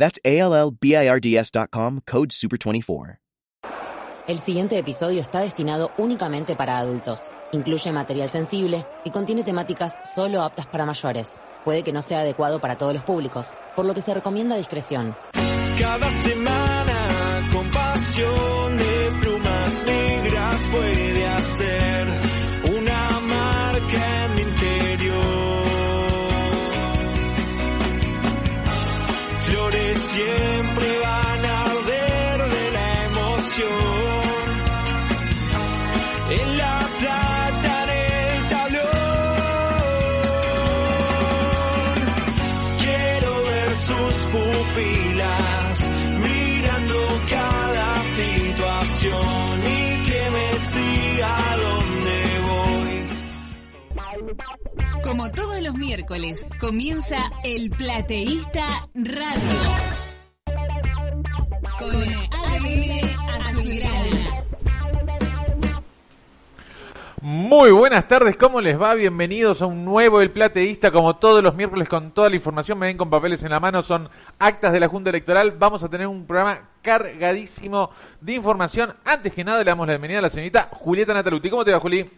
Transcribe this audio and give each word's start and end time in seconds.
That's 0.00 0.18
ALLBIRDS.com, 0.24 2.00
code 2.10 2.30
SUPER24. 2.30 3.18
El 4.26 4.38
siguiente 4.38 4.78
episodio 4.78 5.20
está 5.20 5.40
destinado 5.40 5.90
únicamente 5.98 6.56
para 6.56 6.78
adultos. 6.78 7.30
Incluye 7.52 7.92
material 7.92 8.30
sensible 8.30 8.86
y 9.04 9.10
contiene 9.10 9.42
temáticas 9.42 9.92
solo 10.14 10.42
aptas 10.42 10.66
para 10.68 10.86
mayores. 10.86 11.34
Puede 11.64 11.82
que 11.82 11.92
no 11.92 12.00
sea 12.00 12.20
adecuado 12.20 12.60
para 12.60 12.78
todos 12.78 12.94
los 12.94 13.04
públicos, 13.04 13.48
por 13.76 13.84
lo 13.84 13.92
que 13.92 14.00
se 14.00 14.14
recomienda 14.14 14.56
discreción. 14.56 15.14
Cada 15.78 16.20
semana 16.20 17.50
con 17.52 17.70
pasión 17.70 18.76
de 18.78 19.12
plumas 19.20 19.84
negras 19.84 20.68
puede 20.70 21.26
hacer 21.26 22.18
una 22.78 23.20
marca 23.20 24.29
situación 48.36 49.60
y 49.64 50.04
que 50.10 50.30
me 50.30 50.60
siga 50.60 51.56
donde 51.56 52.18
voy. 52.48 53.04
Como 55.02 55.30
todos 55.32 55.60
los 55.62 55.74
miércoles, 55.74 56.46
comienza 56.60 57.30
El 57.42 57.70
Plateísta 57.70 58.88
Radio. 58.94 60.09
Muy 67.32 67.70
buenas 67.70 68.08
tardes, 68.08 68.36
¿cómo 68.36 68.60
les 68.60 68.76
va? 68.76 68.92
Bienvenidos 68.94 69.62
a 69.62 69.66
un 69.66 69.84
nuevo 69.84 70.20
El 70.20 70.32
Plateísta, 70.32 70.90
como 70.90 71.14
todos 71.14 71.44
los 71.44 71.54
miércoles 71.54 71.88
con 71.88 72.10
toda 72.10 72.28
la 72.28 72.34
información, 72.34 72.76
me 72.76 72.86
ven 72.86 72.96
con 72.96 73.08
papeles 73.08 73.44
en 73.44 73.50
la 73.50 73.60
mano, 73.60 73.82
son 73.82 74.10
actas 74.40 74.72
de 74.72 74.80
la 74.80 74.88
Junta 74.88 75.10
Electoral, 75.10 75.54
vamos 75.56 75.80
a 75.84 75.88
tener 75.88 76.08
un 76.08 76.26
programa 76.26 76.70
cargadísimo 76.82 77.90
de 78.20 78.32
información. 78.32 78.94
Antes 79.04 79.32
que 79.32 79.44
nada 79.44 79.60
le 79.60 79.64
damos 79.66 79.86
la 79.86 79.92
bienvenida 79.92 80.18
a 80.18 80.22
la 80.22 80.30
señorita 80.30 80.70
Julieta 80.72 81.14
Nataluti. 81.14 81.50
¿Cómo 81.50 81.64
te 81.64 81.70
va, 81.70 81.78
Juli? 81.78 82.10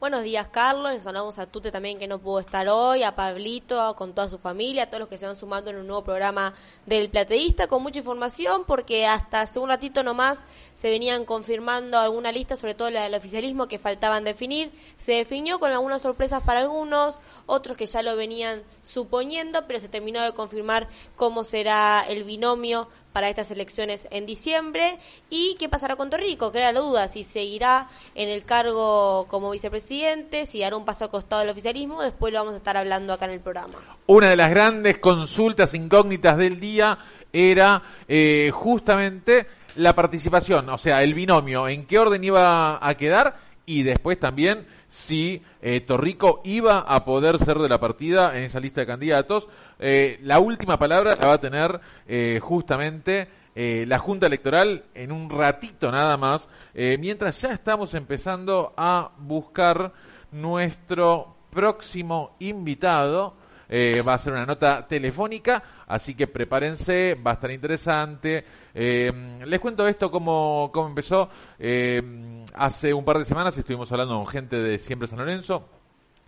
Buenos 0.00 0.22
días, 0.22 0.48
Carlos. 0.48 0.92
Les 0.92 1.02
saludamos 1.02 1.38
a 1.38 1.44
Tute 1.44 1.70
también, 1.70 1.98
que 1.98 2.08
no 2.08 2.18
pudo 2.18 2.40
estar 2.40 2.66
hoy, 2.70 3.02
a 3.02 3.14
Pablito, 3.14 3.94
con 3.96 4.14
toda 4.14 4.30
su 4.30 4.38
familia, 4.38 4.84
a 4.84 4.86
todos 4.86 5.00
los 5.00 5.08
que 5.10 5.18
se 5.18 5.26
van 5.26 5.36
sumando 5.36 5.70
en 5.70 5.76
un 5.76 5.86
nuevo 5.86 6.02
programa 6.02 6.54
del 6.86 7.10
Plateísta, 7.10 7.66
con 7.66 7.82
mucha 7.82 7.98
información, 7.98 8.64
porque 8.66 9.06
hasta 9.06 9.42
hace 9.42 9.58
un 9.58 9.68
ratito 9.68 10.02
nomás 10.02 10.42
se 10.74 10.88
venían 10.88 11.26
confirmando 11.26 11.98
alguna 11.98 12.32
lista, 12.32 12.56
sobre 12.56 12.72
todo 12.72 12.90
la 12.90 13.02
del 13.02 13.14
oficialismo, 13.14 13.68
que 13.68 13.78
faltaban 13.78 14.24
definir. 14.24 14.72
Se 14.96 15.12
definió 15.12 15.60
con 15.60 15.70
algunas 15.70 16.00
sorpresas 16.00 16.42
para 16.44 16.60
algunos, 16.60 17.18
otros 17.44 17.76
que 17.76 17.84
ya 17.84 18.00
lo 18.00 18.16
venían 18.16 18.62
suponiendo, 18.82 19.66
pero 19.66 19.80
se 19.80 19.90
terminó 19.90 20.22
de 20.22 20.32
confirmar 20.32 20.88
cómo 21.14 21.44
será 21.44 22.06
el 22.08 22.24
binomio 22.24 22.88
para 23.12 23.28
estas 23.28 23.50
elecciones 23.50 24.08
en 24.10 24.26
diciembre. 24.26 24.98
Y 25.28 25.56
qué 25.58 25.68
pasará 25.68 25.96
con 25.96 26.10
Torrico, 26.10 26.52
que 26.52 26.58
era 26.58 26.72
la 26.72 26.80
duda, 26.80 27.08
si 27.08 27.24
seguirá 27.24 27.88
en 28.14 28.28
el 28.28 28.44
cargo 28.44 29.26
como 29.28 29.50
vicepresidente, 29.50 30.46
si 30.46 30.60
dará 30.60 30.76
un 30.76 30.84
paso 30.84 31.04
al 31.04 31.10
costado 31.10 31.40
del 31.40 31.50
oficialismo, 31.50 32.02
después 32.02 32.32
lo 32.32 32.40
vamos 32.40 32.54
a 32.54 32.58
estar 32.58 32.76
hablando 32.76 33.12
acá 33.12 33.26
en 33.26 33.32
el 33.32 33.40
programa. 33.40 33.78
Una 34.06 34.30
de 34.30 34.36
las 34.36 34.50
grandes 34.50 34.98
consultas 34.98 35.74
incógnitas 35.74 36.36
del 36.36 36.58
día 36.58 36.98
era 37.32 37.82
eh, 38.08 38.50
justamente 38.52 39.46
la 39.76 39.94
participación, 39.94 40.68
o 40.68 40.78
sea, 40.78 41.02
el 41.02 41.14
binomio, 41.14 41.68
en 41.68 41.86
qué 41.86 41.98
orden 41.98 42.24
iba 42.24 42.84
a 42.86 42.94
quedar 42.96 43.49
y 43.66 43.82
después 43.82 44.18
también 44.18 44.66
si 44.88 45.42
eh, 45.62 45.80
Torrico 45.80 46.40
iba 46.44 46.80
a 46.80 47.04
poder 47.04 47.38
ser 47.38 47.58
de 47.58 47.68
la 47.68 47.78
partida 47.78 48.36
en 48.36 48.44
esa 48.44 48.60
lista 48.60 48.80
de 48.80 48.86
candidatos. 48.86 49.46
Eh, 49.78 50.18
la 50.22 50.40
última 50.40 50.78
palabra 50.78 51.16
la 51.16 51.28
va 51.28 51.34
a 51.34 51.40
tener 51.40 51.80
eh, 52.06 52.40
justamente 52.42 53.28
eh, 53.54 53.84
la 53.86 53.98
Junta 53.98 54.26
Electoral 54.26 54.84
en 54.94 55.12
un 55.12 55.30
ratito 55.30 55.90
nada 55.90 56.16
más, 56.16 56.48
mientras 56.74 57.40
ya 57.40 57.52
estamos 57.52 57.94
empezando 57.94 58.72
a 58.76 59.12
buscar 59.18 59.92
nuestro 60.32 61.36
próximo 61.50 62.36
invitado. 62.38 63.34
Eh, 63.72 64.02
va 64.02 64.14
a 64.14 64.18
ser 64.18 64.32
una 64.32 64.44
nota 64.44 64.84
telefónica, 64.84 65.62
así 65.86 66.16
que 66.16 66.26
prepárense, 66.26 67.14
va 67.14 67.30
a 67.30 67.34
estar 67.34 67.52
interesante. 67.52 68.44
Eh, 68.74 69.38
les 69.46 69.60
cuento 69.60 69.86
esto 69.86 70.10
cómo, 70.10 70.72
cómo 70.72 70.88
empezó. 70.88 71.28
Eh, 71.56 72.44
hace 72.54 72.92
un 72.92 73.04
par 73.04 73.18
de 73.18 73.24
semanas 73.24 73.56
estuvimos 73.56 73.90
hablando 73.92 74.16
con 74.16 74.26
gente 74.26 74.56
de 74.56 74.76
Siempre 74.80 75.06
San 75.06 75.20
Lorenzo, 75.20 75.68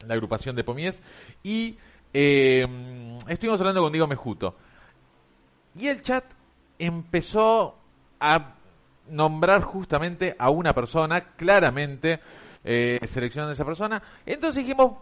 la 0.06 0.14
agrupación 0.14 0.54
de 0.54 0.62
Pomies, 0.62 1.02
y 1.42 1.76
estuvimos 2.12 3.58
hablando 3.58 3.82
con 3.82 3.90
Diego 3.90 4.06
Mejuto. 4.06 4.54
Y 5.76 5.88
el 5.88 6.00
chat 6.00 6.24
empezó 6.78 7.76
a 8.20 8.54
nombrar 9.08 9.62
justamente 9.62 10.36
a 10.38 10.48
una 10.50 10.72
persona, 10.72 11.32
claramente 11.34 12.20
seleccionando 12.62 13.50
a 13.50 13.54
esa 13.54 13.64
persona. 13.64 14.00
Entonces 14.24 14.64
dijimos, 14.64 14.98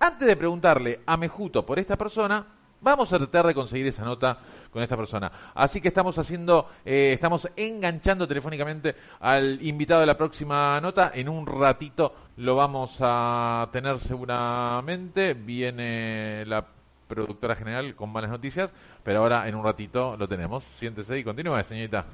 antes 0.00 0.26
de 0.28 0.36
preguntarle 0.36 1.00
a 1.06 1.16
Mejuto 1.16 1.64
por 1.64 1.78
esta 1.78 1.96
persona, 1.96 2.46
vamos 2.80 3.12
a 3.12 3.18
tratar 3.18 3.46
de 3.46 3.54
conseguir 3.54 3.86
esa 3.86 4.04
nota 4.04 4.38
con 4.70 4.82
esta 4.82 4.96
persona. 4.96 5.30
Así 5.54 5.80
que 5.80 5.88
estamos 5.88 6.18
haciendo, 6.18 6.68
eh, 6.84 7.12
estamos 7.12 7.48
enganchando 7.56 8.26
telefónicamente 8.28 8.94
al 9.20 9.58
invitado 9.62 10.00
de 10.00 10.06
la 10.06 10.16
próxima 10.16 10.80
nota. 10.80 11.12
En 11.14 11.28
un 11.28 11.46
ratito 11.46 12.14
lo 12.36 12.56
vamos 12.56 12.96
a 13.00 13.68
tener 13.72 13.98
seguramente. 13.98 15.34
Viene 15.34 16.44
la 16.46 16.64
productora 17.08 17.56
general 17.56 17.94
con 17.94 18.10
malas 18.10 18.30
noticias, 18.30 18.72
pero 19.02 19.20
ahora 19.20 19.48
en 19.48 19.54
un 19.54 19.64
ratito 19.64 20.16
lo 20.16 20.28
tenemos. 20.28 20.64
Siéntese 20.78 21.18
y 21.18 21.24
continúe, 21.24 21.62
señorita. 21.64 22.04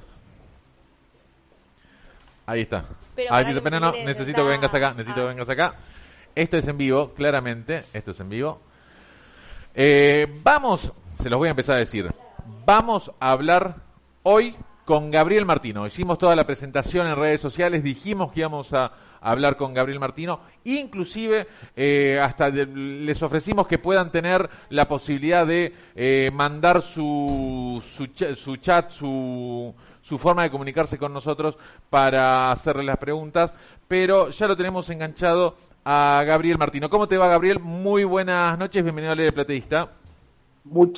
Ahí 2.47 2.61
está. 2.61 2.85
Pero 3.15 3.33
Ay, 3.33 3.45
que 3.45 3.61
me 3.61 3.79
no, 3.79 3.91
necesito 3.91 4.43
que 4.43 4.49
vengas 4.49 4.73
acá, 4.73 4.93
necesito 4.93 5.15
que 5.15 5.21
ah. 5.21 5.25
vengas 5.25 5.49
acá. 5.49 5.75
Esto 6.35 6.57
es 6.57 6.67
en 6.67 6.77
vivo, 6.77 7.13
claramente, 7.13 7.83
esto 7.93 8.11
es 8.11 8.19
en 8.19 8.27
vivo. 8.27 8.59
Eh, 9.73 10.27
vamos, 10.43 10.91
se 11.13 11.29
los 11.29 11.39
voy 11.39 11.47
a 11.47 11.51
empezar 11.51 11.77
a 11.77 11.79
decir, 11.79 12.13
vamos 12.65 13.09
a 13.21 13.31
hablar 13.31 13.77
hoy 14.23 14.53
con 14.83 15.11
Gabriel 15.11 15.45
Martino. 15.45 15.87
Hicimos 15.87 16.17
toda 16.17 16.35
la 16.35 16.45
presentación 16.45 17.07
en 17.07 17.15
redes 17.15 17.39
sociales, 17.39 17.83
dijimos 17.83 18.33
que 18.33 18.41
íbamos 18.41 18.73
a 18.73 18.91
hablar 19.21 19.55
con 19.55 19.73
Gabriel 19.73 20.01
Martino, 20.01 20.41
inclusive 20.65 21.47
eh, 21.73 22.19
hasta 22.21 22.49
les 22.49 23.23
ofrecimos 23.23 23.65
que 23.65 23.79
puedan 23.79 24.11
tener 24.11 24.49
la 24.69 24.89
posibilidad 24.89 25.47
de 25.47 25.73
eh, 25.95 26.31
mandar 26.33 26.81
su, 26.81 27.81
su, 27.95 28.09
su 28.35 28.57
chat, 28.57 28.91
su, 28.91 29.73
su 30.01 30.17
forma 30.17 30.43
de 30.43 30.51
comunicarse 30.51 30.97
con 30.97 31.13
nosotros 31.13 31.57
para 31.89 32.51
hacerle 32.51 32.83
las 32.83 32.97
preguntas, 32.97 33.53
pero 33.87 34.31
ya 34.31 34.47
lo 34.47 34.57
tenemos 34.57 34.89
enganchado 34.89 35.55
a 35.85 36.23
Gabriel 36.25 36.57
Martino. 36.57 36.89
¿Cómo 36.89 37.07
te 37.07 37.17
va, 37.17 37.27
Gabriel? 37.27 37.59
Muy 37.59 38.03
buenas 38.03 38.57
noches, 38.57 38.83
bienvenido 38.83 39.13
a 39.13 39.15
Ley 39.15 39.25
de 39.25 39.31
Plateísta. 39.31 39.91
Muy 40.65 40.89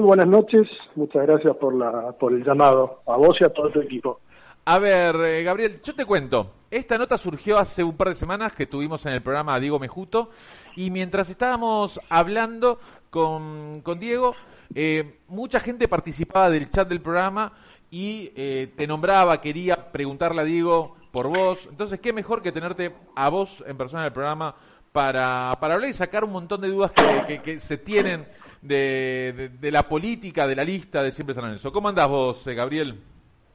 buenas 0.00 0.28
noches, 0.28 0.68
muchas 0.94 1.26
gracias 1.26 1.56
por, 1.56 1.74
la, 1.74 2.12
por 2.12 2.32
el 2.32 2.44
llamado, 2.44 3.02
a 3.04 3.16
vos 3.16 3.36
y 3.40 3.44
a 3.44 3.48
todo 3.48 3.68
tu 3.70 3.80
equipo. 3.80 4.20
A 4.64 4.78
ver, 4.78 5.16
eh, 5.16 5.42
Gabriel, 5.42 5.80
yo 5.82 5.92
te 5.92 6.04
cuento. 6.04 6.52
Esta 6.70 6.98
nota 6.98 7.18
surgió 7.18 7.58
hace 7.58 7.82
un 7.82 7.96
par 7.96 8.10
de 8.10 8.14
semanas 8.14 8.52
que 8.52 8.66
tuvimos 8.66 9.04
en 9.06 9.12
el 9.12 9.22
programa 9.22 9.54
a 9.54 9.60
Diego 9.60 9.80
Mejuto 9.80 10.30
y 10.76 10.90
mientras 10.90 11.30
estábamos 11.30 11.98
hablando 12.08 12.78
con, 13.10 13.80
con 13.82 13.98
Diego, 13.98 14.36
eh, 14.74 15.18
mucha 15.26 15.58
gente 15.58 15.88
participaba 15.88 16.48
del 16.50 16.70
chat 16.70 16.88
del 16.88 17.00
programa 17.00 17.54
y 17.90 18.32
eh, 18.36 18.72
te 18.76 18.86
nombraba, 18.86 19.40
quería 19.40 19.90
preguntarle 19.92 20.40
a 20.42 20.44
Diego 20.44 20.96
por 21.10 21.28
vos. 21.28 21.66
Entonces, 21.70 22.00
¿qué 22.00 22.12
mejor 22.12 22.42
que 22.42 22.52
tenerte 22.52 22.92
a 23.14 23.28
vos 23.28 23.62
en 23.66 23.76
persona 23.76 24.02
en 24.02 24.06
el 24.08 24.12
programa 24.12 24.54
para, 24.92 25.56
para 25.60 25.74
hablar 25.74 25.88
y 25.90 25.94
sacar 25.94 26.24
un 26.24 26.32
montón 26.32 26.60
de 26.60 26.68
dudas 26.68 26.92
que, 27.26 27.40
que- 27.40 27.60
se 27.60 27.78
tienen 27.78 28.26
de, 28.62 29.50
de- 29.58 29.70
la 29.72 29.88
política, 29.88 30.46
de 30.46 30.56
la 30.56 30.64
lista 30.64 31.02
de 31.02 31.12
Siempre 31.12 31.34
San 31.34 31.44
Lorenzo? 31.44 31.72
¿Cómo 31.72 31.88
andás 31.88 32.08
vos, 32.08 32.46
eh, 32.46 32.54
Gabriel? 32.54 32.94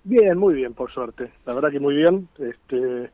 Bien, 0.03 0.37
muy 0.37 0.55
bien, 0.55 0.73
por 0.73 0.91
suerte. 0.91 1.31
La 1.45 1.53
verdad 1.53 1.71
que 1.71 1.79
muy 1.79 1.95
bien. 1.95 2.27
Este, 2.39 3.09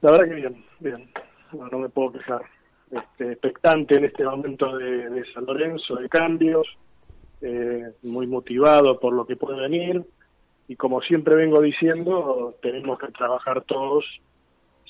la 0.00 0.10
verdad 0.12 0.24
que 0.28 0.34
bien, 0.34 0.64
bien. 0.80 1.10
No, 1.52 1.66
no 1.68 1.78
me 1.78 1.88
puedo 1.88 2.12
quejar. 2.12 2.42
Este, 2.90 3.32
expectante 3.32 3.96
en 3.96 4.04
este 4.06 4.24
momento 4.24 4.76
de 4.78 5.22
San 5.34 5.44
Lorenzo, 5.44 5.96
de 5.96 6.08
cambios, 6.08 6.66
eh, 7.40 7.92
muy 8.02 8.26
motivado 8.26 8.98
por 8.98 9.12
lo 9.12 9.26
que 9.26 9.36
puede 9.36 9.60
venir. 9.60 10.04
Y 10.66 10.76
como 10.76 11.00
siempre 11.00 11.34
vengo 11.34 11.60
diciendo, 11.60 12.54
tenemos 12.60 12.98
que 12.98 13.08
trabajar 13.08 13.62
todos. 13.62 14.04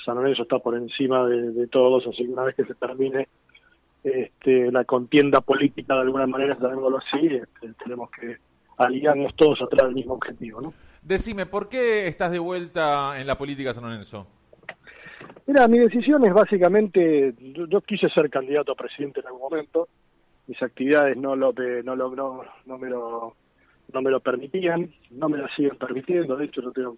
San 0.05 0.17
Lorenzo 0.17 0.43
está 0.43 0.59
por 0.59 0.77
encima 0.77 1.27
de, 1.27 1.53
de 1.53 1.67
todos, 1.69 2.06
así 2.06 2.25
que 2.25 2.33
una 2.33 2.45
vez 2.45 2.56
que 2.56 2.65
se 2.65 2.75
termine 2.75 3.29
este, 4.05 4.71
la 4.71 4.85
contienda 4.85 5.41
política 5.41 5.95
de 5.95 6.00
alguna 6.00 6.27
manera, 6.27 6.56
llamémoslo 6.61 6.99
así, 6.99 7.27
este, 7.27 7.73
tenemos 7.83 8.11
que 8.11 8.37
aliarnos 8.77 9.35
todos 9.35 9.61
atrás 9.61 9.87
del 9.87 9.95
mismo 9.95 10.15
objetivo, 10.15 10.61
¿no? 10.61 10.73
Decime, 11.03 11.47
¿por 11.47 11.69
qué 11.69 12.06
estás 12.06 12.31
de 12.31 12.39
vuelta 12.39 13.21
en 13.21 13.27
la 13.27 13.37
política 13.37 13.75
San 13.75 13.85
Lorenzo? 13.85 14.27
Mira, 15.47 15.67
mi 15.67 15.79
decisión 15.79 16.25
es 16.27 16.33
básicamente, 16.33 17.35
yo, 17.41 17.67
yo 17.67 17.81
quise 17.81 18.09
ser 18.11 18.31
candidato 18.31 18.73
a 18.73 18.77
presidente 18.77 19.21
en 19.21 19.27
algún 19.27 19.41
momento, 19.41 19.89
mis 20.49 20.62
actividades 20.62 21.17
no 21.17 21.37
lo 21.37 21.53
no 21.85 21.95
lo 21.95 22.15
no, 22.17 22.41
no 22.67 22.79
me 22.79 22.89
lo 22.89 23.35
no 23.93 24.03
me 24.03 24.11
lo 24.11 24.21
permitían, 24.21 24.91
no 25.12 25.29
me 25.29 25.39
lo 25.39 25.49
siguen 25.49 25.77
permitiendo, 25.77 26.37
de 26.37 26.47
hecho 26.47 26.62
yo 26.62 26.73
tengo 26.73 26.97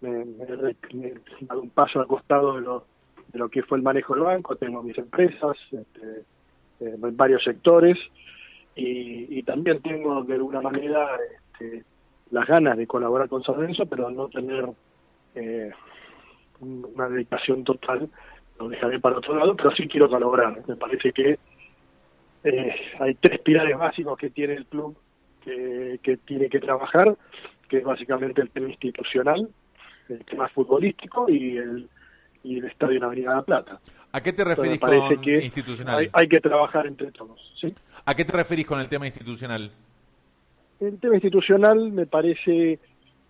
me, 0.00 0.24
me, 0.24 0.74
me 0.94 1.08
he 1.08 1.14
dado 1.46 1.62
un 1.62 1.70
paso 1.70 2.00
al 2.00 2.06
costado 2.06 2.56
de 2.56 2.62
lo 2.62 2.84
de 3.32 3.38
lo 3.38 3.48
que 3.48 3.62
fue 3.62 3.78
el 3.78 3.84
manejo 3.84 4.14
del 4.14 4.24
banco, 4.24 4.56
tengo 4.56 4.82
mis 4.82 4.98
empresas 4.98 5.56
este, 5.70 6.24
eh, 6.80 6.96
en 7.02 7.16
varios 7.16 7.44
sectores 7.44 7.96
y, 8.74 9.38
y 9.38 9.42
también 9.42 9.80
tengo 9.80 10.22
de 10.24 10.34
alguna 10.34 10.60
manera 10.60 11.08
este, 11.52 11.84
las 12.30 12.46
ganas 12.46 12.76
de 12.76 12.86
colaborar 12.86 13.28
con 13.28 13.42
San 13.42 13.56
Lorenzo, 13.56 13.86
pero 13.86 14.10
no 14.10 14.28
tener 14.28 14.68
eh, 15.34 15.70
una 16.60 17.08
dedicación 17.08 17.64
total, 17.64 18.08
lo 18.58 18.68
dejaré 18.68 18.98
para 19.00 19.18
otro 19.18 19.36
lado, 19.36 19.54
pero 19.54 19.70
sí 19.72 19.86
quiero 19.86 20.08
colaborar. 20.08 20.62
Me 20.66 20.76
parece 20.76 21.12
que 21.12 21.38
eh, 22.46 22.74
hay 23.00 23.14
tres 23.14 23.40
pilares 23.40 23.76
básicos 23.76 24.16
que 24.18 24.30
tiene 24.30 24.54
el 24.54 24.66
club 24.66 24.96
que, 25.42 25.98
que 26.02 26.16
tiene 26.18 26.48
que 26.48 26.60
trabajar, 26.60 27.16
que 27.68 27.78
es 27.78 27.84
básicamente 27.84 28.42
el 28.42 28.50
tema 28.50 28.68
institucional, 28.68 29.48
el 30.08 30.24
tema 30.24 30.48
futbolístico 30.48 31.28
y 31.28 31.56
el, 31.56 31.88
y 32.42 32.58
el 32.58 32.64
estadio 32.66 32.98
en 32.98 33.04
Avenida 33.04 33.34
La 33.34 33.42
Plata. 33.42 33.80
¿A 34.12 34.20
qué 34.20 34.32
te 34.32 34.44
referís 34.44 34.74
Entonces, 34.74 35.16
con 35.16 35.20
que 35.20 35.44
institucional? 35.44 35.98
Hay, 35.98 36.08
hay 36.12 36.28
que 36.28 36.40
trabajar 36.40 36.86
entre 36.86 37.10
todos. 37.12 37.40
¿sí? 37.60 37.66
¿A 38.04 38.14
qué 38.14 38.24
te 38.24 38.32
referís 38.32 38.66
con 38.66 38.80
el 38.80 38.88
tema 38.88 39.06
institucional? 39.06 39.70
El 40.78 40.98
tema 41.00 41.14
institucional 41.14 41.90
me 41.90 42.06
parece 42.06 42.78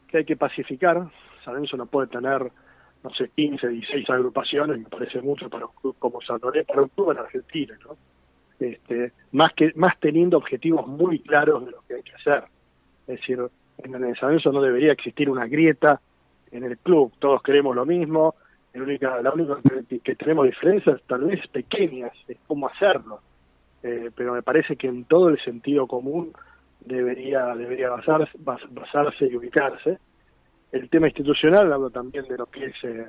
que 0.08 0.18
hay 0.18 0.24
que 0.24 0.36
pacificar. 0.36 1.08
San 1.44 1.54
Lorenzo 1.54 1.76
no 1.76 1.86
puede 1.86 2.08
tener, 2.08 2.50
no 3.02 3.10
sé, 3.14 3.30
15, 3.34 3.68
16 3.68 4.10
agrupaciones, 4.10 4.78
me 4.78 4.88
parece 4.88 5.22
mucho 5.22 5.48
para 5.48 5.66
un 5.66 5.72
club 5.80 5.96
como 5.98 6.20
San 6.20 6.38
Lorenzo, 6.42 6.66
para 6.66 6.82
un 6.82 6.88
club 6.88 7.12
en 7.12 7.18
Argentina, 7.18 7.78
¿no? 7.84 7.96
Este, 8.58 9.12
más 9.32 9.52
que 9.54 9.72
más 9.76 9.98
teniendo 10.00 10.38
objetivos 10.38 10.86
muy 10.86 11.18
claros 11.20 11.66
de 11.66 11.72
lo 11.72 11.82
que 11.86 11.94
hay 11.94 12.02
que 12.02 12.14
hacer. 12.14 12.44
Es 13.06 13.20
decir, 13.20 13.38
en 13.78 13.94
el 13.94 14.00
Lorenzo 14.20 14.50
no 14.52 14.62
debería 14.62 14.92
existir 14.92 15.28
una 15.28 15.46
grieta 15.46 16.00
en 16.50 16.64
el 16.64 16.78
club, 16.78 17.12
todos 17.18 17.42
queremos 17.42 17.76
lo 17.76 17.84
mismo, 17.84 18.34
la 18.72 18.82
única, 18.82 19.22
la 19.22 19.32
única 19.32 19.58
que, 20.02 20.14
tenemos 20.16 20.46
diferencias 20.46 21.00
tal 21.06 21.24
vez 21.24 21.46
pequeñas, 21.48 22.12
es 22.28 22.38
cómo 22.46 22.68
hacerlo. 22.68 23.20
Eh, 23.82 24.10
pero 24.14 24.32
me 24.32 24.42
parece 24.42 24.76
que 24.76 24.86
en 24.86 25.04
todo 25.04 25.28
el 25.28 25.38
sentido 25.42 25.86
común 25.86 26.32
debería 26.80 27.54
debería 27.54 27.90
basarse, 27.90 28.36
bas- 28.38 28.66
basarse 28.70 29.26
y 29.26 29.36
ubicarse. 29.36 29.98
El 30.72 30.88
tema 30.88 31.08
institucional 31.08 31.72
hablo 31.72 31.90
también 31.90 32.26
de 32.26 32.38
lo 32.38 32.46
que 32.46 32.66
es 32.66 32.84
eh, 32.84 33.06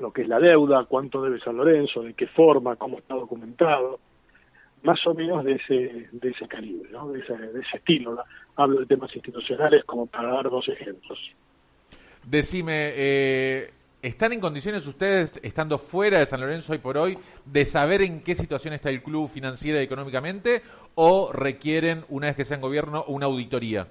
lo 0.00 0.10
que 0.12 0.22
es 0.22 0.28
la 0.28 0.38
deuda, 0.38 0.84
cuánto 0.86 1.22
debe 1.22 1.40
San 1.40 1.56
Lorenzo, 1.56 2.02
de 2.02 2.14
qué 2.14 2.26
forma, 2.26 2.76
cómo 2.76 2.98
está 2.98 3.14
documentado, 3.14 3.98
más 4.82 5.04
o 5.06 5.14
menos 5.14 5.44
de 5.44 5.52
ese 5.54 6.08
de 6.12 6.28
ese 6.30 6.46
calibre, 6.46 6.90
¿no? 6.90 7.08
de, 7.10 7.20
ese, 7.20 7.36
de 7.36 7.60
ese 7.60 7.76
estilo. 7.76 8.18
Hablo 8.56 8.80
de 8.80 8.86
temas 8.86 9.14
institucionales 9.14 9.84
como 9.84 10.06
para 10.06 10.32
dar 10.32 10.50
dos 10.50 10.68
ejemplos. 10.68 11.18
Decime, 12.24 12.92
eh, 12.96 13.70
¿están 14.02 14.32
en 14.32 14.40
condiciones 14.40 14.86
ustedes, 14.86 15.40
estando 15.42 15.78
fuera 15.78 16.18
de 16.18 16.26
San 16.26 16.40
Lorenzo 16.40 16.72
hoy 16.72 16.78
por 16.78 16.98
hoy, 16.98 17.18
de 17.44 17.64
saber 17.64 18.02
en 18.02 18.22
qué 18.22 18.34
situación 18.34 18.74
está 18.74 18.90
el 18.90 19.02
club 19.02 19.28
financiera 19.28 19.80
y 19.80 19.84
económicamente 19.84 20.62
o 20.94 21.30
requieren, 21.32 22.04
una 22.08 22.26
vez 22.26 22.36
que 22.36 22.44
sea 22.44 22.56
en 22.56 22.60
gobierno, 22.60 23.04
una 23.08 23.26
auditoría? 23.26 23.86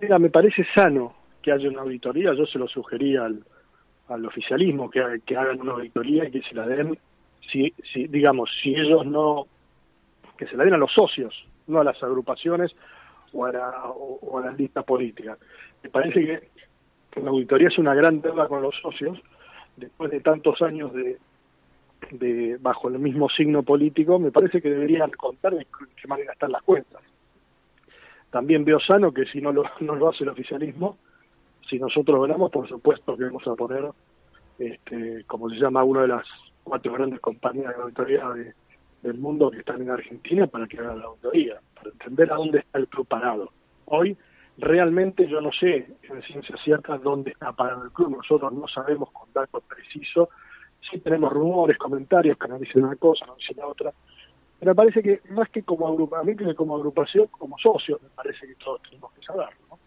Mira, 0.00 0.18
me 0.18 0.30
parece 0.30 0.64
sano 0.74 1.14
que 1.42 1.50
haya 1.50 1.68
una 1.68 1.80
auditoría, 1.80 2.34
yo 2.34 2.46
se 2.46 2.58
lo 2.58 2.68
sugería 2.68 3.24
al, 3.24 3.42
al 4.08 4.24
oficialismo 4.26 4.90
que, 4.90 5.00
que 5.26 5.36
hagan 5.36 5.60
una 5.60 5.72
auditoría 5.72 6.28
y 6.28 6.30
que 6.30 6.42
se 6.42 6.54
la 6.54 6.66
den, 6.66 6.98
si, 7.50 7.72
si 7.92 8.06
digamos, 8.06 8.50
si 8.62 8.74
ellos 8.74 9.06
no, 9.06 9.46
que 10.38 10.46
se 10.46 10.56
la 10.56 10.64
den 10.64 10.74
a 10.74 10.78
los 10.78 10.92
socios, 10.92 11.34
no 11.66 11.80
a 11.80 11.84
las 11.84 12.02
agrupaciones 12.02 12.74
o 13.32 13.44
a, 13.44 13.52
la- 13.52 13.82
o- 13.90 14.38
a 14.38 14.46
las 14.46 14.56
listas 14.58 14.84
políticas. 14.84 15.38
Me 15.82 15.90
parece 15.90 16.24
que 17.12 17.20
la 17.20 17.30
auditoría 17.30 17.68
es 17.68 17.78
una 17.78 17.94
gran 17.94 18.20
deuda 18.22 18.48
con 18.48 18.62
los 18.62 18.74
socios, 18.80 19.18
después 19.76 20.10
de 20.10 20.20
tantos 20.20 20.62
años 20.62 20.92
de, 20.94 21.18
de 22.12 22.56
bajo 22.60 22.88
el 22.88 22.98
mismo 22.98 23.28
signo 23.28 23.62
político, 23.62 24.18
me 24.18 24.30
parece 24.30 24.62
que 24.62 24.70
deberían 24.70 25.10
contar 25.10 25.54
de 25.54 25.66
qué 26.00 26.08
manera 26.08 26.32
están 26.32 26.52
las 26.52 26.62
cuentas. 26.62 27.02
También 28.30 28.64
veo 28.64 28.78
sano 28.80 29.12
que 29.12 29.24
si 29.26 29.40
no 29.40 29.52
lo, 29.52 29.64
no 29.80 29.94
lo 29.94 30.08
hace 30.08 30.24
el 30.24 30.30
oficialismo, 30.30 30.98
si 31.68 31.78
nosotros 31.78 32.22
ganamos, 32.22 32.50
por 32.50 32.68
supuesto 32.68 33.16
que 33.16 33.24
vamos 33.24 33.46
a 33.46 33.54
poner, 33.54 33.90
este, 34.58 35.24
como 35.26 35.50
se 35.50 35.56
llama, 35.56 35.84
una 35.84 36.02
de 36.02 36.08
las 36.08 36.26
cuatro 36.64 36.92
grandes 36.92 37.20
compañías 37.20 37.76
de 37.76 37.82
auditoría 37.82 38.28
de- 38.30 38.54
del 39.02 39.18
mundo 39.18 39.50
que 39.50 39.58
están 39.58 39.82
en 39.82 39.90
Argentina 39.90 40.46
para 40.46 40.66
que 40.66 40.78
hagan 40.78 40.98
la 40.98 41.06
auditoría, 41.06 41.60
para 41.74 41.90
entender 41.90 42.32
a 42.32 42.36
dónde 42.36 42.58
está 42.58 42.78
el 42.78 42.88
club 42.88 43.06
parado. 43.06 43.52
Hoy, 43.86 44.16
realmente 44.58 45.28
yo 45.28 45.40
no 45.40 45.50
sé 45.52 45.86
en 46.02 46.22
ciencia 46.22 46.56
cierta 46.64 46.98
dónde 46.98 47.30
está 47.30 47.52
parado 47.52 47.84
el 47.84 47.92
club, 47.92 48.16
nosotros 48.16 48.52
no 48.52 48.66
sabemos 48.68 49.10
con 49.12 49.32
datos 49.32 49.62
precisos, 49.64 50.28
sí 50.90 50.98
tenemos 50.98 51.32
rumores, 51.32 51.78
comentarios 51.78 52.36
que 52.36 52.48
nos 52.48 52.60
dicen 52.60 52.84
una 52.84 52.96
cosa, 52.96 53.26
nos 53.26 53.38
dicen 53.38 53.56
la 53.58 53.66
otra, 53.66 53.92
pero 54.58 54.74
parece 54.74 55.02
que 55.02 55.20
más 55.30 55.48
que 55.50 55.62
como 55.62 55.86
agrupamiento, 55.86 56.44
que 56.44 56.54
como 56.54 56.76
agrupación, 56.76 57.28
como 57.28 57.56
socios, 57.58 58.02
me 58.02 58.08
parece 58.08 58.46
que 58.46 58.54
todos 58.56 58.82
tenemos 58.82 59.12
que 59.12 59.22
saberlo. 59.22 59.56
¿no? 59.70 59.78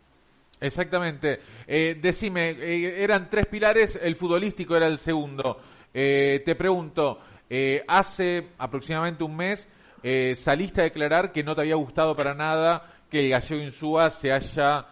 Exactamente. 0.61 1.39
Eh, 1.67 1.97
decime, 2.01 2.51
eh, 2.51 3.03
eran 3.03 3.29
tres 3.29 3.47
pilares, 3.47 3.99
el 4.01 4.15
futbolístico 4.15 4.75
era 4.75 4.87
el 4.87 4.97
segundo. 4.97 5.57
Eh, 5.93 6.41
te 6.45 6.55
pregunto, 6.55 7.19
eh, 7.53 7.83
hace 7.85 8.47
aproximadamente 8.57 9.25
un 9.25 9.35
mes 9.35 9.67
eh, 10.01 10.35
saliste 10.37 10.79
a 10.79 10.85
declarar 10.85 11.33
que 11.33 11.43
no 11.43 11.53
te 11.53 11.59
había 11.59 11.75
gustado 11.75 12.15
para 12.15 12.33
nada 12.33 12.85
que 13.09 13.25
el 13.25 13.29
Gallego 13.29 13.61
Insúa 13.61 14.09
se 14.09 14.31
haya 14.31 14.85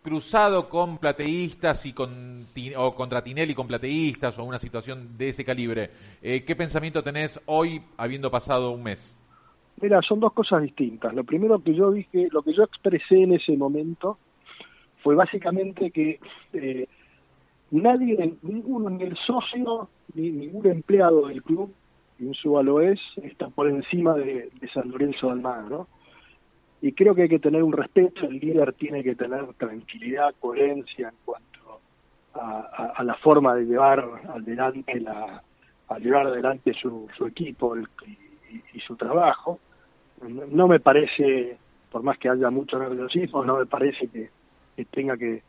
cruzado 0.00 0.68
con 0.68 0.98
plateístas 0.98 1.84
y 1.86 1.92
con 1.92 2.36
o 2.76 2.94
contra 2.94 3.24
Tinelli 3.24 3.52
con 3.52 3.66
plateístas 3.66 4.38
o 4.38 4.44
una 4.44 4.60
situación 4.60 5.18
de 5.18 5.30
ese 5.30 5.44
calibre. 5.44 5.90
Eh, 6.22 6.44
¿Qué 6.44 6.54
pensamiento 6.54 7.02
tenés 7.02 7.40
hoy 7.46 7.82
habiendo 7.96 8.30
pasado 8.30 8.70
un 8.70 8.84
mes? 8.84 9.16
Mira, 9.80 10.00
son 10.02 10.20
dos 10.20 10.32
cosas 10.34 10.62
distintas. 10.62 11.12
Lo 11.14 11.24
primero 11.24 11.60
que 11.60 11.74
yo 11.74 11.90
dije, 11.90 12.28
lo 12.30 12.42
que 12.42 12.54
yo 12.54 12.62
expresé 12.62 13.24
en 13.24 13.32
ese 13.32 13.56
momento 13.56 14.18
fue 15.02 15.16
básicamente 15.16 15.90
que 15.90 16.20
eh, 16.52 16.86
nadie, 17.72 18.36
ninguno, 18.42 18.88
ni 18.88 19.02
el 19.02 19.16
socio, 19.26 19.88
ni 20.14 20.30
ningún 20.30 20.66
empleado 20.68 21.26
del 21.26 21.42
club, 21.42 21.74
Insúa 22.24 22.62
lo 22.62 22.80
es, 22.80 23.00
está 23.22 23.48
por 23.48 23.68
encima 23.68 24.14
de, 24.14 24.50
San 24.72 24.90
Lorenzo 24.90 25.26
de 25.26 25.32
Almagro. 25.32 25.88
Y 26.80 26.92
creo 26.92 27.14
que 27.14 27.22
hay 27.22 27.28
que 27.28 27.38
tener 27.38 27.62
un 27.62 27.72
respeto, 27.72 28.26
el 28.26 28.38
líder 28.38 28.72
tiene 28.74 29.02
que 29.02 29.14
tener 29.14 29.46
tranquilidad, 29.54 30.34
coherencia 30.38 31.08
en 31.08 31.14
cuanto 31.24 31.80
a, 32.34 32.92
a- 32.96 33.04
la 33.04 33.14
forma 33.14 33.54
de 33.54 33.64
llevar 33.64 34.04
adelante 34.28 35.00
la, 35.00 35.42
llevar 36.00 36.26
adelante 36.26 36.74
su, 36.74 37.08
su 37.16 37.26
equipo 37.26 37.76
y- 37.78 37.84
su 38.80 38.96
trabajo 38.96 39.60
no 40.50 40.68
me 40.68 40.80
parece, 40.80 41.56
por 41.90 42.02
más 42.02 42.18
que 42.18 42.28
haya 42.28 42.50
mucho 42.50 42.78
nerviosismo, 42.78 43.44
no 43.44 43.58
me 43.58 43.66
parece 43.66 44.08
que, 44.08 44.30
tenga 44.86 45.16
que, 45.16 45.42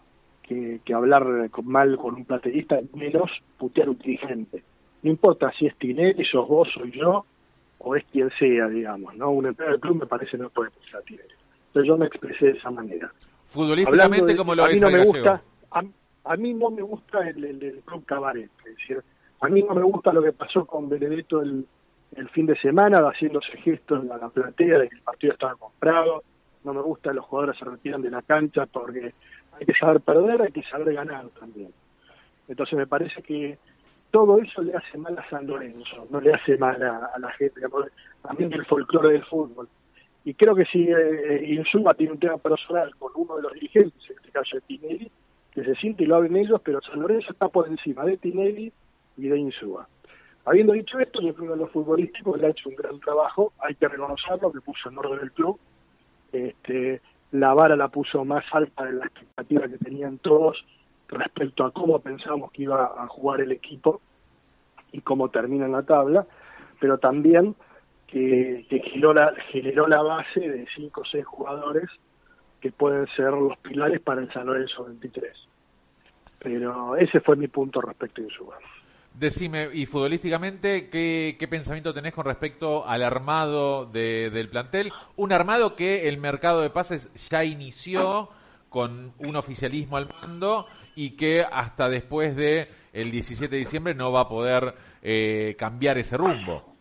que, 0.44 0.80
que 0.86 0.94
hablar 0.94 1.50
con- 1.50 1.68
mal 1.68 1.98
con 1.98 2.16
un 2.16 2.26
plateísta, 2.26 2.80
menos 2.94 3.30
putear 3.58 3.90
un 3.90 3.98
dirigente. 3.98 4.64
No 5.06 5.12
importa 5.12 5.52
si 5.58 5.68
es 5.68 5.76
Tinelli, 5.78 6.26
sos 6.26 6.48
vos, 6.48 6.68
soy 6.74 6.92
yo, 6.92 7.26
o 7.78 7.96
es 7.96 8.04
quien 8.12 8.32
sea, 8.40 8.68
digamos, 8.68 9.16
¿no? 9.16 9.30
Un 9.30 9.46
empleado 9.46 9.74
del 9.74 9.80
club 9.82 10.00
me 10.00 10.08
parece 10.08 10.36
no 10.36 10.50
puede 10.50 10.72
a 10.98 11.02
Tinelli. 11.02 11.30
Entonces 11.68 11.88
yo 11.88 11.96
me 11.96 12.08
expresé 12.08 12.46
de 12.48 12.52
esa 12.58 12.72
manera. 12.72 13.12
Futbolísticamente, 13.46 14.32
de- 14.32 14.36
como 14.36 14.56
lo 14.56 14.64
a 14.64 14.68
mí 14.68 14.74
ves 14.74 14.82
no 14.82 14.88
al 14.88 14.94
me 14.94 15.06
gusta, 15.06 15.42
a, 15.72 15.84
a 16.24 16.36
mí 16.38 16.54
no 16.56 16.72
me 16.72 16.82
gusta 16.82 17.30
el, 17.30 17.44
el- 17.46 17.64
el 17.64 17.80
club 17.82 18.04
cabaret, 18.06 18.50
es 18.66 18.76
decir, 18.78 19.04
a 19.42 19.48
mí 19.48 19.62
no 19.62 19.76
me 19.76 19.84
gusta 19.84 20.12
lo 20.12 20.24
que 20.24 20.32
pasó 20.32 20.66
con 20.66 20.90
Benedetto 20.90 21.42
el, 21.44 21.68
el 22.16 22.30
fin 22.30 22.48
de 22.48 22.56
semana, 22.58 22.98
haciéndose 23.08 23.56
gestos 23.58 24.10
a 24.10 24.18
la 24.18 24.30
platea 24.30 24.80
de 24.80 24.90
que 24.90 24.96
el 24.96 25.02
partido 25.04 25.34
estaba 25.34 25.54
comprado, 25.56 26.24
no 26.64 26.74
me 26.74 26.82
gusta 26.82 27.12
que 27.12 27.18
los 27.18 27.26
jugadores 27.26 27.60
se 27.60 27.66
retiran 27.66 28.02
de 28.02 28.10
la 28.10 28.24
cancha 28.24 28.66
porque 28.66 29.14
hay 29.60 29.66
que 29.68 29.74
saber 29.76 30.02
perder, 30.02 30.42
hay 30.42 30.52
que 30.52 30.64
saber 30.64 30.96
ganar 30.96 31.28
también. 31.40 31.72
Entonces 32.48 32.76
me 32.78 32.88
parece 32.88 33.22
que 33.22 33.60
todo 34.16 34.40
eso 34.40 34.62
le 34.62 34.74
hace 34.74 34.98
mal 34.98 35.20
a 35.20 35.30
San 35.30 35.46
Lorenzo, 35.46 36.08
no 36.10 36.22
le 36.22 36.34
hace 36.34 36.58
mal 36.58 36.82
a, 36.82 37.20
la 37.20 37.32
gente, 37.32 37.60
también 38.22 38.54
el 38.54 38.66
folclore 38.66 39.12
del 39.12 39.26
fútbol. 39.26 39.68
Y 40.24 40.34
creo 40.36 40.56
que 40.56 40.64
si 40.64 40.88
eh, 40.90 41.44
Insuma 41.50 41.94
tiene 41.96 42.14
un 42.14 42.20
tema 42.20 42.38
personal 42.38 42.96
con 42.96 43.12
uno 43.14 43.36
de 43.36 43.42
los 43.42 43.52
dirigentes, 43.52 44.10
en 44.10 44.16
este 44.16 44.32
caso 44.32 44.56
de 44.56 44.62
Tinelli, 44.62 45.12
que 45.52 45.66
se 45.66 45.76
siente 45.76 46.04
y 46.04 46.06
lo 46.06 46.16
hablen 46.16 46.38
ellos, 46.38 46.62
pero 46.64 46.80
San 46.82 47.02
Lorenzo 47.02 47.34
está 47.34 47.50
por 47.50 47.68
encima 47.68 48.06
de 48.06 48.16
Tinelli 48.16 48.72
y 49.18 49.28
de 49.28 49.38
Insúa. 49.38 49.86
Habiendo 50.46 50.72
dicho 50.72 50.98
esto, 50.98 51.22
yo 51.22 51.36
creo 51.36 51.52
que 51.52 51.60
los 51.60 51.72
futbolísticos 51.72 52.40
le 52.40 52.48
ha 52.48 52.52
hecho 52.52 52.70
un 52.70 52.76
gran 52.76 52.98
trabajo, 53.02 53.52
hay 53.60 53.76
que 53.76 53.90
reconocerlo, 53.90 54.50
que 54.50 54.62
puso 54.62 54.88
en 54.88 54.98
orden 54.98 55.20
del 55.20 55.34
club. 55.34 55.60
Este, 56.32 57.02
la 57.32 57.54
vara 57.54 57.76
la 57.76 57.90
puso 57.90 58.24
más 58.24 58.46
alta 58.54 58.86
de 58.86 58.94
la 58.94 59.08
expectativa 59.08 59.68
que 59.68 59.78
tenían 59.78 60.20
todos 60.20 60.64
respecto 61.08 61.66
a 61.66 61.72
cómo 61.72 62.00
pensamos 62.00 62.52
que 62.52 62.64
iba 62.64 62.86
a 62.86 63.08
jugar 63.08 63.42
el 63.42 63.52
equipo 63.52 64.02
y 64.92 65.02
cómo 65.02 65.30
termina 65.30 65.66
en 65.66 65.74
la 65.74 65.84
tabla, 65.84 66.26
pero 66.80 66.98
también 66.98 67.56
que, 68.08 68.66
generó, 68.70 69.14
la, 69.14 69.34
generó 69.52 69.88
la 69.88 70.02
base 70.02 70.40
de 70.40 70.66
cinco 70.76 71.02
o 71.02 71.06
seis 71.06 71.26
jugadores 71.26 71.90
que 72.62 72.72
pueden 72.72 73.08
ser 73.16 73.32
los 73.32 73.58
pilares 73.58 74.02
para 74.02 74.22
el 74.22 74.32
San 74.32 74.46
Lorenzo 74.46 74.86
23. 74.86 75.34
Pero 76.40 76.96
ese 76.96 77.20
fue 77.20 77.36
mi 77.36 77.48
punto 77.48 77.82
respecto 77.82 78.22
a 78.22 78.26
Insúa. 78.26 78.58
Decime, 79.14 79.70
y 79.74 79.86
futbolísticamente, 79.86 80.90
¿qué, 80.90 81.38
¿qué, 81.40 81.48
pensamiento 81.48 81.94
tenés 81.94 82.14
con 82.14 82.26
respecto 82.26 82.86
al 82.86 83.02
armado 83.02 83.86
del 83.86 84.50
plantel? 84.50 84.92
Un 85.16 85.32
armado 85.32 85.76
que 85.76 86.10
el 86.10 86.18
mercado 86.18 86.62
de 86.62 86.70
pases 86.70 87.12
ya 87.30 87.44
inició 87.46 88.30
con 88.70 89.14
un 89.20 89.38
oficialismo 89.38 89.96
al 89.96 90.10
mando 90.22 90.68
y 90.96 91.12
que 91.12 91.42
hasta 91.42 91.90
después 91.90 92.36
de 92.36 92.68
el 92.94 93.12
17 93.12 93.54
de 93.54 93.60
diciembre 93.60 93.94
no 93.94 94.12
va 94.12 94.22
a 94.22 94.30
poder 94.30 94.74
eh, 95.02 95.56
cambiar 95.58 95.98
ese 95.98 96.18
rumbo. 96.18 96.76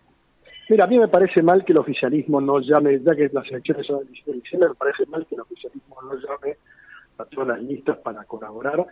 Mira, 0.69 0.85
a 0.85 0.87
mí 0.87 0.99
me 0.99 1.09
parece 1.09 1.43
mal 1.43 1.65
que 1.65 1.73
el 1.73 1.79
oficialismo 1.79 2.41
no 2.41 2.59
llame, 2.61 3.01
ya 3.01 3.15
que 3.15 3.29
las 3.33 3.47
elecciones 3.51 3.87
son 3.87 4.01
el 4.01 4.07
17 4.07 4.31
de 4.31 4.41
diciembre, 4.41 4.69
me 4.71 4.75
parece 4.77 5.07
mal 5.07 5.27
que 5.27 5.35
el 5.35 5.41
oficialismo 5.43 5.97
no 6.03 6.15
llame 6.15 6.57
a 7.19 7.25
todas 7.27 7.49
las 7.49 7.63
listas 7.63 7.99
para 7.99 8.25
colaborar. 8.25 8.87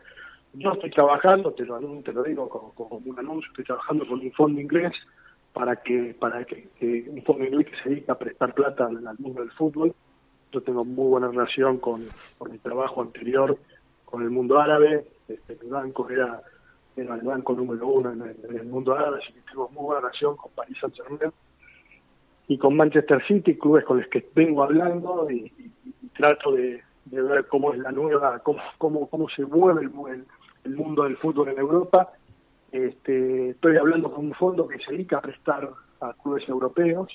Yo 0.55 0.73
estoy 0.73 0.91
trabajando, 0.91 1.53
te 1.53 1.65
lo, 1.65 1.79
te 2.03 2.13
lo 2.13 2.23
digo 2.23 2.49
como, 2.49 2.99
un 2.99 3.19
anuncio, 3.19 3.49
estoy 3.51 3.65
trabajando 3.65 4.07
con 4.07 4.21
un 4.21 4.33
fondo 4.33 4.61
inglés 4.61 4.93
para 5.55 5.77
que 5.77 6.15
para 6.19 6.45
que, 6.45 6.69
un 7.09 7.23
fondo 7.23 7.45
inglés 7.45 7.69
que 7.69 7.83
se 7.83 7.89
dedica 7.89 8.13
a 8.13 8.19
prestar 8.19 8.53
plata 8.53 8.87
al, 8.87 9.19
mundo 9.19 9.41
del 9.41 9.51
fútbol. 9.53 9.95
Yo 10.53 10.61
tengo 10.61 10.85
muy 10.85 11.09
buena 11.09 11.29
relación 11.29 11.79
con, 11.79 12.05
mi 12.51 12.59
trabajo 12.59 13.01
anterior 13.01 13.57
con 14.05 14.23
el 14.23 14.29
mundo 14.29 14.61
árabe. 14.61 15.07
Este, 15.29 15.59
mi 15.63 15.71
banco 15.71 16.09
era, 16.11 16.43
era 16.97 17.15
el 17.15 17.23
banco 17.23 17.55
número 17.55 17.87
uno 17.87 18.13
en 18.13 18.57
el, 18.57 18.65
mundo 18.65 18.95
árabe, 18.95 19.19
así 19.23 19.33
que 19.33 19.41
tengo 19.51 19.69
muy 19.71 19.85
buena 19.85 20.01
relación 20.01 20.37
con 20.37 20.53
Paris 20.53 20.77
Saint-Germain 20.81 21.33
y 22.49 22.59
con 22.59 22.77
Manchester 22.77 23.25
City, 23.27 23.57
clubes 23.57 23.85
con 23.85 23.99
los 23.99 24.09
que 24.09 24.29
vengo 24.35 24.63
hablando 24.63 25.31
y, 25.31 25.53
trato 26.17 26.53
de, 26.53 26.83
ver 27.07 27.47
cómo 27.47 27.73
es 27.73 27.79
la 27.79 27.93
nueva, 27.93 28.39
cómo, 28.41 28.61
cómo, 28.79 29.09
cómo 29.09 29.29
se 29.29 29.45
mueve 29.45 29.83
el, 29.83 30.71
mundo 30.77 31.05
del 31.05 31.17
fútbol 31.17 31.49
en 31.49 31.59
Europa. 31.59 32.13
Este, 32.71 33.51
estoy 33.51 33.77
hablando 33.77 34.13
con 34.13 34.27
un 34.27 34.35
fondo 34.35 34.69
que 34.69 34.79
se 34.79 34.93
dedica 34.93 35.19
a 35.19 35.23
prestar 35.23 35.69
a 36.01 36.15
clubes 36.15 36.49
europeos 36.49 37.09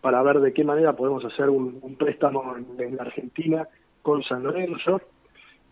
para 0.00 0.22
ver 0.22 0.40
de 0.40 0.52
qué 0.52 0.64
manera 0.64 0.94
podemos 0.94 1.24
hacer 1.24 1.50
un, 1.50 1.80
préstamo 1.98 2.56
en, 2.78 2.96
la 2.96 3.02
Argentina 3.02 3.68
con 4.02 4.22
San 4.22 4.42
Lorenzo. 4.42 5.00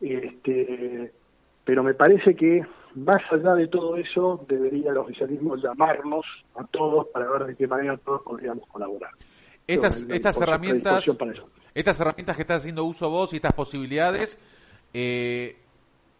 Este, 0.01 1.13
pero 1.69 1.83
me 1.83 1.93
parece 1.93 2.35
que 2.35 2.63
más 2.95 3.21
allá 3.31 3.55
de 3.55 3.69
todo 3.69 3.99
eso, 3.99 4.43
debería 4.49 4.91
el 4.91 4.97
oficialismo 4.97 5.55
llamarnos 5.55 6.25
a 6.55 6.65
todos 6.65 7.09
para 7.09 7.31
ver 7.31 7.45
de 7.45 7.57
qué 7.57 7.67
manera 7.67 7.99
todos 7.99 8.23
podríamos 8.23 8.67
colaborar. 8.69 9.11
Estas, 9.67 10.07
estas 10.09 10.41
herramientas, 10.41 11.05
estas 11.75 12.01
herramientas 12.01 12.37
que 12.37 12.41
estás 12.41 12.61
haciendo 12.61 12.87
uso 12.87 13.11
vos 13.11 13.35
y 13.35 13.37
estas 13.37 13.53
posibilidades, 13.53 14.39
eh, 14.95 15.59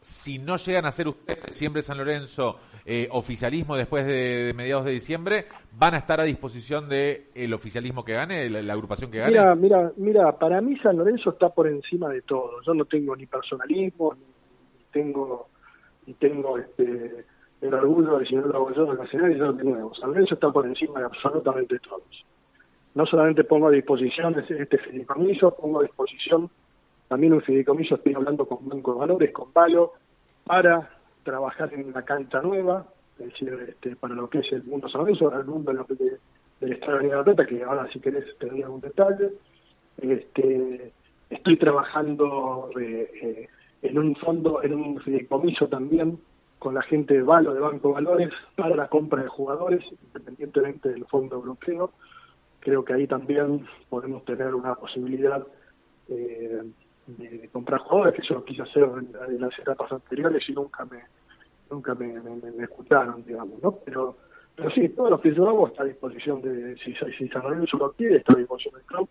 si 0.03 0.39
no 0.39 0.59
llegan 0.59 0.85
a 0.85 0.93
ser 0.93 1.09
ustedes, 1.09 1.55
siempre 1.55 1.81
San 1.81 1.97
Lorenzo, 1.97 2.59
eh, 2.85 3.09
oficialismo 3.11 3.75
después 3.75 4.05
de, 4.05 4.53
mediados 4.55 4.85
de 4.85 4.91
diciembre, 4.93 5.47
van 5.73 5.95
a 5.95 5.97
estar 5.97 6.21
a 6.21 6.25
disposición 6.25 6.91
del 6.91 7.23
el 7.35 7.55
oficialismo 7.55 8.05
que 8.05 8.13
gane, 8.13 8.51
la, 8.51 8.71
agrupación 8.75 9.11
que 9.11 9.21
gane. 9.21 9.31
Mira, 9.31 9.55
mira, 9.55 9.93
mira, 9.97 10.39
para 10.39 10.61
mí 10.61 10.77
San 10.81 10.99
Lorenzo 10.99 11.31
está 11.31 11.49
por 11.49 11.67
encima 11.69 12.11
de 12.11 12.21
todo. 12.21 12.61
Yo 12.67 12.75
no 12.75 12.85
tengo 12.85 13.17
ni 13.17 13.25
personalismo, 13.25 14.15
ni 14.15 14.38
tengo 14.93 15.49
y 16.07 16.15
tengo 16.15 16.59
este 16.59 17.25
el 17.61 17.75
orgullo 17.75 18.19
de 18.19 18.27
si 18.27 18.37
no 18.37 18.43
lo 18.43 18.57
hago 18.57 18.73
yo 18.73 18.87
de 18.87 18.99
nacional 18.99 19.33
y 19.33 19.39
yo 19.39 19.53
de 19.53 19.65
nuevo. 19.65 19.95
San 19.95 20.11
Lorenzo 20.11 20.35
está 20.35 20.51
por 20.51 20.67
encima 20.67 21.01
de 21.01 21.07
absolutamente 21.07 21.79
todos. 21.81 22.25
No 22.95 23.05
solamente 23.07 23.45
pongo 23.45 23.69
a 23.69 23.73
disposición 23.73 24.39
este 24.39 24.79
fideicomiso, 24.79 25.55
pongo 25.55 25.81
a 25.81 25.83
disposición 25.83 26.51
también 27.09 27.33
un 27.33 27.43
fideicomiso, 27.43 27.97
estoy 27.97 28.15
hablando 28.15 28.47
con 28.47 28.69
Banco 28.69 28.93
de 28.93 28.99
Valores, 29.01 29.33
con 29.33 29.51
Palo, 29.53 29.95
para 30.45 30.89
trabajar 31.25 31.73
en 31.75 31.89
una 31.89 32.03
cancha 32.03 32.41
nueva, 32.43 32.87
es 33.19 33.27
decir, 33.27 33.67
este, 33.69 33.97
para 33.97 34.15
lo 34.15 34.29
que 34.29 34.39
es 34.39 34.53
el 34.53 34.63
mundo 34.65 34.89
San 34.89 35.01
Lorenzo, 35.01 35.33
el 35.33 35.45
mundo 35.47 35.73
del 35.73 36.73
Estado 36.73 36.99
de 36.99 37.09
la 37.09 37.25
Plata, 37.25 37.47
que 37.47 37.63
ahora 37.63 37.89
si 37.93 37.99
querés 38.01 38.37
te 38.39 38.49
algún 38.63 38.81
detalle. 38.81 39.33
Este, 39.97 40.93
estoy 41.29 41.57
trabajando 41.57 42.69
eh, 42.79 43.11
eh 43.23 43.49
en 43.83 43.99
un 43.99 44.17
fondo, 44.17 44.63
en 44.63 44.75
un 44.75 45.01
fideicomiso 45.01 45.69
también 45.69 46.19
con 46.59 46.75
la 46.75 46.83
gente 46.83 47.15
de 47.15 47.23
Valo, 47.23 47.55
de 47.55 47.61
Banco 47.61 47.93
Valores, 47.93 48.31
para 48.57 48.75
la 48.75 48.89
compra 48.89 49.23
de 49.23 49.29
jugadores, 49.29 49.85
independientemente 50.07 50.89
del 50.89 51.05
fondo 51.07 51.37
europeo. 51.37 51.93
Creo 52.61 52.85
que 52.85 52.95
ahí 52.95 53.07
también 53.07 53.65
podemos 53.89 54.25
tener 54.25 54.55
una 54.55 54.75
posibilidad 54.75 55.47
eh, 56.09 56.63
de, 57.07 57.49
comprar 57.53 57.81
jugadores, 57.81 58.15
que 58.15 58.23
eso 58.23 58.35
lo 58.35 58.45
quise 58.45 58.63
hacer 58.63 58.83
en, 58.83 59.41
las 59.41 59.57
etapas 59.59 59.93
anteriores 59.93 60.43
y 60.49 60.53
nunca 60.53 60.85
me 60.85 61.03
nunca 61.71 61.95
me, 61.95 62.15
escucharon, 62.63 63.23
digamos, 63.25 63.63
¿no? 63.63 63.73
Pero 63.85 64.17
pero 64.57 64.71
sí, 64.71 64.89
todo 64.89 65.11
lo 65.11 65.21
que 65.21 65.33
yo 65.33 65.49
hago 65.49 65.69
está 65.69 65.85
a 65.85 65.87
disposición 65.87 66.43
de, 66.43 66.77
si, 66.79 66.93
si 67.17 67.29
San 67.29 67.43
Lorenzo 67.43 67.77
lo 67.77 67.93
quiere, 67.93 68.17
está 68.17 68.33
a 68.33 68.39
disposición 68.39 68.75
del 68.75 68.83
club. 68.85 69.09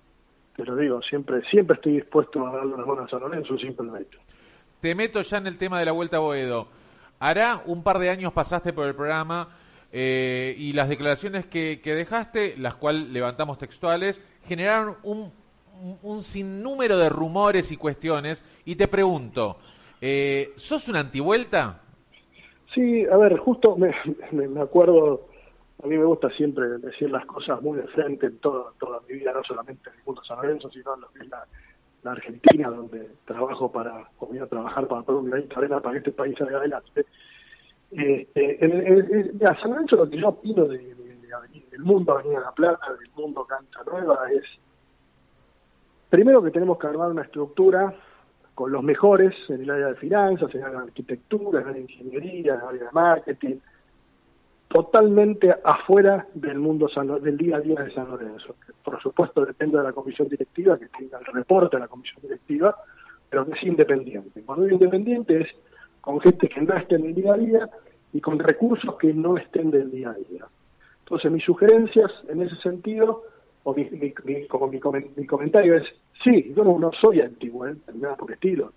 Pero 0.57 0.75
digo, 0.75 1.01
siempre 1.03 1.41
siempre 1.49 1.75
estoy 1.75 1.93
dispuesto 1.93 2.45
a 2.45 2.51
darle 2.51 2.73
una 2.73 2.85
mano 2.85 3.03
a 3.03 3.07
San 3.07 3.21
Lorenzo, 3.21 3.53
lo 3.53 3.97
hecho 3.97 4.19
te 4.79 4.95
meto 4.95 5.21
ya 5.21 5.37
en 5.37 5.47
el 5.47 5.57
tema 5.57 5.79
de 5.79 5.85
la 5.85 5.91
Vuelta 5.91 6.17
a 6.17 6.21
Boedo. 6.21 6.67
Hará 7.19 7.63
un 7.65 7.83
par 7.83 7.99
de 7.99 8.09
años 8.09 8.33
pasaste 8.33 8.73
por 8.73 8.85
el 8.85 8.95
programa 8.95 9.49
eh, 9.91 10.55
y 10.57 10.73
las 10.73 10.89
declaraciones 10.89 11.45
que, 11.45 11.79
dejaste, 11.83 12.55
las 12.57 12.75
cuales 12.75 13.09
levantamos 13.09 13.57
textuales, 13.57 14.21
generaron 14.43 14.97
un, 15.03 15.31
un, 16.03 16.23
sinnúmero 16.23 16.97
de 16.97 17.09
rumores 17.09 17.71
y 17.71 17.77
cuestiones. 17.77 18.43
Y 18.65 18.75
te 18.75 18.87
pregunto, 18.87 19.57
eh, 20.01 20.53
¿sos 20.57 20.87
una 20.89 20.99
antivuelta? 20.99 21.81
Sí, 22.73 23.05
a 23.05 23.17
ver, 23.17 23.37
justo 23.37 23.75
me, 23.75 23.91
me, 24.31 24.61
acuerdo, 24.61 25.27
a 25.83 25.87
mí 25.87 25.97
me 25.97 26.05
gusta 26.05 26.29
siempre 26.31 26.67
decir 26.77 27.09
las 27.09 27.25
cosas 27.25 27.59
muy 27.61 27.77
de 27.77 27.87
frente 27.87 28.27
en 28.27 28.37
toda, 28.37 28.71
toda 28.79 28.99
mi 29.07 29.15
vida, 29.15 29.33
no 29.33 29.43
solamente 29.43 29.89
en 29.89 29.95
el 29.95 30.03
mundo 30.05 30.21
San 30.23 30.37
Lorenzo, 30.37 30.69
sino 30.69 30.93
en 30.93 31.01
lo 31.01 31.09
que 31.09 31.23
la, 31.23 31.43
la 32.03 32.11
Argentina, 32.11 32.69
donde 32.69 33.09
trabajo 33.25 33.71
para, 33.71 34.09
o 34.19 34.27
voy 34.27 34.39
a 34.39 34.47
trabajar 34.47 34.87
para 34.87 35.01
poner 35.01 35.21
un 35.21 35.29
granito 35.29 35.57
arena 35.59 35.79
para 35.79 35.93
que 35.93 35.97
este 35.99 36.11
país 36.11 36.35
salga 36.37 36.57
adelante. 36.57 37.05
Este, 37.91 38.65
en, 38.65 39.39
San 39.39 39.71
Lorenzo 39.71 39.95
lo 39.95 40.09
que 40.09 40.17
yo 40.17 40.29
opino 40.29 40.65
de, 40.65 40.95
del 41.71 41.81
mundo 41.81 42.13
Avenida 42.13 42.41
La 42.41 42.51
Plata, 42.51 42.93
del 42.93 43.09
mundo 43.15 43.45
Cancha 43.45 43.79
Nueva, 43.89 44.31
es 44.31 44.43
primero 46.09 46.41
que 46.41 46.51
tenemos 46.51 46.77
que 46.77 46.87
armar 46.87 47.11
una 47.11 47.23
estructura 47.23 47.93
con 48.53 48.71
los 48.71 48.83
mejores 48.83 49.35
en 49.49 49.61
el 49.61 49.69
área 49.69 49.87
de 49.87 49.95
finanzas, 49.95 50.53
en 50.53 50.61
el 50.61 50.65
área 50.65 50.79
de 50.79 50.87
arquitectura, 50.87 51.61
en 51.61 51.67
el 51.67 51.73
área 51.73 51.85
de 51.85 51.93
ingeniería, 51.93 52.53
en 52.55 52.59
el 52.59 52.67
área 52.67 52.83
de 52.85 52.91
marketing, 52.91 53.55
totalmente 54.67 55.55
afuera 55.63 56.27
del 56.33 56.59
mundo 56.59 56.89
del 57.21 57.37
día 57.37 57.57
a 57.57 57.61
día 57.61 57.81
de 57.81 57.93
San 57.93 58.09
Lorenzo. 58.09 58.55
Por 58.83 59.01
supuesto 59.01 59.45
depende 59.45 59.77
de 59.77 59.83
la 59.83 59.93
comisión 59.93 60.27
directiva, 60.27 60.77
que 60.77 60.87
tenga 60.87 61.19
el 61.19 61.25
reporte 61.25 61.77
de 61.77 61.81
la 61.81 61.87
comisión 61.87 62.21
directiva, 62.21 62.75
pero 63.29 63.45
que 63.45 63.53
es 63.53 63.63
independiente. 63.63 64.41
Cuando 64.45 64.65
digo 64.65 64.75
independiente 64.75 65.41
es 65.41 65.47
con 66.01 66.19
gente 66.19 66.47
que 66.47 66.61
no 66.61 66.75
esté 66.75 66.95
en 66.95 67.05
el 67.05 67.15
día 67.15 67.33
a 67.33 67.37
día 67.37 67.69
y 68.13 68.21
con 68.21 68.39
recursos 68.39 68.95
que 68.97 69.13
no 69.13 69.37
estén 69.37 69.71
del 69.71 69.91
día 69.91 70.09
a 70.09 70.13
día. 70.13 70.45
Entonces 70.99 71.31
mis 71.31 71.43
sugerencias 71.43 72.11
en 72.27 72.41
ese 72.41 72.55
sentido, 72.57 73.23
o 73.63 73.73
mi, 73.73 74.47
como 74.47 74.67
mi, 74.67 74.79
comentario 74.79 75.75
es, 75.75 75.83
sí, 76.23 76.53
yo 76.55 76.63
no, 76.63 76.91
soy 77.01 77.21
antivuelta, 77.21 77.91
nada 77.93 78.15
por 78.15 78.31
estilo. 78.31 78.73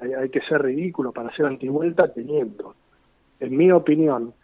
Hay, 0.00 0.12
hay 0.12 0.28
que 0.30 0.40
ser 0.40 0.62
ridículo 0.62 1.12
para 1.12 1.34
ser 1.36 1.46
antivuelta 1.46 2.12
teniendo, 2.12 2.74
en 3.40 3.56
mi 3.56 3.70
opinión, 3.70 4.34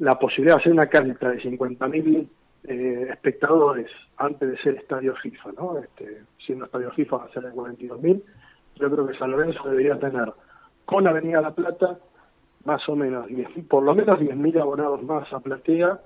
la 0.00 0.18
posibilidad 0.18 0.56
de 0.56 0.60
hacer 0.60 0.72
una 0.72 0.86
cancha 0.86 1.28
de 1.28 1.42
50.000 1.42 2.26
eh, 2.64 3.08
espectadores 3.10 3.90
antes 4.16 4.50
de 4.50 4.58
ser 4.58 4.76
estadio 4.76 5.14
FIFA, 5.16 5.52
¿no? 5.52 5.78
Este, 5.78 6.22
siendo 6.44 6.64
estadio 6.64 6.90
FIFA 6.92 7.16
va 7.18 7.24
a 7.26 7.32
ser 7.32 7.42
de 7.42 7.52
42.000, 7.52 8.22
yo 8.76 8.90
creo 8.90 9.06
que 9.06 9.18
San 9.18 9.30
Lorenzo 9.30 9.62
debería 9.68 9.98
tener 9.98 10.32
con 10.86 11.06
Avenida 11.06 11.42
La 11.42 11.54
Plata, 11.54 11.98
más 12.64 12.86
o 12.88 12.96
menos, 12.96 13.26
10 13.26 13.66
por 13.68 13.82
lo 13.82 13.94
menos 13.94 14.16
10.000 14.16 14.60
abonados 14.60 15.02
más 15.02 15.30
a 15.34 15.40
Platea 15.40 16.00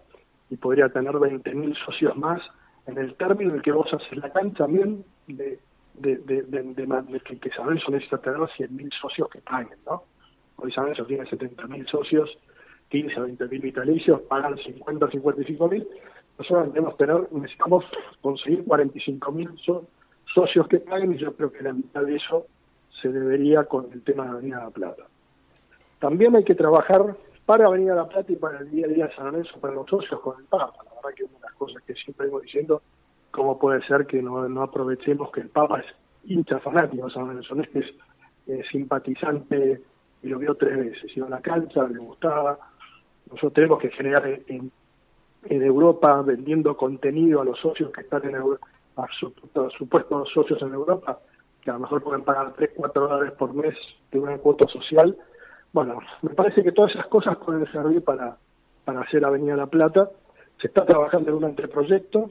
y 0.50 0.56
podría 0.56 0.88
tener 0.88 1.12
20.000 1.12 1.84
socios 1.84 2.16
más 2.16 2.42
en 2.86 2.98
el 2.98 3.14
término 3.14 3.50
en 3.50 3.56
el 3.56 3.62
que 3.62 3.72
vos 3.72 3.92
haces 3.94 4.18
la 4.18 4.30
cancha 4.32 4.64
también 4.64 5.04
de, 5.28 5.60
que, 6.02 7.38
que 7.38 7.50
San 7.50 7.66
Lorenzo 7.66 7.92
necesita 7.92 8.18
tener 8.18 8.40
100.000 8.40 8.90
socios 9.00 9.28
que 9.30 9.40
paguen, 9.40 9.78
¿no? 9.86 10.02
Hoy 10.56 10.72
San 10.72 10.84
Lorenzo 10.84 11.06
tiene 11.06 11.24
70.000 11.24 11.88
socios, 11.88 12.38
15 12.94 13.16
a 13.18 13.24
20.000 13.24 13.60
vitalicios, 13.60 14.20
pagan 14.22 14.56
50 14.56 15.06
a 15.06 15.10
55.000. 15.10 15.86
Nosotros 16.38 16.72
debemos 16.72 16.96
tener, 16.96 17.26
necesitamos 17.32 17.84
conseguir 18.20 18.64
45.000 18.64 19.58
so- 19.64 19.84
socios 20.32 20.68
que 20.68 20.78
paguen 20.78 21.12
y 21.14 21.18
yo 21.18 21.34
creo 21.34 21.50
que 21.50 21.60
la 21.64 21.72
mitad 21.72 22.02
de 22.02 22.14
eso 22.14 22.46
se 23.02 23.08
debería 23.08 23.64
con 23.64 23.90
el 23.92 24.02
tema 24.02 24.24
de 24.26 24.30
Avenida 24.30 24.62
La 24.62 24.70
Plata. 24.70 25.02
También 25.98 26.36
hay 26.36 26.44
que 26.44 26.54
trabajar 26.54 27.16
para 27.44 27.66
Avenida 27.66 27.96
La 27.96 28.08
Plata 28.08 28.30
y 28.30 28.36
para 28.36 28.60
el 28.60 28.70
día 28.70 28.86
a 28.86 28.88
día 28.90 29.06
de 29.08 29.14
San 29.16 29.24
Lorenzo, 29.26 29.58
para 29.58 29.74
los 29.74 29.88
socios 29.90 30.20
con 30.20 30.38
el 30.38 30.44
Papa. 30.46 30.72
La 30.84 30.94
verdad 30.94 31.16
que 31.16 31.24
una 31.24 31.34
de 31.34 31.40
las 31.42 31.54
cosas 31.54 31.82
que 31.82 31.94
siempre 31.94 32.26
vengo 32.26 32.40
diciendo, 32.40 32.80
cómo 33.32 33.58
puede 33.58 33.84
ser 33.88 34.06
que 34.06 34.22
no, 34.22 34.48
no 34.48 34.62
aprovechemos 34.62 35.32
que 35.32 35.40
el 35.40 35.48
Papa 35.48 35.80
es 35.80 35.86
hincha 36.30 36.60
fanático 36.60 37.06
de 37.08 37.12
San 37.12 37.26
Lorenzo, 37.26 37.60
es 37.60 37.68
que 37.70 37.80
es 38.46 38.66
simpatizante 38.70 39.82
y 40.22 40.28
lo 40.28 40.38
vio 40.38 40.54
tres 40.54 40.78
veces, 40.78 41.16
iba 41.16 41.26
a 41.26 41.30
la 41.30 41.40
cancha, 41.40 41.86
le 41.88 41.98
gustaba. 41.98 42.56
Nosotros 43.34 43.52
tenemos 43.52 43.78
que 43.80 43.90
generar 43.90 44.26
en, 44.48 44.70
Europa, 45.62 46.22
vendiendo 46.22 46.76
contenido 46.76 47.40
a 47.40 47.44
los 47.44 47.58
socios 47.60 47.90
que 47.92 48.00
están 48.00 48.24
en 48.24 48.34
Europa, 48.36 48.66
a, 48.96 49.06
su- 49.18 49.34
a 49.56 49.68
supuestos 49.76 50.30
socios 50.32 50.60
en 50.62 50.72
Europa, 50.72 51.18
que 51.60 51.70
a 51.70 51.74
lo 51.74 51.80
mejor 51.80 52.02
pueden 52.02 52.22
pagar 52.22 52.52
3, 52.56 52.70
4 52.74 53.08
dólares 53.08 53.32
por 53.38 53.52
mes 53.52 53.74
de 54.10 54.18
una 54.20 54.38
cuota 54.38 54.66
social. 54.68 55.16
Bueno, 55.72 55.98
me 56.22 56.30
parece 56.30 56.62
que 56.62 56.72
todas 56.72 56.92
esas 56.92 57.06
cosas 57.08 57.36
pueden 57.38 57.70
servir 57.72 58.02
para, 58.02 58.36
para 58.84 59.00
hacer 59.02 59.24
Avenida 59.24 59.56
La 59.56 59.66
Plata. 59.66 60.08
Se 60.60 60.68
está 60.68 60.86
trabajando 60.86 61.30
en 61.30 61.36
un 61.36 61.44
anteproyecto, 61.44 62.30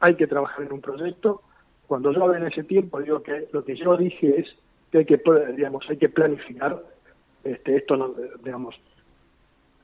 hay 0.00 0.14
que 0.16 0.26
trabajar 0.26 0.64
en 0.64 0.72
un 0.72 0.80
proyecto. 0.80 1.42
Cuando 1.86 2.10
yo 2.12 2.22
hablo 2.24 2.34
en 2.36 2.46
ese 2.46 2.64
tiempo, 2.64 3.00
digo 3.00 3.22
que 3.22 3.48
lo 3.52 3.64
que 3.64 3.76
yo 3.76 3.96
dije 3.96 4.40
es 4.40 4.48
que 4.90 4.98
hay 4.98 5.04
que, 5.04 5.20
digamos, 5.54 5.84
hay 5.88 5.96
que 5.98 6.08
planificar 6.08 6.82
este, 7.44 7.76
esto, 7.76 8.14
digamos, 8.42 8.74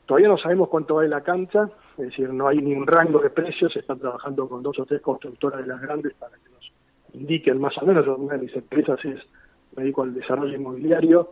Todavía 0.07 0.29
no 0.29 0.37
sabemos 0.37 0.69
cuánto 0.69 0.97
vale 0.97 1.09
la 1.09 1.23
cancha, 1.23 1.71
es 1.97 2.07
decir, 2.07 2.33
no 2.33 2.47
hay 2.49 2.59
ni 2.59 2.75
un 2.75 2.87
rango 2.87 3.21
de 3.21 3.31
precios, 3.31 3.73
se 3.73 3.79
están 3.79 3.99
trabajando 3.99 4.49
con 4.49 4.63
dos 4.63 4.79
o 4.79 4.85
tres 4.85 5.01
constructoras 5.01 5.61
de 5.61 5.67
las 5.67 5.81
grandes 5.81 6.13
para 6.15 6.37
que 6.37 6.51
nos 6.51 6.73
indiquen 7.15 7.59
más 7.59 7.77
o 7.79 7.87
menos. 7.87 8.07
Una 8.07 8.35
de 8.35 8.43
mis 8.43 8.55
empresas 8.55 9.03
es, 9.05 9.21
me 9.77 9.83
dedico 9.83 10.03
al 10.03 10.13
desarrollo 10.13 10.55
inmobiliario 10.55 11.31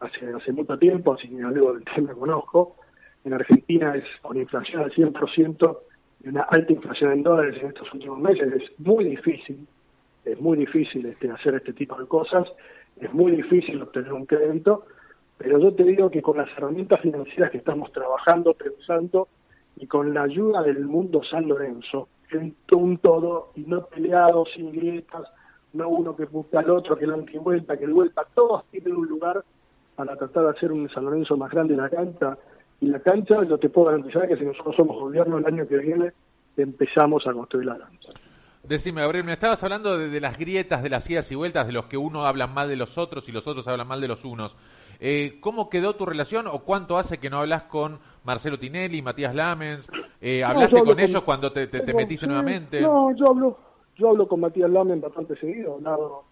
hace, 0.00 0.32
hace 0.32 0.52
mucho 0.52 0.78
tiempo, 0.78 1.12
así 1.12 1.28
que 1.28 1.42
algo 1.42 1.74
del 1.74 1.84
tema 1.84 2.14
conozco. 2.14 2.76
En 3.24 3.34
Argentina 3.34 3.94
es 3.94 4.04
con 4.22 4.36
inflación 4.38 4.82
al 4.82 4.92
100% 4.92 5.78
y 6.24 6.28
una 6.28 6.42
alta 6.42 6.72
inflación 6.72 7.12
en 7.12 7.22
dólares 7.22 7.56
en 7.60 7.68
estos 7.68 7.92
últimos 7.92 8.18
meses. 8.20 8.54
Es 8.54 8.80
muy 8.80 9.04
difícil, 9.04 9.66
es 10.24 10.40
muy 10.40 10.56
difícil 10.56 11.04
este, 11.06 11.30
hacer 11.30 11.56
este 11.56 11.74
tipo 11.74 11.98
de 11.98 12.06
cosas, 12.06 12.48
es 12.98 13.12
muy 13.12 13.32
difícil 13.32 13.82
obtener 13.82 14.12
un 14.14 14.24
crédito 14.24 14.86
pero 15.38 15.58
yo 15.58 15.74
te 15.74 15.84
digo 15.84 16.10
que 16.10 16.22
con 16.22 16.36
las 16.36 16.48
herramientas 16.56 17.00
financieras 17.00 17.50
que 17.50 17.58
estamos 17.58 17.90
trabajando, 17.92 18.54
pensando, 18.54 19.28
y 19.76 19.86
con 19.86 20.14
la 20.14 20.22
ayuda 20.22 20.62
del 20.62 20.84
mundo 20.84 21.22
San 21.28 21.48
Lorenzo, 21.48 22.08
en 22.30 22.54
un 22.76 22.98
todo, 22.98 23.50
y 23.54 23.62
no 23.62 23.86
peleado, 23.86 24.44
sin 24.54 24.72
grietas, 24.72 25.22
no 25.72 25.88
uno 25.88 26.16
que 26.16 26.24
busca 26.24 26.60
al 26.60 26.70
otro, 26.70 26.96
que 26.96 27.04
el 27.04 27.12
antivuelta, 27.12 27.76
que 27.76 27.84
el 27.84 27.92
vuelta, 27.92 28.22
todos 28.34 28.64
tienen 28.70 28.94
un 28.96 29.06
lugar 29.06 29.44
para 29.96 30.16
tratar 30.16 30.44
de 30.44 30.50
hacer 30.50 30.72
un 30.72 30.88
San 30.90 31.04
Lorenzo 31.04 31.36
más 31.36 31.50
grande 31.50 31.74
en 31.74 31.80
la 31.80 31.88
cancha. 31.88 32.38
Y 32.80 32.86
la 32.86 33.00
cancha, 33.00 33.42
yo 33.44 33.58
te 33.58 33.68
puedo 33.68 33.88
garantizar 33.88 34.28
que 34.28 34.36
si 34.36 34.44
nosotros 34.44 34.76
somos 34.76 34.98
gobierno 34.98 35.38
el 35.38 35.46
año 35.46 35.66
que 35.66 35.78
viene, 35.78 36.12
empezamos 36.56 37.26
a 37.26 37.32
construir 37.32 37.66
la 37.66 37.78
cancha. 37.78 38.10
Decime, 38.62 39.02
Gabriel, 39.02 39.24
me 39.24 39.32
estabas 39.32 39.62
hablando 39.62 39.98
de, 39.98 40.08
de 40.08 40.20
las 40.20 40.38
grietas, 40.38 40.82
de 40.82 40.88
las 40.90 41.08
idas 41.10 41.30
y 41.30 41.34
vueltas, 41.34 41.66
de 41.66 41.72
los 41.72 41.86
que 41.86 41.98
uno 41.98 42.26
hablan 42.26 42.54
mal 42.54 42.68
de 42.68 42.76
los 42.76 42.96
otros 42.96 43.28
y 43.28 43.32
los 43.32 43.46
otros 43.46 43.68
hablan 43.68 43.86
mal 43.86 44.00
de 44.00 44.08
los 44.08 44.24
unos. 44.24 44.56
Eh, 45.00 45.38
¿Cómo 45.40 45.68
quedó 45.68 45.96
tu 45.96 46.06
relación 46.06 46.46
o 46.46 46.60
cuánto 46.64 46.96
hace 46.98 47.18
que 47.18 47.30
no 47.30 47.38
hablas 47.38 47.64
con 47.64 48.00
Marcelo 48.24 48.58
Tinelli, 48.58 49.02
Matías 49.02 49.34
Lamens? 49.34 49.90
Eh, 50.20 50.42
¿Hablaste 50.44 50.82
con 50.82 50.98
ellos 51.00 51.22
cuando 51.22 51.52
te, 51.52 51.66
te- 51.66 51.80
te 51.80 51.86
tengo- 51.86 51.98
metiste 51.98 52.26
sí, 52.26 52.28
nuevamente? 52.28 52.80
No, 52.80 53.14
yo 53.16 53.28
hablo, 53.28 53.58
yo 53.96 54.08
hablo 54.10 54.26
con 54.28 54.40
Matías 54.40 54.70
Lamen 54.70 55.00
bastante 55.00 55.36
seguido, 55.36 55.72
he 55.72 55.74
hablado, 55.76 56.24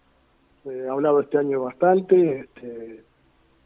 eh, 0.65 0.87
hablado 0.89 1.19
este 1.19 1.37
año 1.37 1.61
bastante, 1.63 2.39
este, 2.39 3.05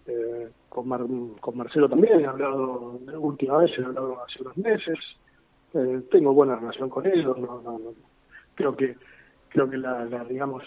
eh, 0.08 0.50
con, 0.70 0.88
Mar- 0.88 1.06
con 1.40 1.58
Marcelo 1.58 1.88
también, 1.88 2.20
he 2.22 2.26
hablado, 2.26 3.00
la 3.06 3.18
última 3.20 3.58
vez 3.60 3.72
he 3.78 3.84
hablado 3.84 4.22
hace 4.24 4.42
unos 4.42 4.58
meses, 4.58 4.98
eh, 5.74 6.02
tengo 6.12 6.34
buena 6.34 6.56
relación 6.56 6.90
con 6.90 7.06
ellos, 7.06 7.38
no. 7.38 7.80
creo 8.56 8.76
que, 8.76 8.96
creo 9.50 9.70
que 9.70 9.78
la, 9.78 10.06
la, 10.06 10.24
digamos, 10.26 10.64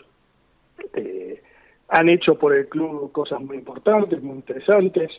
eh, 0.94 1.42
han 1.90 2.08
hecho 2.08 2.36
por 2.36 2.54
el 2.54 2.68
club 2.68 3.10
cosas 3.12 3.40
muy 3.40 3.56
importantes, 3.56 4.22
muy 4.22 4.36
interesantes. 4.36 5.10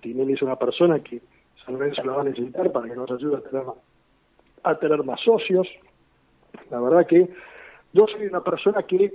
Tinelli 0.00 0.32
es 0.32 0.42
una 0.42 0.56
persona 0.56 1.00
que 1.00 1.20
San 1.64 1.74
Lorenzo 1.74 2.02
la 2.04 2.12
va 2.14 2.20
a 2.22 2.24
necesitar 2.24 2.72
para 2.72 2.88
que 2.88 2.96
nos 2.96 3.10
ayude 3.10 3.36
a 3.36 3.40
tener 3.40 3.64
más, 3.64 3.76
a 4.62 4.78
tener 4.78 5.04
más 5.04 5.20
socios. 5.20 5.68
La 6.70 6.80
verdad 6.80 7.06
que 7.06 7.28
yo 7.92 8.06
soy 8.06 8.26
una 8.26 8.42
persona 8.42 8.82
que 8.84 9.14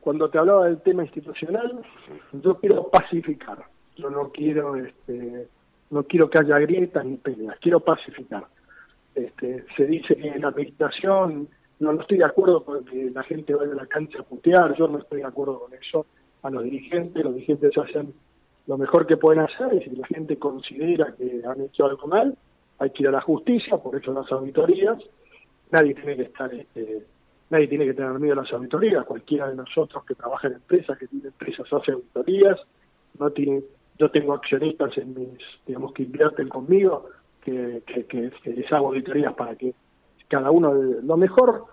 cuando 0.00 0.30
te 0.30 0.38
hablaba 0.38 0.64
del 0.64 0.80
tema 0.80 1.02
institucional, 1.02 1.82
yo 2.32 2.58
quiero 2.58 2.88
pacificar. 2.88 3.58
Yo 3.96 4.08
no 4.08 4.30
quiero 4.30 4.76
este 4.76 5.48
no 5.90 6.04
quiero 6.04 6.30
que 6.30 6.38
haya 6.38 6.58
grietas 6.58 7.04
ni 7.04 7.18
peleas, 7.18 7.58
quiero 7.60 7.80
pacificar. 7.80 8.46
Este, 9.14 9.66
se 9.76 9.84
dice 9.84 10.16
que 10.16 10.38
la 10.38 10.48
administración 10.48 11.48
no, 11.82 12.00
estoy 12.00 12.18
de 12.18 12.24
acuerdo 12.24 12.64
con 12.64 12.84
que 12.84 13.10
la 13.10 13.24
gente 13.24 13.54
vaya 13.54 13.72
a 13.72 13.76
la 13.76 13.86
cancha 13.86 14.20
a 14.20 14.22
putear, 14.22 14.74
yo 14.76 14.86
no 14.86 14.98
estoy 14.98 15.20
de 15.20 15.26
acuerdo 15.26 15.58
con 15.58 15.74
eso. 15.74 16.06
A 16.42 16.50
los 16.50 16.62
dirigentes, 16.62 17.24
los 17.24 17.34
dirigentes 17.34 17.76
hacen 17.76 18.14
lo 18.66 18.78
mejor 18.78 19.06
que 19.06 19.16
pueden 19.16 19.42
hacer 19.42 19.74
y 19.74 19.82
si 19.82 19.96
la 19.96 20.06
gente 20.06 20.36
considera 20.38 21.12
que 21.16 21.42
han 21.44 21.60
hecho 21.60 21.86
algo 21.86 22.06
mal, 22.06 22.36
hay 22.78 22.90
que 22.90 23.02
ir 23.02 23.08
a 23.08 23.12
la 23.12 23.20
justicia, 23.20 23.76
por 23.78 23.96
eso 23.96 24.12
las 24.12 24.30
auditorías. 24.30 24.98
Nadie 25.70 25.94
tiene 25.94 26.16
que 26.16 26.22
estar, 26.22 26.52
este, 26.54 27.04
nadie 27.50 27.66
tiene 27.66 27.86
que 27.86 27.94
tener 27.94 28.12
miedo 28.18 28.34
a 28.34 28.42
las 28.42 28.52
auditorías. 28.52 29.04
Cualquiera 29.04 29.48
de 29.48 29.56
nosotros 29.56 30.04
que 30.04 30.14
trabaja 30.14 30.48
en 30.48 30.54
empresas, 30.54 30.96
que 30.98 31.08
tiene 31.08 31.28
empresas, 31.28 31.66
hace 31.72 31.92
auditorías. 31.92 32.60
No 33.18 33.30
tiene, 33.30 33.62
yo 33.98 34.10
tengo 34.10 34.34
accionistas 34.34 34.96
en 34.98 35.14
mis, 35.14 35.38
digamos, 35.66 35.92
que 35.92 36.04
invierten 36.04 36.48
conmigo, 36.48 37.08
que, 37.40 37.82
que, 37.86 38.04
que, 38.06 38.30
que 38.42 38.50
les 38.50 38.72
hago 38.72 38.88
auditorías 38.88 39.34
para 39.34 39.56
que 39.56 39.74
cada 40.32 40.50
uno, 40.50 40.72
lo 40.74 41.16
mejor, 41.16 41.64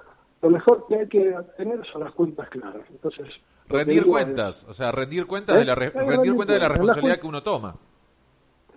lo 0.41 0.49
mejor 0.49 0.85
que 0.87 0.95
hay 0.99 1.07
que 1.07 1.33
tener 1.57 1.85
son 1.87 2.03
las 2.03 2.13
cuentas 2.13 2.49
claras. 2.49 2.83
Entonces, 2.91 3.27
Rendir 3.67 4.01
digo 4.03 4.11
cuentas, 4.13 4.65
o 4.69 4.73
sea, 4.73 4.91
rendir 4.91 5.25
cuentas 5.27 5.55
¿Eh? 5.55 5.59
de 5.59 5.65
la 5.65 5.75
re- 5.75 5.89
rendir 5.91 6.09
rendir 6.11 6.35
cuenta 6.35 6.53
de 6.53 6.59
la 6.59 6.69
responsabilidad 6.69 7.19
que 7.19 7.27
uno 7.27 7.41
toma. 7.43 7.75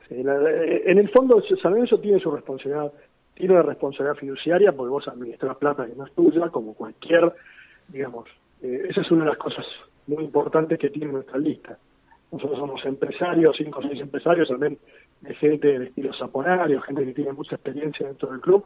Sí, 0.09 0.23
la- 0.23 0.37
eh, 0.51 0.83
en 0.87 0.99
el 0.99 1.09
fondo, 1.11 1.43
San 1.63 1.73
Lorenzo 1.73 1.99
tiene 1.99 2.21
su 2.21 2.31
responsabilidad, 2.31 2.93
tiene 3.35 3.55
una 3.55 3.63
responsabilidad 3.63 4.17
fiduciaria 4.21 4.73
porque 4.73 4.91
vos 4.91 5.09
administras 5.09 5.57
plata 5.57 5.87
que 5.87 5.95
no 5.97 6.07
es 6.07 6.13
tuya, 6.13 6.49
como 6.51 6.75
cualquier, 6.75 7.33
digamos, 7.89 8.29
eh, 8.63 8.87
esa 8.91 9.01
es 9.01 9.11
una 9.11 9.25
de 9.25 9.31
las 9.31 9.39
cosas 9.39 9.65
muy 10.07 10.25
importantes 10.25 10.79
que 10.79 10.91
tiene 10.91 11.11
nuestra 11.13 11.39
lista. 11.39 11.79
Nosotros 12.31 12.59
somos 12.59 12.85
empresarios, 12.85 13.55
cinco 13.57 13.81
o 13.81 13.83
seis 13.83 14.01
empresarios, 14.01 14.49
también 14.49 14.79
de 15.21 15.35
gente 15.35 15.79
de 15.79 15.87
estilo 15.87 16.13
saponario, 16.15 16.81
gente 16.83 17.05
que 17.05 17.13
tiene 17.15 17.33
mucha 17.33 17.57
experiencia 17.57 18.07
dentro 18.07 18.31
del 18.31 18.41
club, 18.41 18.65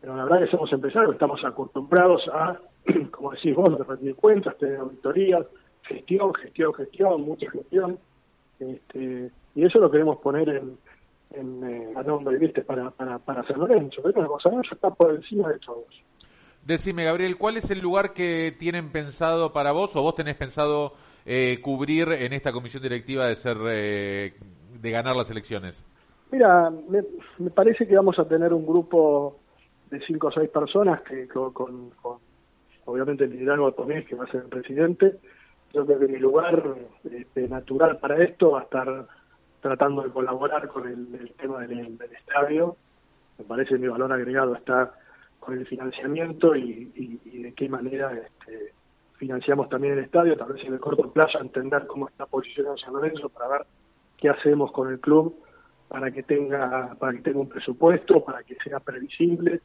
pero 0.00 0.16
la 0.16 0.24
verdad 0.24 0.40
que 0.40 0.50
somos 0.50 0.72
empresarios, 0.72 1.12
estamos 1.12 1.44
acostumbrados 1.44 2.22
a, 2.32 2.58
como 3.10 3.32
decís 3.32 3.54
vos, 3.54 3.78
a 3.78 3.84
rendir 3.84 4.14
cuentas, 4.16 4.56
tener 4.58 4.76
auditorías, 4.76 5.46
gestión, 5.82 6.32
gestión, 6.34 6.74
gestión, 6.74 7.22
mucha 7.22 7.50
gestión, 7.50 7.98
este, 8.58 9.30
y 9.54 9.64
eso 9.64 9.78
lo 9.78 9.90
queremos 9.90 10.18
poner 10.18 10.48
en, 10.48 10.78
en, 11.32 11.64
eh, 11.64 11.92
a 11.96 12.02
nombre, 12.02 12.38
¿viste? 12.38 12.62
Para, 12.62 12.90
para, 12.90 13.18
para 13.18 13.46
San 13.46 13.58
Lorenzo. 13.58 14.02
Pero 14.02 14.22
Lorenzo 14.22 14.74
está 14.74 14.90
por 14.90 15.14
encima 15.14 15.48
de 15.48 15.58
todos. 15.58 15.86
Decime, 16.64 17.04
Gabriel, 17.04 17.36
¿cuál 17.38 17.56
es 17.56 17.70
el 17.70 17.80
lugar 17.80 18.12
que 18.12 18.54
tienen 18.58 18.92
pensado 18.92 19.52
para 19.52 19.72
vos 19.72 19.96
o 19.96 20.02
vos 20.02 20.14
tenés 20.14 20.36
pensado 20.36 20.92
eh, 21.24 21.58
cubrir 21.62 22.12
en 22.12 22.32
esta 22.32 22.52
comisión 22.52 22.82
directiva 22.82 23.26
de 23.26 23.34
ser 23.34 23.56
eh, 23.68 24.34
de 24.80 24.90
ganar 24.90 25.16
las 25.16 25.30
elecciones? 25.30 25.84
Mira, 26.30 26.70
me, 26.70 27.02
me 27.38 27.50
parece 27.50 27.86
que 27.86 27.96
vamos 27.96 28.18
a 28.18 28.28
tener 28.28 28.52
un 28.52 28.64
grupo 28.64 29.40
de 29.90 30.00
cinco 30.06 30.28
o 30.28 30.32
seis 30.32 30.48
personas 30.50 31.02
que 31.02 31.26
con, 31.28 31.90
obviamente 32.84 33.24
el 33.24 33.30
liderazgo 33.30 33.66
de 33.66 33.76
Tomés, 33.76 34.06
que 34.06 34.16
va 34.16 34.24
a 34.24 34.30
ser 34.30 34.42
el 34.42 34.48
presidente. 34.48 35.16
Yo 35.72 35.86
creo 35.86 35.98
que 35.98 36.08
mi 36.08 36.18
lugar 36.18 36.62
este, 37.10 37.48
natural 37.48 37.98
para 37.98 38.22
esto 38.22 38.52
va 38.52 38.60
a 38.60 38.64
estar 38.64 39.06
tratando 39.60 40.02
de 40.02 40.10
colaborar 40.10 40.68
con 40.68 40.88
el, 40.88 41.32
tema 41.38 41.60
del, 41.66 41.98
estadio. 42.18 42.76
Me 43.38 43.44
parece 43.44 43.70
que 43.70 43.78
mi 43.78 43.88
valor 43.88 44.12
agregado 44.12 44.54
está 44.54 44.94
con 45.38 45.56
el 45.56 45.66
financiamiento 45.66 46.54
y, 46.54 46.92
y, 46.94 47.20
y 47.24 47.42
de 47.42 47.52
qué 47.54 47.68
manera 47.68 48.12
este, 48.12 48.74
financiamos 49.20 49.68
también 49.68 49.94
el 49.94 50.04
estadio, 50.04 50.36
tal 50.36 50.54
vez 50.54 50.64
en 50.64 50.72
el 50.72 50.80
corto 50.80 51.10
plazo 51.12 51.38
entender 51.40 51.86
cómo 51.86 52.08
está 52.08 52.26
posicionado 52.26 52.76
San 52.78 52.94
Lorenzo 52.94 53.28
para 53.28 53.48
ver 53.48 53.66
qué 54.16 54.30
hacemos 54.30 54.72
con 54.72 54.90
el 54.90 54.98
club 54.98 55.34
para 55.88 56.10
que 56.10 56.22
tenga 56.22 56.94
para 56.98 57.12
que 57.12 57.18
tenga 57.18 57.40
un 57.40 57.48
presupuesto, 57.48 58.24
para 58.24 58.42
que 58.44 58.54
sea 58.64 58.80
previsible, 58.80 59.60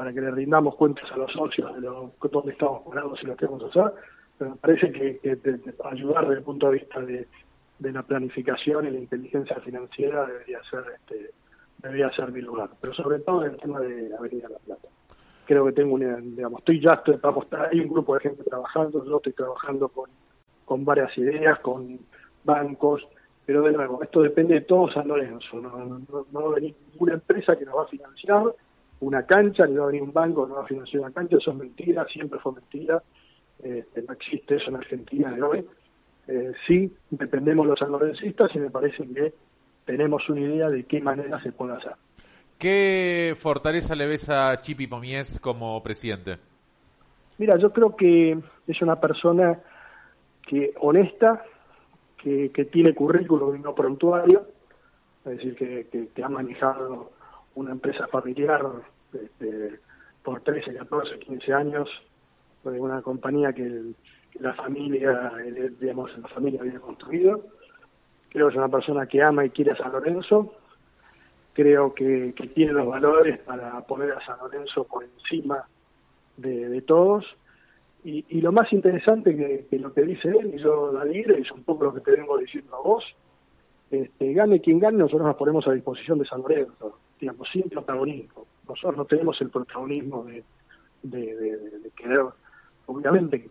para 0.00 0.14
que 0.14 0.20
le 0.22 0.30
rindamos 0.30 0.76
cuentas 0.76 1.04
a 1.12 1.16
los 1.18 1.30
socios 1.30 1.74
de 1.74 1.82
lo, 1.82 2.10
dónde 2.32 2.52
estamos 2.52 2.80
parados 2.88 3.22
y 3.22 3.26
lo 3.26 3.36
que 3.36 3.44
vamos 3.44 3.64
a 3.64 3.66
hacer. 3.66 3.92
Pero 4.38 4.52
me 4.52 4.56
parece 4.56 4.90
que, 4.92 5.18
que 5.18 5.38
ayudar 5.84 6.22
desde 6.22 6.38
el 6.38 6.42
punto 6.42 6.70
de 6.70 6.72
vista 6.78 7.00
de, 7.02 7.28
la 7.80 8.02
planificación 8.02 8.86
y 8.86 8.92
la 8.92 8.98
inteligencia 8.98 9.56
financiera 9.60 10.24
debería 10.24 10.58
ser 10.70 10.84
este 10.96 11.32
debería 11.76 12.10
ser 12.12 12.32
mi 12.32 12.40
lugar. 12.40 12.70
Pero 12.80 12.94
sobre 12.94 13.18
todo 13.18 13.44
en 13.44 13.50
el 13.52 13.58
tema 13.58 13.78
de 13.80 14.10
Avenida 14.18 14.48
La 14.48 14.58
Plata. 14.60 14.88
Creo 15.44 15.66
que 15.66 15.72
tengo 15.72 15.92
una, 15.96 16.16
digamos, 16.16 16.60
estoy 16.60 16.80
ya, 16.80 16.92
estoy, 16.92 17.18
hay 17.70 17.80
un 17.80 17.88
grupo 17.90 18.14
de 18.14 18.20
gente 18.20 18.42
trabajando, 18.44 19.04
yo 19.04 19.18
estoy 19.18 19.34
trabajando 19.34 19.90
con, 19.90 20.08
con 20.64 20.82
varias 20.82 21.14
ideas, 21.18 21.60
con 21.60 21.98
bancos, 22.44 23.06
pero 23.44 23.60
de 23.64 23.72
nuevo, 23.72 24.02
esto 24.02 24.22
depende 24.22 24.54
de 24.54 24.60
todo 24.62 24.90
San 24.90 25.08
Lorenzo, 25.08 25.60
no, 25.60 25.76
no, 25.84 26.00
no- 26.10 26.26
no 26.32 26.56
ninguna 26.56 27.12
empresa 27.12 27.54
que 27.54 27.66
nos 27.66 27.76
va 27.76 27.82
a 27.82 27.88
financiar 27.88 28.44
una 29.00 29.24
cancha, 29.24 29.66
ni 29.66 29.76
va 29.76 29.84
a 29.84 29.86
venir 29.86 30.02
un 30.02 30.12
banco 30.12 30.46
nos 30.46 30.58
va 30.58 30.62
a 30.62 30.66
financiar 30.66 31.02
una 31.02 31.12
cancha, 31.12 31.36
eso 31.38 31.50
es 31.50 31.56
mentira, 31.56 32.04
siempre 32.06 32.38
fue 32.38 32.52
mentira, 32.52 33.02
Este, 33.62 34.02
no 34.02 34.14
existe 34.14 34.56
eso 34.56 34.70
en 34.70 34.76
Argentina 34.76 35.30
de 35.32 35.42
hoy. 35.42 35.66
Eh, 36.28 36.52
sí, 36.66 36.90
dependemos 37.10 37.66
los 37.66 37.78
sanlorencistas 37.78 38.54
y 38.54 38.58
me 38.58 38.70
parece 38.70 39.06
que 39.06 39.34
tenemos 39.84 40.28
una 40.28 40.40
idea 40.40 40.70
de 40.70 40.84
qué 40.84 41.00
manera 41.00 41.42
se 41.42 41.52
puede 41.52 41.74
hacer. 41.74 41.92
¿Qué 42.58 43.34
fortaleza 43.38 43.94
le 43.94 44.06
ves 44.06 44.28
a 44.28 44.60
Chipi 44.60 44.86
Pomies 44.86 45.40
como 45.40 45.82
presidente? 45.82 46.38
Mira, 47.38 47.56
yo 47.58 47.72
creo 47.72 47.96
que 47.96 48.38
es 48.66 48.82
una 48.82 49.00
persona 49.00 49.58
que 50.46 50.72
honesta, 50.80 51.42
que, 52.22 52.50
que 52.50 52.66
tiene 52.66 52.94
currículum 52.94 53.56
y 53.56 53.60
no 53.60 53.74
prontuario, 53.74 54.46
es 55.24 55.36
decir, 55.36 55.56
que, 55.56 55.86
que, 55.90 56.08
que 56.08 56.22
ha 56.22 56.28
manejado 56.28 57.12
una 57.60 57.72
empresa 57.72 58.06
familiar 58.08 58.64
este, 59.12 59.78
por 60.22 60.40
13, 60.40 60.74
14, 60.74 61.18
15 61.18 61.52
años, 61.52 61.88
de 62.64 62.80
una 62.80 63.02
compañía 63.02 63.52
que, 63.52 63.92
la 64.38 64.54
familia, 64.54 65.32
digamos, 65.80 66.16
la 66.16 66.28
familia 66.28 66.60
había 66.60 66.78
construido. 66.78 67.44
Creo 68.28 68.46
que 68.46 68.52
es 68.52 68.58
una 68.58 68.68
persona 68.68 69.06
que 69.06 69.22
ama 69.22 69.44
y 69.44 69.50
quiere 69.50 69.72
a 69.72 69.76
San 69.76 69.90
Lorenzo. 69.90 70.54
Creo 71.52 71.92
que, 71.92 72.32
tiene 72.54 72.72
los 72.72 72.86
valores 72.86 73.40
para 73.40 73.80
poner 73.82 74.12
a 74.12 74.24
San 74.24 74.38
Lorenzo 74.38 74.84
por 74.84 75.04
encima 75.04 75.64
de, 76.36 76.80
todos. 76.82 77.26
Y, 78.04 78.40
lo 78.40 78.52
más 78.52 78.72
interesante 78.72 79.36
que, 79.68 79.78
lo 79.78 79.92
que 79.92 80.02
dice 80.02 80.28
él, 80.28 80.54
y 80.54 80.58
yo 80.58 80.92
digo, 81.04 81.34
es 81.34 81.50
un 81.50 81.64
poco 81.64 81.84
lo 81.84 81.94
que 81.94 82.00
te 82.00 82.12
vengo 82.12 82.38
diciendo 82.38 82.76
a 82.76 82.80
vos, 82.80 83.04
este, 83.90 84.32
gane 84.32 84.60
quien 84.60 84.78
gane, 84.78 84.96
nosotros 84.96 85.26
nos 85.26 85.36
ponemos 85.36 85.66
a 85.66 85.72
disposición 85.72 86.20
de 86.20 86.24
San 86.24 86.40
Lorenzo, 86.42 86.98
digamos, 87.20 87.48
sin 87.52 87.68
protagonismo. 87.68 88.46
Nosotros 88.68 88.96
no 88.96 89.04
tenemos 89.04 89.40
el 89.40 89.50
protagonismo 89.50 90.24
de, 90.24 90.44
querer, 91.96 92.24
obviamente 92.86 93.42
que 93.42 93.48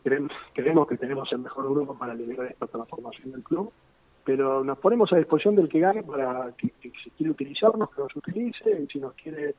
creemos, 0.53 0.87
que 0.87 0.97
tenemos 0.97 1.31
el 1.31 1.39
mejor 1.39 1.69
grupo 1.69 1.97
para 1.97 2.13
liderar 2.13 2.47
esta 2.47 2.67
transformación 2.67 3.31
del 3.31 3.43
club, 3.43 3.71
pero 4.23 4.63
nos 4.63 4.77
ponemos 4.79 5.11
a 5.13 5.17
disposición 5.17 5.55
del 5.55 5.69
que 5.69 5.79
gane 5.79 6.03
para 6.03 6.51
que, 6.57 6.71
si 6.81 7.09
quiere 7.11 7.31
utilizarnos, 7.31 7.89
que 7.91 8.01
nos 8.01 8.15
utilice, 8.15 8.81
y 8.81 8.87
si 8.87 8.99
nos 8.99 9.13
quiere 9.13 9.55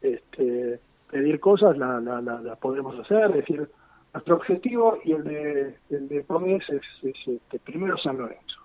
este, 0.00 0.80
pedir 1.10 1.40
cosas, 1.40 1.76
la, 1.76 2.00
la, 2.00 2.20
la, 2.20 2.56
podemos 2.56 2.98
hacer, 2.98 3.30
es 3.30 3.34
decir, 3.34 3.68
nuestro 4.12 4.36
objetivo 4.36 4.98
y 5.04 5.12
el 5.12 5.24
de, 5.24 5.76
el 5.90 6.08
de 6.08 6.22
Promes 6.22 6.64
es, 6.68 6.82
es, 7.02 7.28
este, 7.28 7.58
primero 7.58 7.96
San 7.98 8.18
Lorenzo. 8.18 8.58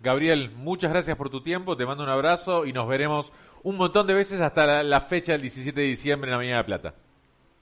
Gabriel, 0.00 0.50
muchas 0.56 0.90
gracias 0.90 1.16
por 1.16 1.30
tu 1.30 1.42
tiempo, 1.42 1.76
te 1.76 1.86
mando 1.86 2.02
un 2.02 2.10
abrazo 2.10 2.66
y 2.66 2.72
nos 2.72 2.88
veremos 2.88 3.32
un 3.64 3.76
montón 3.76 4.06
de 4.06 4.14
veces 4.14 4.40
hasta 4.40 4.66
la, 4.66 4.82
la 4.82 5.00
fecha 5.00 5.32
del 5.32 5.42
17 5.42 5.80
de 5.80 5.86
diciembre 5.86 6.28
en 6.28 6.30
la 6.30 6.36
Avenida 6.36 6.56
de 6.58 6.64
Plata. 6.64 6.94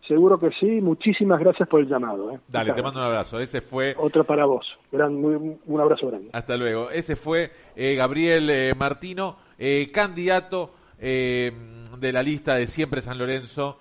Seguro 0.08 0.38
que 0.38 0.50
sí, 0.58 0.66
muchísimas 0.80 1.38
gracias 1.38 1.68
por 1.68 1.80
el 1.80 1.88
llamado. 1.88 2.32
¿eh? 2.32 2.40
Dale, 2.48 2.72
te 2.72 2.82
mando 2.82 2.98
un 2.98 3.06
abrazo. 3.06 3.38
Ese 3.38 3.60
fue, 3.60 3.94
Otro 3.96 4.24
para 4.24 4.44
vos. 4.44 4.66
Gran, 4.90 5.14
muy- 5.14 5.56
un 5.64 5.80
abrazo 5.80 6.08
grande. 6.08 6.30
hasta 6.32 6.56
luego, 6.56 6.90
ese 6.90 7.14
fue 7.14 7.52
eh, 7.76 7.94
Gabriel 7.94 8.50
eh, 8.50 8.74
Martino, 8.76 9.36
candidato 9.92 10.74
de 10.98 12.10
la 12.12 12.22
lista 12.22 12.54
de 12.56 12.66
Siempre 12.66 13.02
San 13.02 13.18
Lorenzo. 13.18 13.78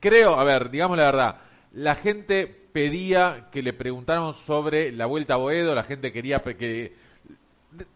creo, 0.00 0.34
a 0.38 0.44
ver, 0.44 0.70
digamos 0.70 0.96
la 0.98 1.04
verdad, 1.06 1.36
la 1.72 1.94
gente 1.94 2.46
pedía 2.72 3.48
que 3.50 3.62
le 3.62 3.72
preguntáramos 3.72 4.36
sobre 4.38 4.92
la 4.92 5.06
vuelta 5.06 5.34
a 5.34 5.38
Boedo, 5.38 5.74
la 5.74 5.84
gente 5.84 6.12
quería 6.12 6.38
que... 6.40 6.92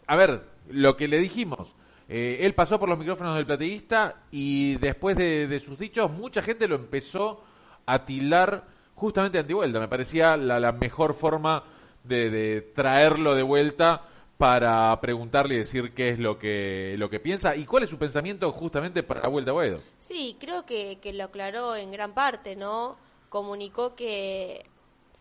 A 0.07 0.16
ver, 0.16 0.42
lo 0.70 0.96
que 0.96 1.09
le 1.09 1.18
dijimos, 1.18 1.72
eh, 2.09 2.38
él 2.40 2.55
pasó 2.55 2.79
por 2.79 2.88
los 2.88 2.99
micrófonos 2.99 3.37
del 3.37 3.47
plateísta 3.47 4.23
y 4.31 4.77
después 4.77 5.16
de, 5.16 5.61
sus 5.64 5.79
dichos, 5.79 6.11
mucha 6.11 6.42
gente 6.42 6.69
lo 6.69 6.77
empezó 6.77 7.42
a 7.85 8.05
tildar 8.05 8.64
justamente 8.95 9.38
antivuelta. 9.38 9.81
Me 9.81 9.88
parecía 9.88 10.37
la, 10.37 10.61
la 10.61 10.73
mejor 10.73 11.14
forma 11.14 11.64
de, 12.05 12.31
de 12.31 12.61
traerlo 12.61 13.35
de 13.35 13.42
vuelta 13.42 14.03
para 14.38 15.01
preguntarle 15.01 15.55
y 15.55 15.59
decir 15.59 15.95
qué 15.95 16.11
es 16.11 16.19
lo 16.19 16.38
que, 16.38 16.95
lo 16.99 17.09
que 17.09 17.21
piensa 17.21 17.57
y 17.57 17.64
cuál 17.64 17.85
es 17.85 17.90
su 17.90 17.99
pensamiento 17.99 18.53
justamente 18.53 19.03
para 19.03 19.23
la 19.23 19.29
vuelta 19.29 19.53
a. 19.53 19.81
Sí, 19.99 20.37
creo 20.38 20.66
que, 20.66 20.99
que 21.01 21.12
lo 21.12 21.25
aclaró 21.25 21.75
en 21.75 21.90
gran 21.90 22.12
parte, 22.12 22.55
¿no? 22.55 22.97
Comunicó 23.29 23.95
que 23.95 24.66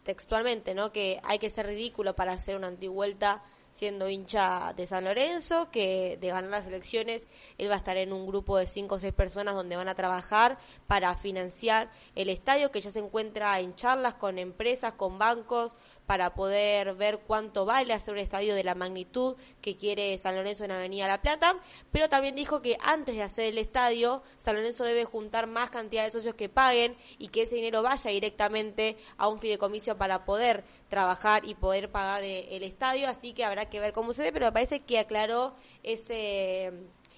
textualmente, 0.04 0.76
¿no? 0.76 0.91
Que 0.91 1.19
hay 1.24 1.39
que 1.39 1.50
ser 1.50 1.65
ridículo 1.65 2.15
para 2.15 2.34
hacer 2.34 2.56
una 2.56 2.67
antivuelta 2.67 3.41
siendo 3.75 4.07
hincha 4.07 4.71
de 4.77 4.88
San 4.88 5.03
Lorenzo, 5.03 5.69
que 5.69 6.17
de 6.21 6.27
ganar 6.29 6.49
las 6.49 6.65
elecciones 6.65 7.27
él 7.57 7.69
va 7.69 7.73
a 7.73 7.77
estar 7.77 7.97
en 7.97 8.13
un 8.13 8.25
grupo 8.25 8.57
de 8.57 8.67
cinco 8.67 8.95
o 8.95 8.99
seis 8.99 9.11
personas 9.11 9.53
donde 9.53 9.75
van 9.75 9.89
a 9.89 9.95
trabajar 9.95 10.57
para 10.88 11.13
financiar 11.17 11.91
el 12.15 12.29
estadio, 12.29 12.71
que 12.71 12.79
ya 12.79 12.89
se 12.89 12.99
encuentra 12.99 13.59
en 13.59 13.75
charlas 13.75 14.13
con 14.13 14.39
empresas, 14.39 14.93
con 14.93 15.19
bancos, 15.19 15.75
para 16.06 16.34
poder 16.34 16.94
ver 16.96 17.20
cuánto 17.26 17.65
vale 17.65 17.94
hacer 17.94 18.13
un 18.13 18.20
estadio 18.20 18.56
de 18.56 18.63
la 18.63 18.76
magnitud 18.76 19.36
que 19.62 19.78
quiere 19.78 20.18
San 20.18 20.36
Lorenzo 20.36 20.65
en 20.65 20.72
Avenida 20.72 21.08
La 21.08 21.22
Plata, 21.22 21.56
pero 21.91 22.10
también 22.10 22.36
dijo 22.36 22.62
que 22.62 22.78
antes 22.82 23.15
de 23.15 23.24
hacer 23.24 23.46
el 23.46 23.58
estadio, 23.58 24.24
San 24.38 24.56
Lorenzo 24.56 24.84
debe 24.84 25.06
juntar 25.06 25.48
más 25.48 25.70
cantidad 25.70 26.04
de 26.04 26.12
socios 26.12 26.36
que 26.36 26.50
paguen 26.50 26.96
y 27.18 27.30
que 27.30 27.44
ese 27.44 27.56
dinero 27.56 27.82
vaya 27.82 28.12
directamente 28.12 28.98
a 29.18 29.28
un 29.28 29.39
fideicomiso 29.39 29.98
para 29.98 30.26
poder 30.26 30.63
trabajar 30.89 31.46
y 31.46 31.56
poder 31.56 31.91
pagar 31.91 32.24
eh, 32.24 32.56
el 32.56 32.63
estadio, 32.63 33.08
así 33.08 33.34
que 33.34 33.44
habrá 33.44 33.65
que 33.70 33.80
ver 33.80 33.94
cómo 33.94 34.13
se 34.13 34.32
pero 34.32 34.48
me 34.48 34.52
parece 34.52 34.82
que 34.82 35.00
aclaró 35.00 35.56
ese 35.84 36.74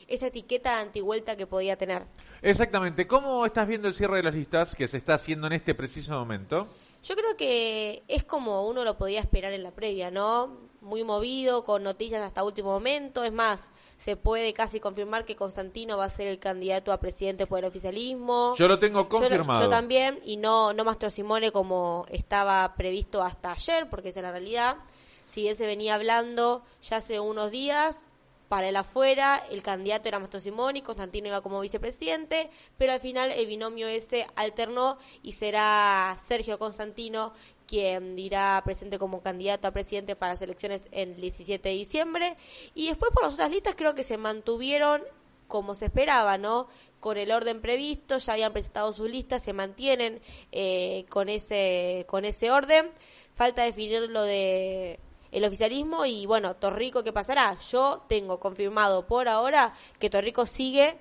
esa 0.08 0.28
etiqueta 0.28 0.76
de 0.76 0.82
antivuelta 0.84 1.36
que 1.36 1.48
podía 1.48 1.76
tener. 1.76 2.04
Exactamente. 2.42 3.08
¿Cómo 3.08 3.46
estás 3.46 3.68
viendo 3.68 3.88
el 3.88 3.94
cierre 3.94 4.18
de 4.18 4.24
las 4.24 4.36
listas 4.36 4.76
que 4.76 4.88
se 4.88 4.98
está 4.98 5.16
haciendo 5.16 5.48
en 5.48 5.54
este 5.54 5.76
preciso 5.76 6.14
momento? 6.14 6.68
Yo 7.08 7.16
creo 7.16 7.38
que 7.38 8.04
es 8.10 8.26
como 8.26 8.68
uno 8.68 8.84
lo 8.84 8.98
podía 8.98 9.22
esperar 9.22 9.54
en 9.54 9.64
la 9.64 9.72
previa, 9.72 10.12
¿no? 10.12 10.68
Muy 10.82 11.06
movido, 11.06 11.64
con 11.64 11.84
noticias 11.84 12.22
hasta 12.22 12.44
último 12.44 12.72
momento. 12.72 13.24
Es 13.24 13.32
más, 13.32 13.70
se 13.96 14.18
puede 14.18 14.54
casi 14.54 14.82
confirmar 14.82 15.24
que 15.24 15.38
Constantino 15.38 15.98
va 15.98 16.04
a 16.06 16.10
ser 16.10 16.28
el 16.28 16.40
candidato 16.40 16.92
a 16.92 17.00
presidente 17.00 17.48
por 17.48 17.60
el 17.60 17.66
oficialismo. 17.66 18.56
Yo 18.58 18.68
lo 18.68 18.78
tengo 18.78 19.04
Yo, 19.04 19.10
confirmado. 19.10 19.62
yo 19.62 19.70
también, 19.70 20.20
y 20.26 20.36
no, 20.36 20.74
no 20.74 20.84
Mastro 20.84 21.10
Simone 21.10 21.52
como 21.54 22.06
estaba 22.10 22.76
previsto 22.76 23.22
hasta 23.24 23.54
ayer, 23.54 23.90
porque 23.90 24.10
esa 24.10 24.20
es 24.20 24.24
la 24.24 24.32
realidad. 24.32 24.78
Si 25.26 25.44
bien 25.44 25.56
se 25.56 25.66
venía 25.66 25.96
hablando 25.96 26.64
ya 26.82 26.98
hace 26.98 27.22
unos 27.22 27.52
días, 27.52 28.06
para 28.50 28.70
el 28.70 28.76
afuera, 28.76 29.42
el 29.52 29.62
candidato 29.62 30.08
era 30.08 30.20
Mastro 30.20 30.40
Simone 30.40 30.80
y 30.80 30.82
Constantino 30.82 31.28
iba 31.28 31.42
como 31.42 31.60
vicepresidente, 31.60 32.50
pero 32.78 32.94
al 32.94 33.00
final 33.00 33.32
el 33.32 33.46
binomio 33.46 33.88
ese 33.88 34.26
alternó 34.36 34.98
y 35.22 35.34
será 35.34 36.18
Sergio 36.26 36.58
Constantino 36.58 37.34
quien 37.68 38.18
irá 38.18 38.62
presente 38.64 38.98
como 38.98 39.22
candidato 39.22 39.68
a 39.68 39.72
presidente 39.72 40.16
para 40.16 40.34
las 40.34 40.42
elecciones 40.42 40.88
el 40.92 41.20
17 41.20 41.68
de 41.68 41.76
diciembre. 41.76 42.38
Y 42.74 42.88
después 42.88 43.12
por 43.14 43.24
las 43.24 43.34
otras 43.34 43.52
listas 43.52 43.76
creo 43.76 43.94
que 43.94 44.04
se 44.04 44.18
mantuvieron 44.18 45.04
como 45.48 45.76
se 45.76 45.86
esperaba, 45.86 46.38
¿no? 46.38 46.68
Con 47.00 47.18
el 47.18 47.32
orden 47.32 47.62
previsto, 47.62 48.18
ya 48.18 48.34
habían 48.34 48.54
presentado 48.54 48.92
sus 48.94 49.10
listas, 49.10 49.44
se 49.44 49.54
mantienen 49.54 50.22
eh, 50.52 51.06
con 51.10 51.30
ese 51.30 52.06
con 52.08 52.26
ese 52.26 52.52
orden. 52.52 52.90
Falta 53.36 53.64
definir 53.64 54.10
lo 54.10 54.24
de 54.24 55.00
el 55.32 55.44
oficialismo 55.44 56.06
y 56.06 56.26
bueno, 56.26 56.56
Torrico, 56.56 57.04
¿qué 57.04 57.14
pasará? 57.14 57.58
Yo 57.60 58.04
tengo 58.08 58.40
confirmado 58.40 59.08
por 59.08 59.28
ahora 59.28 59.74
que 60.00 60.10
Torrico 60.10 60.46
sigue 60.46 60.98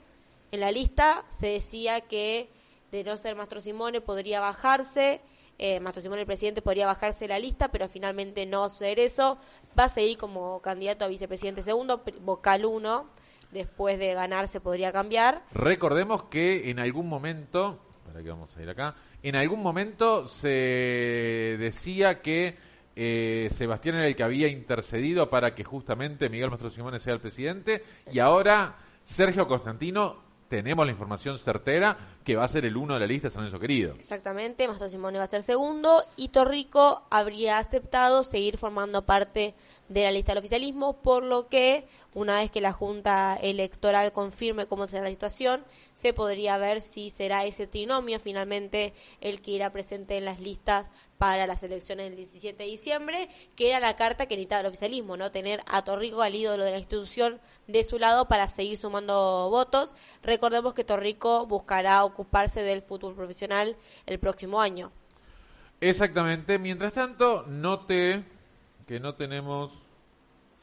en 0.52 0.60
la 0.60 0.72
lista. 0.72 1.24
Se 1.30 1.48
decía 1.48 2.00
que 2.00 2.48
de 2.90 3.04
no 3.04 3.16
ser 3.16 3.36
Mastro 3.36 3.60
Simone 3.60 4.00
podría 4.00 4.40
bajarse. 4.40 5.20
Eh, 5.58 5.80
Mastro 5.80 6.02
Simone, 6.02 6.22
el 6.22 6.26
presidente, 6.26 6.60
podría 6.60 6.86
bajarse 6.86 7.24
de 7.24 7.28
la 7.28 7.38
lista, 7.38 7.68
pero 7.68 7.88
finalmente 7.88 8.44
no 8.46 8.60
va 8.60 8.66
a 8.66 8.70
suceder 8.70 8.98
eso. 8.98 9.38
Va 9.78 9.84
a 9.84 9.88
seguir 9.88 10.18
como 10.18 10.60
candidato 10.60 11.04
a 11.04 11.08
vicepresidente 11.08 11.62
segundo, 11.62 12.02
vocal 12.20 12.64
uno. 12.64 13.08
Después 13.52 13.98
de 13.98 14.12
ganar 14.12 14.48
se 14.48 14.60
podría 14.60 14.92
cambiar. 14.92 15.42
Recordemos 15.52 16.24
que 16.24 16.68
en 16.68 16.78
algún 16.80 17.08
momento, 17.08 17.78
para 18.04 18.22
que 18.22 18.28
vamos 18.28 18.54
a 18.56 18.62
ir 18.62 18.68
acá, 18.68 18.96
en 19.22 19.36
algún 19.36 19.62
momento 19.62 20.28
se 20.28 21.56
decía 21.58 22.20
que 22.20 22.56
eh, 22.96 23.48
Sebastián 23.50 23.96
era 23.96 24.08
el 24.08 24.16
que 24.16 24.22
había 24.22 24.48
intercedido 24.48 25.28
para 25.28 25.54
que 25.54 25.64
justamente 25.64 26.30
Miguel 26.30 26.50
Mastro 26.50 26.70
Simone 26.70 26.98
sea 26.98 27.12
el 27.12 27.20
presidente 27.20 27.84
y 28.10 28.18
ahora 28.18 28.78
Sergio 29.04 29.46
Constantino 29.46 30.24
tenemos 30.48 30.86
la 30.86 30.92
información 30.92 31.38
certera 31.38 31.96
que 32.24 32.36
va 32.36 32.44
a 32.44 32.48
ser 32.48 32.64
el 32.64 32.76
uno 32.76 32.94
de 32.94 33.00
la 33.00 33.06
lista 33.06 33.28
San 33.28 33.42
Lorenzo 33.42 33.60
Querido. 33.60 33.94
Exactamente, 33.94 34.66
Mastro 34.66 34.88
Simone 34.88 35.18
va 35.18 35.24
a 35.24 35.30
ser 35.30 35.42
segundo 35.42 36.02
y 36.16 36.28
Torrico 36.28 37.02
habría 37.10 37.58
aceptado 37.58 38.24
seguir 38.24 38.56
formando 38.58 39.04
parte 39.04 39.54
de 39.88 40.02
la 40.02 40.10
lista 40.10 40.32
del 40.32 40.38
oficialismo, 40.38 41.00
por 41.02 41.22
lo 41.22 41.48
que 41.48 41.86
una 42.14 42.36
vez 42.36 42.50
que 42.50 42.60
la 42.60 42.72
Junta 42.72 43.38
Electoral 43.40 44.12
confirme 44.12 44.66
cómo 44.66 44.86
será 44.86 45.04
la 45.04 45.10
situación, 45.10 45.64
se 45.94 46.12
podría 46.12 46.58
ver 46.58 46.80
si 46.80 47.10
será 47.10 47.44
ese 47.44 47.66
trinomio 47.66 48.18
finalmente 48.18 48.94
el 49.20 49.40
que 49.40 49.52
irá 49.52 49.70
presente 49.70 50.16
en 50.16 50.24
las 50.24 50.40
listas 50.40 50.90
para 51.18 51.46
las 51.46 51.62
elecciones 51.62 52.06
del 52.08 52.16
17 52.16 52.62
de 52.62 52.68
diciembre, 52.68 53.28
que 53.54 53.70
era 53.70 53.80
la 53.80 53.96
carta 53.96 54.26
que 54.26 54.36
necesitaba 54.36 54.60
el 54.60 54.66
oficialismo, 54.66 55.16
¿no? 55.16 55.30
Tener 55.30 55.62
a 55.66 55.82
Torrico, 55.82 56.22
al 56.22 56.34
ídolo 56.34 56.64
de 56.64 56.72
la 56.72 56.78
institución, 56.78 57.40
de 57.66 57.84
su 57.84 57.98
lado 57.98 58.26
para 58.28 58.48
seguir 58.48 58.76
sumando 58.76 59.48
votos. 59.50 59.94
Recordemos 60.22 60.74
que 60.74 60.84
Torrico 60.84 61.46
buscará 61.46 62.04
ocuparse 62.04 62.62
del 62.62 62.82
fútbol 62.82 63.14
profesional 63.14 63.76
el 64.06 64.18
próximo 64.18 64.60
año. 64.60 64.92
Exactamente. 65.80 66.58
Mientras 66.58 66.92
tanto, 66.92 67.44
note 67.46 68.24
que 68.86 69.00
no 69.00 69.14
tenemos 69.14 69.72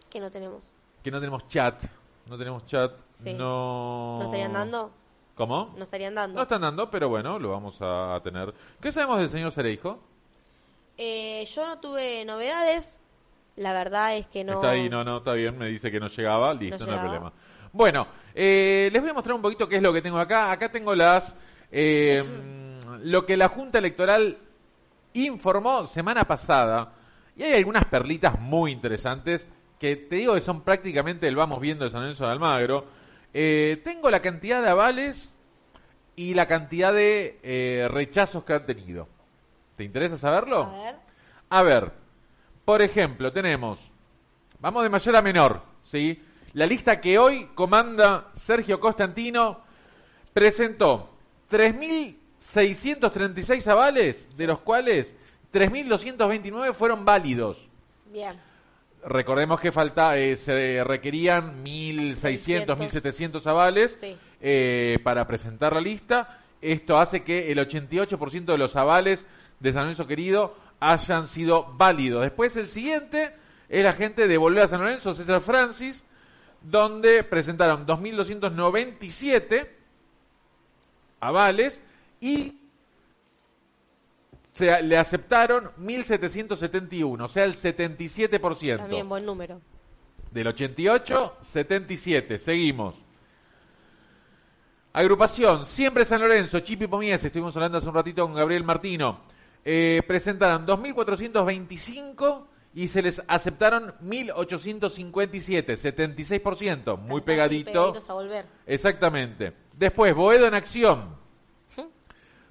Que 0.10 0.20
no 0.20 0.30
tenemos. 0.30 0.76
que 1.04 1.12
no 1.12 1.20
tenemos 1.20 1.48
chat. 1.48 1.82
No 2.28 2.38
tenemos 2.38 2.66
chat. 2.66 2.94
Sí. 3.12 3.34
No. 3.34 4.18
¿No 4.20 4.26
estarían 4.26 4.54
dando? 4.54 4.92
¿Cómo? 5.36 5.74
No 5.78 5.84
estarían 5.84 6.16
dando. 6.16 6.36
No 6.38 6.44
están 6.44 6.62
dando, 6.62 6.90
pero 6.92 7.10
bueno, 7.10 7.40
lo 7.40 7.50
vamos 7.50 7.76
a 7.82 8.20
tener. 8.24 8.54
¿Qué 8.80 8.92
sabemos 8.92 9.18
del 9.18 9.30
señor 9.30 9.52
Cereijo? 9.52 10.00
Eh, 10.98 11.46
yo 11.54 11.68
no 11.68 11.80
tuve 11.80 12.24
novedades. 12.26 13.00
La 13.56 13.74
verdad 13.74 14.16
es 14.16 14.28
que 14.28 14.44
no. 14.44 14.54
Está 14.54 14.72
ahí, 14.72 14.90
no, 14.90 15.04
no, 15.04 15.18
está 15.18 15.34
bien, 15.34 15.58
me 15.58 15.68
dice 15.68 15.92
que 15.92 16.00
no 16.00 16.08
llegaba, 16.08 16.54
listo, 16.54 16.86
no, 16.86 16.94
hay 16.94 17.00
problema. 17.00 17.34
Bueno, 17.72 18.08
eh, 18.34 18.90
les 18.92 19.02
voy 19.02 19.12
a 19.12 19.14
mostrar 19.14 19.36
un 19.36 19.42
poquito 19.42 19.68
qué 19.68 19.78
es 19.78 19.82
lo 19.82 19.94
que 19.94 20.02
tengo 20.02 20.18
acá. 20.18 20.52
Acá 20.52 20.72
tengo 20.72 20.96
las 20.96 21.36
eh, 21.72 22.24
lo 23.04 23.26
que 23.26 23.38
la 23.38 23.50
Junta 23.50 23.80
Electoral 23.80 24.38
informó 25.14 25.86
semana 25.86 26.26
pasada. 26.26 26.94
Y 27.36 27.44
hay 27.44 27.54
algunas 27.54 27.86
perlitas 27.86 28.40
muy 28.40 28.72
interesantes 28.72 29.48
que 29.80 29.96
te 29.96 30.18
digo 30.18 30.36
que 30.36 30.42
son 30.42 30.62
prácticamente 30.62 31.28
el 31.28 31.36
vamos 31.36 31.60
viendo 31.60 31.86
de 31.86 31.92
San 31.92 32.02
Lorenzo 32.02 32.26
de 32.26 32.32
Almagro. 32.32 32.86
Eh, 33.34 33.82
tengo 33.84 34.10
la 34.10 34.22
cantidad 34.22 34.62
de 34.62 34.70
avales 34.70 35.36
y 36.16 36.36
la 36.36 36.48
cantidad 36.48 36.94
de 36.94 37.40
eh, 37.44 37.88
rechazos 37.90 38.44
que 38.44 38.54
han 38.54 38.66
tenido. 38.66 39.08
¿Te 39.76 39.84
interesa 39.84 40.18
saberlo? 40.18 40.64
A 40.64 40.84
ver. 40.84 40.96
A 41.50 41.62
ver, 41.64 41.92
por 42.66 42.82
ejemplo, 42.82 43.32
tenemos, 43.32 43.80
vamos 44.60 44.84
de 44.84 44.90
mayor 44.90 45.16
a 45.16 45.22
menor, 45.22 45.62
¿sí? 45.84 46.22
La 46.54 46.66
lista 46.66 47.00
que 47.02 47.18
hoy 47.18 47.48
comanda 47.56 48.30
Sergio 48.36 48.80
Constantino 48.80 49.62
presentó 50.34 51.10
3.636 51.52 53.68
avales, 53.68 54.36
de 54.38 54.48
los 54.48 54.60
cuales 54.60 55.16
3.229 55.54 56.74
fueron 56.74 57.06
válidos. 57.06 57.68
Bien. 58.12 58.40
Recordemos 59.06 59.60
que 59.60 59.72
falta, 59.72 60.18
eh, 60.18 60.38
se 60.38 60.84
requerían 60.84 61.64
1.600, 61.64 62.78
1.700 62.78 63.46
avales 63.48 63.98
Sí. 64.00 64.16
eh, 64.40 65.00
para 65.04 65.28
presentar 65.28 65.74
la 65.74 65.82
lista. 65.82 66.40
Esto 66.62 66.98
hace 66.98 67.24
que 67.24 67.52
el 67.52 67.58
88% 67.60 68.54
de 68.54 68.58
los 68.58 68.76
avales 68.78 69.26
de 69.64 69.72
San 69.72 69.84
Lorenzo 69.84 70.06
Querido 70.06 70.56
hayan 70.82 71.26
sido 71.26 71.74
válidos. 71.76 72.22
Después 72.22 72.56
el 72.58 72.68
siguiente 72.68 73.34
es 73.70 73.82
la 73.82 73.94
gente 73.94 74.28
de 74.28 74.38
Volver 74.38 74.64
a 74.64 74.68
San 74.68 74.82
Lorenzo, 74.82 75.16
César 75.16 75.40
Francis, 75.40 76.06
donde 76.62 77.24
presentaron 77.24 77.88
2.297 77.88 79.70
avales 81.22 81.82
y 82.20 82.60
se, 84.38 84.84
le 84.84 84.98
aceptaron 84.98 85.72
1.771, 85.80 87.24
o 87.24 87.30
sea, 87.30 87.46
el 87.46 87.56
77%. 87.56 88.78
También 88.78 89.08
buen 89.08 89.26
número. 89.26 89.62
Del 90.30 90.48
88, 90.48 91.38
77. 91.40 92.38
Seguimos. 92.38 92.96
Agrupación, 94.92 95.66
siempre 95.66 96.04
San 96.04 96.20
Lorenzo, 96.20 96.60
Chipi 96.60 96.88
Pomies, 96.88 97.24
estuvimos 97.24 97.56
hablando 97.56 97.78
hace 97.78 97.88
un 97.88 97.96
ratito 97.96 98.26
con 98.26 98.36
Gabriel 98.36 98.66
Martino. 98.66 99.33
Eh, 99.66 100.02
presentaron 100.08 100.66
2.425 100.66 102.46
y 102.76 102.88
se 102.88 103.02
les 103.02 103.22
aceptaron 103.28 103.94
1.857, 104.04 105.78
76%, 105.78 106.98
muy 106.98 107.20
Están 107.20 107.26
pegadito. 107.26 107.94
a 108.08 108.14
volver. 108.14 108.46
Exactamente. 108.66 109.54
Después, 109.78 110.14
Boedo 110.16 110.48
en 110.48 110.54
acción. 110.54 111.16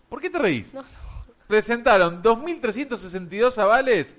¿Por 0.09 0.20
qué 0.20 0.29
te 0.31 0.38
reís? 0.38 0.72
No, 0.75 0.83
no. 0.83 0.88
Presentaron 1.46 2.22
2.362 2.22 3.59
avales 3.59 4.16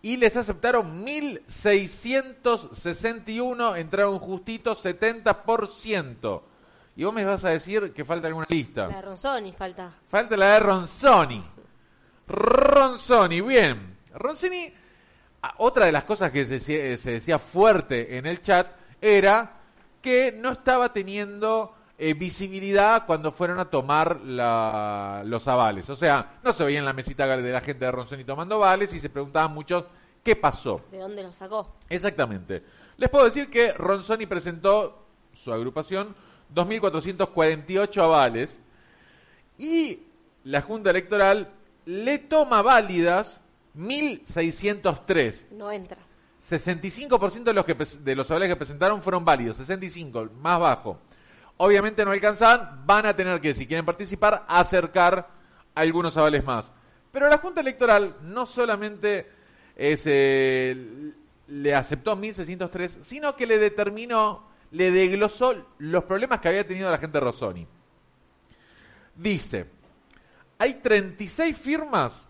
y 0.00 0.16
les 0.16 0.36
aceptaron 0.36 1.04
1.661, 1.04 3.76
entraron 3.78 4.18
justito 4.18 4.74
70%. 4.74 6.42
Y 6.96 7.04
vos 7.04 7.14
me 7.14 7.24
vas 7.24 7.44
a 7.44 7.50
decir 7.50 7.92
que 7.92 8.04
falta 8.04 8.26
alguna 8.28 8.46
lista. 8.48 8.88
La 8.88 8.96
de 8.96 9.02
Ronzoni 9.02 9.52
falta. 9.52 9.92
Falta 10.08 10.36
la 10.36 10.54
de 10.54 10.60
Ronzoni. 10.60 11.42
Ronzoni, 12.28 13.40
bien. 13.40 13.96
Ronzoni, 14.14 14.72
otra 15.58 15.86
de 15.86 15.92
las 15.92 16.04
cosas 16.04 16.30
que 16.30 16.44
se, 16.60 17.10
decía 17.10 17.38
fuerte 17.38 18.16
en 18.16 18.26
el 18.26 18.40
chat 18.40 18.68
era 19.00 19.58
que 20.00 20.32
no 20.32 20.50
estaba 20.52 20.92
teniendo 20.92 21.74
eh, 21.98 22.14
visibilidad 22.14 23.06
cuando 23.06 23.30
fueron 23.32 23.58
a 23.60 23.66
tomar 23.70 24.20
la- 24.22 25.22
los 25.24 25.46
avales. 25.48 25.88
O 25.90 25.96
sea, 25.96 26.38
no 26.42 26.52
se 26.52 26.64
veía 26.64 26.78
en 26.80 26.84
la 26.84 26.92
mesita 26.92 27.26
de 27.36 27.52
la 27.52 27.60
gente 27.60 27.84
de 27.84 27.90
Ronzoni 27.92 28.24
tomando 28.24 28.56
avales 28.56 28.92
y 28.94 29.00
se 29.00 29.10
preguntaban 29.10 29.52
muchos 29.54 29.84
qué 30.24 30.34
pasó. 30.36 30.80
¿De 30.90 30.98
dónde 30.98 31.22
lo 31.22 31.32
sacó? 31.32 31.74
Exactamente. 31.88 32.62
Les 32.96 33.08
puedo 33.10 33.24
decir 33.24 33.50
que 33.50 33.72
Ronzoni 33.72 34.26
presentó 34.26 35.06
su 35.34 35.52
agrupación 35.52 36.14
2.448 36.54 38.02
avales 38.02 38.60
y 39.58 40.00
la 40.44 40.60
Junta 40.62 40.90
Electoral 40.90 41.50
le 41.86 42.18
toma 42.18 42.62
válidas 42.62 43.40
1.603. 43.76 45.46
No 45.50 45.70
entra. 45.70 45.98
65% 46.42 47.44
de 47.44 47.52
los, 47.52 47.64
que, 47.64 47.74
de 47.74 48.16
los 48.16 48.30
avales 48.30 48.48
que 48.48 48.56
presentaron 48.56 49.00
fueron 49.02 49.24
válidos, 49.24 49.56
65, 49.58 50.28
más 50.40 50.58
bajo. 50.58 50.98
Obviamente 51.58 52.04
no 52.04 52.10
alcanzaban, 52.10 52.82
van 52.84 53.06
a 53.06 53.14
tener 53.14 53.40
que, 53.40 53.54
si 53.54 53.66
quieren 53.66 53.86
participar, 53.86 54.44
acercar 54.48 55.28
algunos 55.74 56.16
avales 56.16 56.44
más. 56.44 56.72
Pero 57.12 57.28
la 57.28 57.38
Junta 57.38 57.60
Electoral 57.60 58.16
no 58.22 58.46
solamente 58.46 59.30
eh, 59.76 59.96
se- 59.96 61.12
le 61.46 61.74
aceptó 61.74 62.16
1603, 62.16 62.98
sino 63.02 63.36
que 63.36 63.46
le 63.46 63.58
determinó, 63.58 64.48
le 64.72 64.90
desglosó 64.90 65.54
los 65.78 66.04
problemas 66.04 66.40
que 66.40 66.48
había 66.48 66.66
tenido 66.66 66.90
la 66.90 66.98
gente 66.98 67.18
de 67.18 67.24
Rosoni. 67.24 67.66
Dice, 69.14 69.66
hay 70.62 70.74
36 70.74 71.56
firmas 71.56 72.24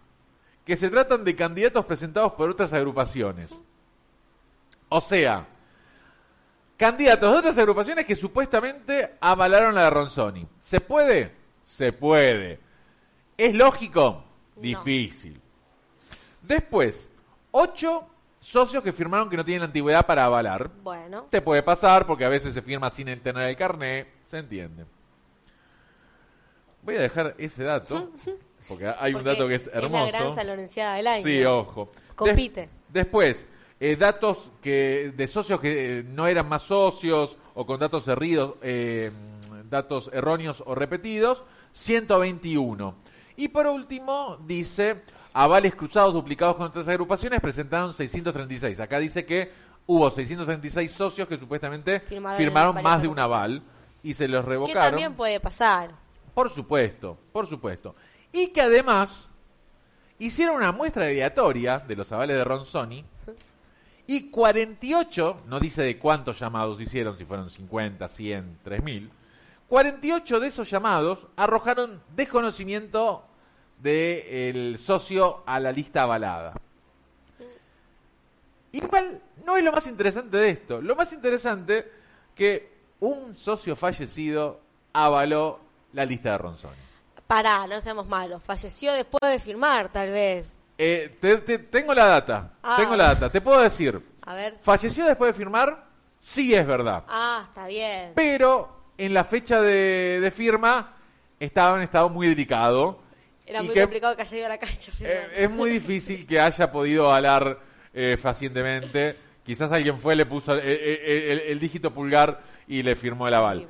que 0.64 0.74
se 0.74 0.88
tratan 0.88 1.22
de 1.22 1.36
candidatos 1.36 1.84
presentados 1.84 2.32
por 2.32 2.48
otras 2.48 2.72
agrupaciones. 2.72 3.50
O 4.88 5.02
sea, 5.02 5.46
candidatos 6.78 7.30
de 7.30 7.38
otras 7.38 7.58
agrupaciones 7.58 8.06
que 8.06 8.16
supuestamente 8.16 9.16
avalaron 9.20 9.74
la 9.74 9.84
de 9.84 9.90
Ronzoni. 9.90 10.48
¿Se 10.60 10.80
puede? 10.80 11.34
Se 11.62 11.92
puede. 11.92 12.58
¿Es 13.36 13.54
lógico? 13.54 14.24
No. 14.56 14.62
Difícil. 14.62 15.38
Después, 16.40 17.10
ocho 17.50 18.06
socios 18.40 18.82
que 18.82 18.94
firmaron 18.94 19.28
que 19.28 19.36
no 19.36 19.44
tienen 19.44 19.64
antigüedad 19.64 20.06
para 20.06 20.24
avalar. 20.24 20.70
Bueno. 20.82 21.26
Te 21.28 21.42
puede 21.42 21.62
pasar 21.62 22.06
porque 22.06 22.24
a 22.24 22.30
veces 22.30 22.54
se 22.54 22.62
firma 22.62 22.88
sin 22.88 23.08
tener 23.20 23.50
el 23.50 23.56
carné, 23.56 24.06
se 24.28 24.38
entiende. 24.38 24.86
Voy 26.82 26.96
a 26.96 27.00
dejar 27.00 27.34
ese 27.38 27.64
dato, 27.64 28.10
porque 28.68 28.88
hay 28.98 29.14
un 29.14 29.24
dato 29.24 29.46
que 29.48 29.54
es 29.56 29.68
hermoso. 29.72 30.06
Es 30.06 30.12
la 30.12 30.18
gran 30.18 30.34
del 30.96 31.06
año. 31.06 31.22
Sí, 31.24 31.44
ojo. 31.44 31.92
Compite. 32.16 32.60
Des- 32.62 32.70
después, 32.88 33.46
eh, 33.80 33.96
datos 33.96 34.50
que 34.60 35.12
de 35.16 35.26
socios 35.28 35.60
que 35.60 35.98
eh, 36.00 36.02
no 36.04 36.26
eran 36.26 36.48
más 36.48 36.62
socios 36.62 37.36
o 37.54 37.64
con 37.66 37.78
datos 37.80 38.06
erridos, 38.08 38.54
eh, 38.62 39.10
datos 39.70 40.10
erróneos 40.12 40.62
o 40.66 40.74
repetidos, 40.74 41.42
121. 41.72 42.94
Y 43.36 43.48
por 43.48 43.66
último, 43.66 44.36
dice, 44.46 45.02
avales 45.32 45.74
cruzados 45.74 46.12
duplicados 46.14 46.56
con 46.56 46.66
otras 46.66 46.86
agrupaciones 46.88 47.40
presentaron 47.40 47.92
636. 47.92 48.78
Acá 48.80 48.98
dice 48.98 49.24
que 49.24 49.50
hubo 49.86 50.10
636 50.10 50.90
socios 50.92 51.26
que 51.28 51.38
supuestamente 51.38 52.00
Firmaron 52.00 52.82
más 52.82 53.00
de 53.02 53.08
un 53.08 53.18
aval 53.18 53.62
y 54.02 54.14
se 54.14 54.28
los 54.28 54.44
Que 54.44 54.50
revocaron. 54.50 54.82
también 54.90 55.14
puede 55.14 55.40
pasar. 55.40 55.90
Por 56.34 56.50
supuesto, 56.50 57.18
por 57.32 57.46
supuesto. 57.46 57.94
Y 58.32 58.48
que 58.48 58.62
además, 58.62 59.28
hicieron 60.18 60.56
una 60.56 60.72
muestra 60.72 61.06
aleatoria 61.06 61.78
de 61.78 61.96
los 61.96 62.10
avales 62.12 62.36
de 62.36 62.44
Ronzoni 62.44 63.04
y 64.06 64.30
48, 64.30 65.42
no 65.46 65.60
dice 65.60 65.82
de 65.82 65.98
cuántos 65.98 66.38
llamados 66.38 66.80
hicieron, 66.80 67.16
si 67.16 67.24
fueron 67.24 67.50
50, 67.50 68.08
100, 68.08 68.58
3000, 68.64 69.10
48 69.68 70.40
de 70.40 70.46
esos 70.48 70.70
llamados 70.70 71.26
arrojaron 71.36 72.02
desconocimiento 72.14 73.24
del 73.78 74.78
socio 74.78 75.42
a 75.46 75.58
la 75.58 75.72
lista 75.72 76.02
avalada. 76.02 76.54
Igual 78.72 79.20
no 79.44 79.56
es 79.56 79.64
lo 79.64 79.72
más 79.72 79.86
interesante 79.86 80.36
de 80.36 80.50
esto. 80.50 80.80
Lo 80.80 80.96
más 80.96 81.12
interesante 81.12 81.90
que 82.34 82.72
un 83.00 83.36
socio 83.36 83.76
fallecido 83.76 84.60
avaló 84.92 85.60
la 85.92 86.04
lista 86.04 86.32
de 86.32 86.38
Ronzoni. 86.38 86.76
Pará, 87.26 87.66
no 87.66 87.80
seamos 87.80 88.06
malos. 88.06 88.42
Falleció 88.42 88.92
después 88.92 89.20
de 89.30 89.38
firmar, 89.38 89.88
tal 89.90 90.10
vez. 90.10 90.58
Eh, 90.78 91.16
te- 91.20 91.38
te- 91.38 91.58
tengo 91.58 91.94
la 91.94 92.06
data, 92.06 92.52
Ah. 92.62 92.74
tengo 92.78 92.96
la 92.96 93.08
data. 93.14 93.30
Te 93.30 93.40
puedo 93.40 93.60
decir, 93.60 94.00
A 94.22 94.34
ver. 94.34 94.58
falleció 94.60 95.04
después 95.06 95.30
de 95.32 95.38
firmar, 95.38 95.86
sí 96.20 96.54
es 96.54 96.66
verdad. 96.66 97.04
Ah, 97.08 97.44
está 97.48 97.66
bien. 97.66 98.12
Pero 98.14 98.92
en 98.98 99.14
la 99.14 99.24
fecha 99.24 99.60
de, 99.62 100.18
de 100.20 100.30
firma 100.30 100.94
estaba 101.38 101.76
en 101.76 101.82
estado 101.82 102.08
muy 102.08 102.26
delicado. 102.28 103.00
Era 103.46 103.62
muy 103.62 103.74
que, 103.74 103.80
complicado 103.80 104.16
que 104.16 104.22
haya 104.22 104.36
ido 104.36 104.46
a 104.46 104.48
la 104.50 104.58
cancha. 104.58 104.92
eh, 105.00 105.28
es 105.36 105.50
muy 105.50 105.70
difícil 105.70 106.26
que 106.26 106.40
haya 106.40 106.70
podido 106.70 107.06
avalar 107.06 107.58
eh, 107.94 108.16
fehacientemente. 108.20 109.16
Quizás 109.44 109.70
alguien 109.72 109.98
fue, 109.98 110.14
le 110.16 110.24
puso 110.26 110.52
el, 110.54 110.60
el- 110.60 111.30
el- 111.30 111.40
el 111.40 111.58
dígito 111.60 111.92
pulgar 111.92 112.40
y 112.66 112.82
le 112.82 112.94
firmó 112.94 113.26
el 113.28 113.34
aval. 113.34 113.68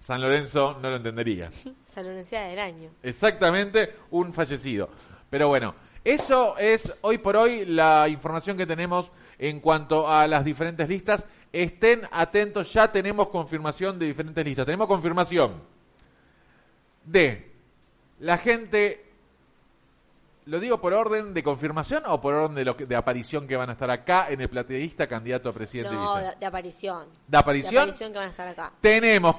San 0.00 0.20
Lorenzo 0.20 0.78
no 0.80 0.90
lo 0.90 0.96
entendería. 0.96 1.50
San 1.84 2.04
Lorencia 2.04 2.42
del 2.42 2.58
año. 2.58 2.90
Exactamente, 3.02 3.94
un 4.10 4.32
fallecido. 4.32 4.88
Pero 5.30 5.48
bueno, 5.48 5.74
eso 6.04 6.56
es 6.56 6.94
hoy 7.02 7.18
por 7.18 7.36
hoy 7.36 7.64
la 7.66 8.08
información 8.08 8.56
que 8.56 8.66
tenemos 8.66 9.10
en 9.38 9.60
cuanto 9.60 10.08
a 10.08 10.26
las 10.26 10.44
diferentes 10.44 10.88
listas. 10.88 11.26
Estén 11.52 12.02
atentos, 12.10 12.72
ya 12.72 12.90
tenemos 12.90 13.28
confirmación 13.28 13.98
de 13.98 14.06
diferentes 14.06 14.44
listas. 14.44 14.66
Tenemos 14.66 14.86
confirmación 14.86 15.62
de 17.04 17.50
la 18.20 18.38
gente, 18.38 19.07
¿lo 20.48 20.58
digo 20.60 20.80
por 20.80 20.94
orden 20.94 21.34
de 21.34 21.42
confirmación 21.42 22.04
o 22.06 22.20
por 22.20 22.34
orden 22.34 22.54
de, 22.56 22.64
lo 22.64 22.76
que- 22.76 22.86
de 22.86 22.96
aparición 22.96 23.46
que 23.46 23.56
van 23.56 23.68
a 23.68 23.72
estar 23.74 23.90
acá 23.90 24.26
en 24.30 24.40
el 24.40 24.48
plateísta 24.48 25.06
candidato 25.06 25.50
a 25.50 25.52
presidente 25.52 25.92
y 25.92 25.96
No, 25.96 26.14
vice? 26.16 26.26
de, 26.30 26.36
de 26.36 26.46
aparición. 26.46 27.04
¿De 27.26 27.36
aparición? 27.38 27.72
De 27.74 27.78
aparición 27.80 28.12
que 28.12 28.18
van 28.18 28.28
a 28.28 28.30
estar 28.30 28.48
acá. 28.48 28.72
tenemos 28.80 29.36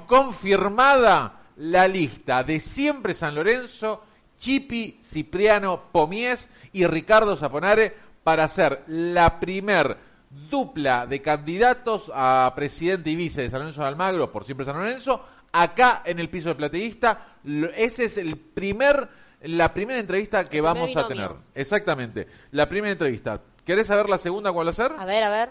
confirmada 0.54 1.42
la 1.58 1.88
lista 1.88 2.44
de 2.44 2.60
siempre 2.60 3.14
San 3.14 3.36
Lorenzo, 3.36 4.04
Chipi, 4.38 5.00
Cipriano, 5.04 5.84
Pomies 5.92 6.48
y 6.72 6.86
Ricardo 6.86 7.36
Zaponare 7.36 7.94
para 8.24 8.46
hacer 8.46 8.84
la 8.88 9.40
primer 9.40 9.98
dupla 10.30 11.06
de 11.08 11.22
candidatos 11.22 12.12
a 12.14 12.54
presidente 12.56 13.10
y 13.10 13.16
vice 13.16 13.42
de 13.42 13.50
San 13.50 13.60
Lorenzo 13.62 13.82
de 13.82 13.88
Almagro 13.88 14.32
por 14.32 14.46
siempre 14.46 14.66
San 14.66 14.78
Lorenzo 14.78 15.26
acá 15.52 16.04
en 16.06 16.20
el 16.20 16.30
piso 16.30 16.50
de 16.50 16.56
plateísta. 16.56 17.38
Ese 17.76 18.06
es 18.06 18.18
el 18.18 18.38
primer 18.38 19.10
la 19.42 19.74
primera 19.74 20.00
entrevista 20.00 20.44
que 20.46 20.58
El 20.58 20.64
vamos 20.64 20.96
a 20.96 21.08
tener. 21.08 21.32
Exactamente, 21.56 22.28
la 22.52 22.68
primera 22.68 22.92
entrevista. 22.92 23.42
¿Querés 23.66 23.88
saber 23.88 24.10
la 24.10 24.18
segunda 24.18 24.52
cuál 24.52 24.68
va 24.68 24.72
a 24.72 24.74
ser? 24.74 24.92
A 24.98 25.06
ver, 25.06 25.24
a 25.24 25.30
ver. 25.30 25.50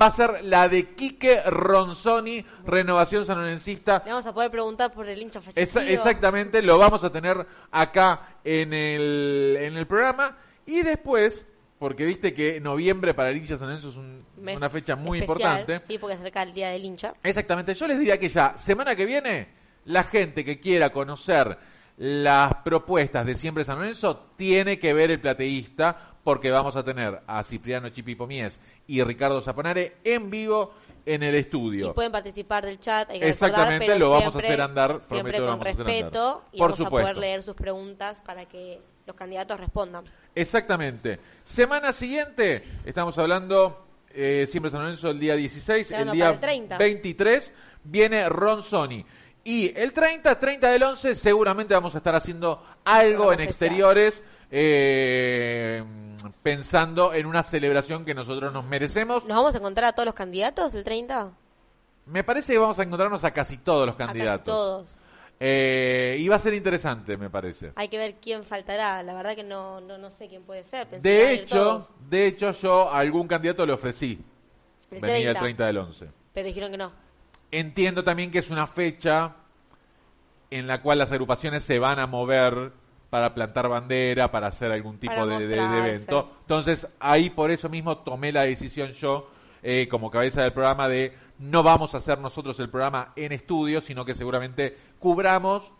va 0.00 0.06
a 0.06 0.10
ser 0.10 0.44
la 0.44 0.68
de 0.68 0.94
Quique 0.94 1.42
Ronzoni, 1.42 2.44
Renovación 2.64 3.26
Sanorencista. 3.26 4.02
Le 4.04 4.12
vamos 4.12 4.26
a 4.26 4.32
poder 4.32 4.50
preguntar 4.50 4.90
por 4.92 5.08
el 5.08 5.20
hincha 5.20 5.40
fallecido. 5.40 5.62
Esa- 5.62 5.84
exactamente, 5.90 6.62
lo 6.62 6.78
vamos 6.78 7.02
a 7.04 7.10
tener 7.12 7.44
acá 7.70 8.36
en 8.44 8.72
el, 8.72 9.56
en 9.60 9.76
el 9.76 9.86
programa. 9.86 10.36
Y 10.64 10.82
después, 10.82 11.44
porque 11.78 12.04
viste 12.04 12.32
que 12.32 12.60
noviembre 12.60 13.14
para 13.14 13.30
el 13.30 13.36
hincha 13.38 13.56
San 13.58 13.70
es 13.72 13.84
un- 13.84 14.24
una 14.38 14.68
fecha 14.70 14.94
muy 14.96 15.18
especial, 15.20 15.60
importante. 15.60 15.86
Sí, 15.86 15.98
porque 15.98 16.14
se 16.16 16.20
acerca 16.20 16.42
el 16.44 16.52
día 16.52 16.68
del 16.70 16.84
hincha. 16.84 17.12
Exactamente, 17.22 17.74
yo 17.74 17.86
les 17.88 17.98
diría 17.98 18.16
que 18.18 18.28
ya, 18.28 18.56
semana 18.56 18.94
que 18.96 19.04
viene, 19.06 19.48
la 19.86 20.04
gente 20.04 20.44
que 20.44 20.60
quiera 20.60 20.90
conocer 20.90 21.58
las 22.00 22.54
propuestas 22.64 23.26
de 23.26 23.34
Siempre 23.34 23.62
San 23.62 23.78
Lorenzo 23.78 24.30
tiene 24.36 24.78
que 24.78 24.94
ver 24.94 25.10
el 25.10 25.20
plateísta, 25.20 26.14
porque 26.24 26.50
vamos 26.50 26.74
a 26.74 26.82
tener 26.82 27.20
a 27.26 27.44
Cipriano 27.44 27.90
Chipi 27.90 28.14
Pomies 28.14 28.58
y 28.86 29.02
Ricardo 29.02 29.42
Zaponare 29.42 29.98
en 30.02 30.30
vivo 30.30 30.72
en 31.04 31.22
el 31.22 31.34
estudio. 31.34 31.90
Y 31.90 31.92
pueden 31.92 32.10
participar 32.10 32.64
del 32.64 32.80
chat. 32.80 33.10
Hay 33.10 33.20
que 33.20 33.28
Exactamente, 33.28 33.86
recordar, 33.86 33.98
lo 34.00 34.10
vamos 34.12 34.34
a 34.34 34.38
hacer 34.38 34.60
andar, 34.62 35.02
Siempre 35.02 35.36
prometo, 35.36 35.58
con 35.58 35.60
a 35.60 35.64
respeto. 35.64 36.44
Y 36.52 36.58
Por 36.58 36.70
vamos 36.70 36.80
a 36.80 36.84
supuesto. 36.84 37.04
poder 37.04 37.16
leer 37.18 37.42
sus 37.42 37.54
preguntas 37.54 38.22
para 38.24 38.46
que 38.46 38.80
los 39.04 39.14
candidatos 39.14 39.60
respondan. 39.60 40.04
Exactamente. 40.34 41.20
Semana 41.44 41.92
siguiente, 41.92 42.64
estamos 42.86 43.18
hablando, 43.18 43.86
eh, 44.08 44.46
siempre 44.48 44.70
San 44.70 44.84
Lorenzo, 44.84 45.10
el 45.10 45.20
día 45.20 45.36
16, 45.36 45.90
el 45.90 46.12
día 46.12 46.30
el 46.30 46.40
30. 46.40 46.78
23, 46.78 47.52
viene 47.84 48.26
Ron 48.30 48.62
Sony. 48.62 49.04
Y 49.44 49.72
el 49.78 49.92
30, 49.92 50.38
30 50.38 50.70
del 50.70 50.82
11, 50.82 51.14
seguramente 51.14 51.74
vamos 51.74 51.94
a 51.94 51.98
estar 51.98 52.14
haciendo 52.14 52.62
algo 52.84 53.32
en 53.32 53.40
exteriores, 53.40 54.22
eh, 54.50 55.82
pensando 56.42 57.14
en 57.14 57.26
una 57.26 57.42
celebración 57.42 58.04
que 58.04 58.14
nosotros 58.14 58.52
nos 58.52 58.64
merecemos. 58.64 59.24
¿Nos 59.24 59.36
vamos 59.36 59.54
a 59.54 59.58
encontrar 59.58 59.86
a 59.88 59.92
todos 59.92 60.06
los 60.06 60.14
candidatos 60.14 60.74
el 60.74 60.84
30? 60.84 61.30
Me 62.06 62.24
parece 62.24 62.52
que 62.52 62.58
vamos 62.58 62.78
a 62.78 62.82
encontrarnos 62.82 63.24
a 63.24 63.30
casi 63.32 63.56
todos 63.58 63.86
los 63.86 63.94
A 63.94 63.98
casi 63.98 64.08
candidatos. 64.08 64.44
todos. 64.44 64.96
Eh, 65.42 66.18
y 66.18 66.28
va 66.28 66.36
a 66.36 66.38
ser 66.38 66.52
interesante, 66.52 67.16
me 67.16 67.30
parece. 67.30 67.72
Hay 67.76 67.88
que 67.88 67.96
ver 67.96 68.16
quién 68.20 68.44
faltará. 68.44 69.02
La 69.02 69.14
verdad 69.14 69.34
que 69.34 69.42
no, 69.42 69.80
no, 69.80 69.96
no 69.96 70.10
sé 70.10 70.28
quién 70.28 70.42
puede 70.42 70.64
ser. 70.64 70.86
Pensé 70.86 71.08
De 71.08 71.32
hecho, 71.32 71.88
de 72.10 72.26
hecho, 72.26 72.50
yo 72.52 72.90
a 72.90 72.98
algún 72.98 73.26
candidato 73.26 73.64
le 73.64 73.72
ofrecí. 73.72 74.22
El 74.90 75.00
Venía 75.00 75.16
el 75.16 75.22
30. 75.36 75.40
30 75.40 75.66
del 75.66 75.78
11. 75.78 76.08
pero 76.34 76.46
dijeron 76.46 76.70
que 76.70 76.76
no. 76.76 76.92
Entiendo 77.52 78.04
también 78.04 78.30
que 78.30 78.38
es 78.38 78.50
una 78.50 78.66
fecha 78.66 79.32
en 80.50 80.66
la 80.66 80.82
cual 80.82 80.98
las 80.98 81.12
agrupaciones 81.12 81.62
se 81.62 81.78
van 81.78 81.98
a 81.98 82.06
mover 82.06 82.72
para 83.08 83.34
plantar 83.34 83.68
bandera, 83.68 84.30
para 84.30 84.48
hacer 84.48 84.70
algún 84.70 84.98
tipo 84.98 85.26
de, 85.26 85.38
de- 85.38 85.46
de 85.48 85.56
mostrarse. 85.60 85.88
evento. 85.88 86.32
Entonces, 86.42 86.88
ahí 87.00 87.30
por 87.30 87.50
eso 87.50 87.68
mismo 87.68 87.98
tomé 87.98 88.30
la 88.32 88.42
decisión 88.42 88.92
yo, 88.92 89.30
eh, 89.62 89.88
como 89.90 90.10
cabeza 90.10 90.42
del 90.42 90.52
programa, 90.52 90.88
de 90.88 91.12
no 91.38 91.62
vamos 91.62 91.94
a 91.94 91.98
hacer 91.98 92.18
nosotros 92.18 92.58
el 92.60 92.68
programa 92.70 93.12
en 93.16 93.32
estudio, 93.32 93.80
sino 93.80 94.04
que 94.04 94.14
seguramente 94.14 94.76
cubramos 94.98 95.72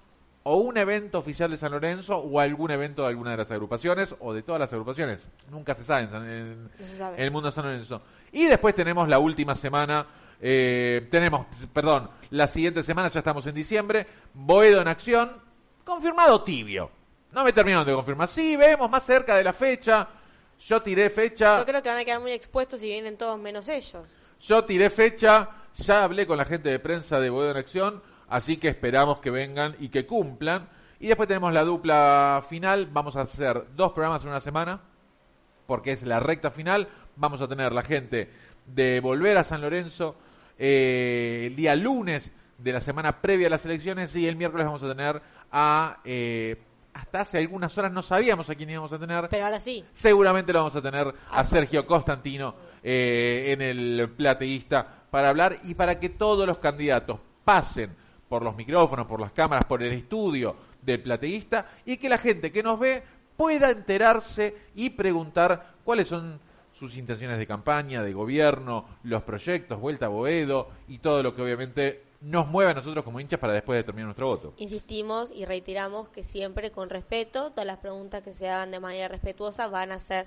o 0.42 0.56
un 0.56 0.76
evento 0.78 1.18
oficial 1.18 1.50
de 1.50 1.56
San 1.58 1.70
Lorenzo 1.72 2.16
o 2.18 2.40
algún 2.40 2.70
evento 2.70 3.02
de 3.02 3.08
alguna 3.08 3.32
de 3.32 3.36
las 3.36 3.50
agrupaciones 3.50 4.14
o 4.20 4.32
de 4.32 4.42
todas 4.42 4.58
las 4.58 4.72
agrupaciones. 4.72 5.28
Nunca 5.50 5.74
se 5.74 5.84
sabe 5.84 6.02
en, 6.04 6.10
San- 6.10 6.28
en- 6.30 6.64
No 6.64 6.70
se 6.86 6.96
sabe. 6.96 7.16
en 7.18 7.24
el 7.24 7.30
mundo 7.30 7.48
de 7.48 7.52
San 7.52 7.64
Lorenzo. 7.64 8.02
Y 8.32 8.46
después 8.46 8.74
tenemos 8.74 9.06
la 9.08 9.18
última 9.18 9.54
semana, 9.54 10.06
eh, 10.40 11.06
tenemos, 11.10 11.46
perdón, 11.72 12.10
la 12.30 12.48
siguiente 12.48 12.82
semana, 12.82 13.08
ya 13.08 13.20
estamos 13.20 13.46
en 13.46 13.54
diciembre, 13.54 14.06
Boedo 14.32 14.80
en 14.80 14.88
acción, 14.88 15.32
confirmado 15.84 16.42
tibio. 16.42 16.90
No 17.32 17.44
me 17.44 17.52
terminaron 17.52 17.86
de 17.86 17.92
confirmar. 17.92 18.28
Sí, 18.28 18.56
vemos 18.56 18.90
más 18.90 19.04
cerca 19.04 19.36
de 19.36 19.44
la 19.44 19.52
fecha. 19.52 20.08
Yo 20.60 20.82
tiré 20.82 21.10
fecha. 21.10 21.58
Yo 21.58 21.66
creo 21.66 21.82
que 21.82 21.88
van 21.88 21.98
a 21.98 22.04
quedar 22.04 22.20
muy 22.20 22.32
expuestos 22.32 22.80
si 22.80 22.86
vienen 22.86 23.16
todos 23.16 23.38
menos 23.38 23.68
ellos. 23.68 24.16
Yo 24.40 24.64
tiré 24.64 24.90
fecha, 24.90 25.50
ya 25.74 26.04
hablé 26.04 26.26
con 26.26 26.38
la 26.38 26.44
gente 26.44 26.70
de 26.70 26.78
prensa 26.78 27.20
de 27.20 27.30
Boedo 27.30 27.50
en 27.50 27.56
Acción, 27.58 28.02
así 28.28 28.56
que 28.56 28.68
esperamos 28.68 29.18
que 29.18 29.30
vengan 29.30 29.76
y 29.78 29.90
que 29.90 30.06
cumplan. 30.06 30.68
Y 30.98 31.08
después 31.08 31.28
tenemos 31.28 31.52
la 31.52 31.64
dupla 31.64 32.42
final, 32.48 32.86
vamos 32.86 33.16
a 33.16 33.22
hacer 33.22 33.66
dos 33.74 33.92
programas 33.92 34.22
en 34.22 34.30
una 34.30 34.40
semana, 34.40 34.80
porque 35.66 35.92
es 35.92 36.02
la 36.02 36.20
recta 36.20 36.50
final. 36.50 36.88
Vamos 37.16 37.40
a 37.40 37.48
tener 37.48 37.72
la 37.72 37.82
gente 37.82 38.30
de 38.66 39.00
Volver 39.00 39.36
a 39.36 39.44
San 39.44 39.60
Lorenzo 39.60 40.16
eh, 40.60 41.46
el 41.46 41.56
día 41.56 41.74
lunes 41.74 42.30
de 42.58 42.72
la 42.72 42.82
semana 42.82 43.20
previa 43.22 43.46
a 43.46 43.50
las 43.50 43.64
elecciones 43.64 44.14
y 44.14 44.28
el 44.28 44.36
miércoles 44.36 44.66
vamos 44.66 44.82
a 44.82 44.94
tener 44.94 45.22
a... 45.50 45.98
eh, 46.04 46.62
hasta 46.92 47.20
hace 47.20 47.38
algunas 47.38 47.76
horas 47.78 47.92
no 47.92 48.02
sabíamos 48.02 48.50
a 48.50 48.54
quién 48.54 48.68
íbamos 48.68 48.92
a 48.92 48.98
tener. 48.98 49.28
Pero 49.30 49.44
ahora 49.44 49.60
sí. 49.60 49.84
Seguramente 49.92 50.52
lo 50.52 50.58
vamos 50.58 50.76
a 50.76 50.82
tener 50.82 51.14
a 51.30 51.44
Sergio 51.44 51.86
Constantino 51.86 52.54
eh, 52.82 53.52
en 53.52 53.62
el 53.62 54.10
plateísta 54.10 54.86
para 55.10 55.30
hablar 55.30 55.60
y 55.64 55.74
para 55.74 55.98
que 55.98 56.10
todos 56.10 56.46
los 56.46 56.58
candidatos 56.58 57.18
pasen 57.44 57.94
por 58.28 58.42
los 58.42 58.54
micrófonos, 58.54 59.06
por 59.06 59.20
las 59.20 59.32
cámaras, 59.32 59.64
por 59.64 59.82
el 59.82 59.92
estudio 59.92 60.56
del 60.82 61.02
plateísta 61.02 61.66
y 61.86 61.96
que 61.96 62.08
la 62.08 62.18
gente 62.18 62.52
que 62.52 62.62
nos 62.62 62.78
ve 62.78 63.02
pueda 63.36 63.70
enterarse 63.70 64.54
y 64.74 64.90
preguntar 64.90 65.74
cuáles 65.84 66.08
son 66.08 66.38
sus 66.80 66.96
intenciones 66.96 67.36
de 67.36 67.46
campaña, 67.46 68.02
de 68.02 68.14
gobierno, 68.14 68.86
los 69.02 69.22
proyectos, 69.22 69.78
vuelta 69.78 70.06
a 70.06 70.08
Boedo 70.08 70.70
y 70.88 70.98
todo 70.98 71.22
lo 71.22 71.34
que 71.36 71.42
obviamente 71.42 72.02
nos 72.22 72.48
mueve 72.48 72.70
a 72.70 72.74
nosotros 72.74 73.04
como 73.04 73.20
hinchas 73.20 73.38
para 73.38 73.52
después 73.52 73.76
determinar 73.76 74.06
nuestro 74.06 74.28
voto. 74.28 74.54
Insistimos 74.56 75.30
y 75.30 75.44
reiteramos 75.44 76.08
que 76.08 76.22
siempre 76.22 76.70
con 76.70 76.88
respeto, 76.88 77.50
todas 77.50 77.66
las 77.66 77.78
preguntas 77.78 78.22
que 78.22 78.32
se 78.32 78.48
hagan 78.48 78.70
de 78.70 78.80
manera 78.80 79.08
respetuosa 79.08 79.68
van 79.68 79.92
a 79.92 79.98
ser 79.98 80.26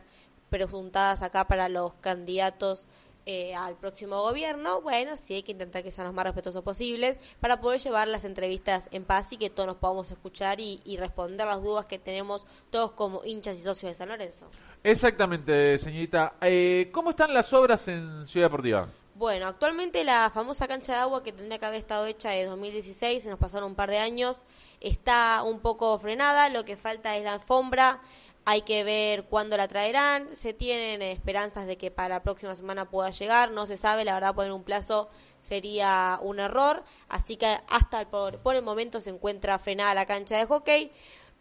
preguntadas 0.52 1.24
acá 1.24 1.48
para 1.48 1.70
los 1.70 1.96
candidatos 1.96 2.86
eh, 3.26 3.56
al 3.56 3.76
próximo 3.76 4.22
gobierno, 4.22 4.82
bueno, 4.82 5.16
sí 5.16 5.36
hay 5.36 5.44
que 5.44 5.54
intentar 5.54 5.84
que 5.84 5.92
sean 5.92 6.08
los 6.08 6.14
más 6.14 6.26
respetuosos 6.26 6.64
posibles 6.64 7.20
para 7.40 7.62
poder 7.62 7.80
llevar 7.80 8.08
las 8.08 8.26
entrevistas 8.26 8.90
en 8.92 9.06
paz 9.06 9.32
y 9.32 9.38
que 9.38 9.50
todos 9.50 9.68
nos 9.68 9.78
podamos 9.78 10.12
escuchar 10.12 10.60
y, 10.60 10.82
y 10.84 10.98
responder 10.98 11.48
las 11.48 11.62
dudas 11.62 11.86
que 11.86 12.00
tenemos 12.00 12.46
todos 12.70 12.92
como 12.92 13.24
hinchas 13.24 13.58
y 13.58 13.62
socios 13.62 13.92
de 13.92 13.96
San 13.96 14.10
Lorenzo. 14.10 14.48
Exactamente, 14.84 15.80
señorita. 15.80 16.36
Eh, 16.42 16.90
¿Cómo 16.92 17.12
están 17.12 17.34
las 17.34 17.54
obras 17.54 17.88
en 17.88 18.28
Ciudad 18.28 18.48
Deportiva? 18.48 18.90
Bueno, 19.16 19.48
actualmente 19.48 20.04
la 20.04 20.30
famosa 20.32 20.68
cancha 20.68 20.94
de 20.94 20.98
agua 20.98 21.24
que 21.24 21.32
tendría 21.32 21.60
que 21.60 21.66
haber 21.66 21.80
estado 21.80 22.08
hecha 22.08 22.32
de 22.32 22.46
2016, 22.46 23.24
se 23.24 23.30
nos 23.30 23.40
pasaron 23.40 23.70
un 23.70 23.76
par 23.76 23.90
de 23.90 24.00
años, 24.00 24.44
está 24.82 25.44
un 25.44 25.60
poco 25.60 25.98
frenada, 26.00 26.50
lo 26.50 26.66
que 26.66 26.76
falta 26.76 27.16
es 27.16 27.24
la 27.24 27.34
alfombra, 27.34 28.02
hay 28.46 28.64
que 28.64 28.84
ver 28.84 29.26
cuándo 29.26 29.58
la 29.58 29.68
traerán, 29.68 30.28
se 30.36 30.54
tienen 30.54 31.02
esperanzas 31.02 31.68
de 31.68 31.78
que 31.78 31.92
para 31.92 32.16
la 32.16 32.24
próxima 32.24 32.56
semana 32.56 32.90
pueda 32.90 33.10
llegar, 33.10 33.52
no 33.52 33.66
se 33.68 33.78
sabe, 33.78 34.06
la 34.06 34.16
verdad 34.16 34.36
poner 34.36 34.52
un 34.52 34.64
plazo 34.64 35.10
sería 35.42 36.20
un 36.22 36.40
error, 36.40 36.84
así 37.10 37.38
que 37.38 37.58
hasta 37.68 38.10
por, 38.10 38.40
por 38.40 38.56
el 38.56 38.62
momento 38.62 39.02
se 39.02 39.12
encuentra 39.12 39.60
frenada 39.60 39.94
la 39.94 40.06
cancha 40.06 40.38
de 40.38 40.46
hockey. 40.46 40.92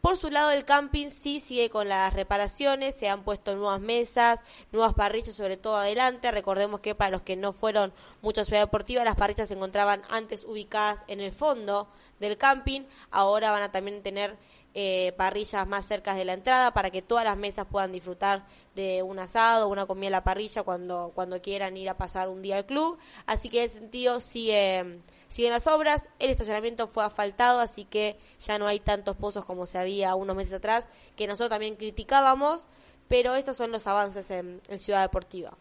Por 0.02 0.16
su 0.16 0.30
lado, 0.30 0.50
el 0.50 0.64
camping 0.64 1.10
sí 1.10 1.38
sigue 1.38 1.70
con 1.70 1.88
las 1.88 2.12
reparaciones, 2.12 2.96
se 2.96 3.08
han 3.08 3.22
puesto 3.22 3.54
nuevas 3.54 3.80
mesas, 3.80 4.40
nuevas 4.72 4.94
parrillas, 4.94 5.36
sobre 5.36 5.56
todo 5.56 5.76
adelante. 5.76 6.32
Recordemos 6.32 6.80
que 6.80 6.96
para 6.96 7.12
los 7.12 7.22
que 7.22 7.36
no 7.36 7.52
fueron 7.52 7.92
mucho 8.20 8.40
a 8.40 8.44
Ciudad 8.44 8.62
Deportiva, 8.62 9.04
las 9.04 9.14
parrillas 9.14 9.46
se 9.46 9.54
encontraban 9.54 10.02
antes 10.10 10.42
ubicadas 10.42 11.04
en 11.06 11.20
el 11.20 11.30
fondo 11.30 11.88
del 12.18 12.36
camping. 12.36 12.80
Ahora 13.12 13.52
van 13.52 13.62
a 13.62 13.70
también 13.70 14.02
tener 14.02 14.36
eh, 14.74 15.12
parrillas 15.16 15.66
más 15.66 15.86
cerca 15.86 16.14
de 16.14 16.24
la 16.24 16.32
entrada 16.32 16.72
para 16.72 16.90
que 16.90 17.02
todas 17.02 17.24
las 17.24 17.36
mesas 17.36 17.66
puedan 17.70 17.92
disfrutar 17.92 18.44
de 18.74 19.02
un 19.02 19.18
asado, 19.18 19.68
una 19.68 19.86
comida 19.86 20.08
a 20.08 20.10
la 20.12 20.24
parrilla 20.24 20.62
cuando, 20.62 21.12
cuando 21.14 21.40
quieran 21.42 21.76
ir 21.76 21.88
a 21.88 21.96
pasar 21.96 22.28
un 22.28 22.42
día 22.42 22.56
al 22.56 22.66
club. 22.66 22.98
Así 23.26 23.48
que 23.48 23.60
en 23.60 23.64
ese 23.66 23.78
sentido 23.80 24.20
sigue, 24.20 25.00
siguen 25.28 25.52
las 25.52 25.66
obras. 25.66 26.08
El 26.18 26.30
estacionamiento 26.30 26.86
fue 26.86 27.04
asfaltado, 27.04 27.60
así 27.60 27.84
que 27.84 28.16
ya 28.40 28.58
no 28.58 28.66
hay 28.66 28.80
tantos 28.80 29.16
pozos 29.16 29.44
como 29.44 29.66
se 29.66 29.78
había 29.78 30.14
unos 30.14 30.36
meses 30.36 30.54
atrás, 30.54 30.88
que 31.16 31.26
nosotros 31.26 31.50
también 31.50 31.76
criticábamos. 31.76 32.66
Pero 33.08 33.34
esos 33.34 33.56
son 33.56 33.72
los 33.72 33.86
avances 33.86 34.30
en, 34.30 34.62
en 34.68 34.78
Ciudad 34.78 35.02
Deportiva. 35.02 35.52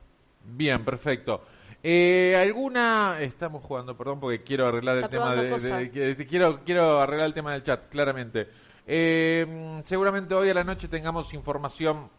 Bien, 0.44 0.86
perfecto. 0.86 1.42
Eh, 1.84 2.38
¿Alguna... 2.40 3.18
Estamos 3.20 3.64
jugando, 3.64 3.98
perdón, 3.98 4.20
porque 4.20 4.42
quiero 4.44 4.68
arreglar 4.68 4.98
el 4.98 5.10
tema 5.10 5.36
de, 5.36 6.28
quiero, 6.30 6.64
quiero 6.64 7.02
arreglar 7.02 7.28
el 7.28 7.34
tema 7.34 7.54
del 7.54 7.64
chat, 7.64 7.90
claramente. 7.90 8.48
Eh, 8.88 9.46
mm, 9.48 9.82
seguramente 9.86 10.34
hoy 10.34 10.50
a 10.50 10.54
la 10.54 10.64
noche 10.64 10.88
tengamos 10.88 11.34
información 11.34 12.10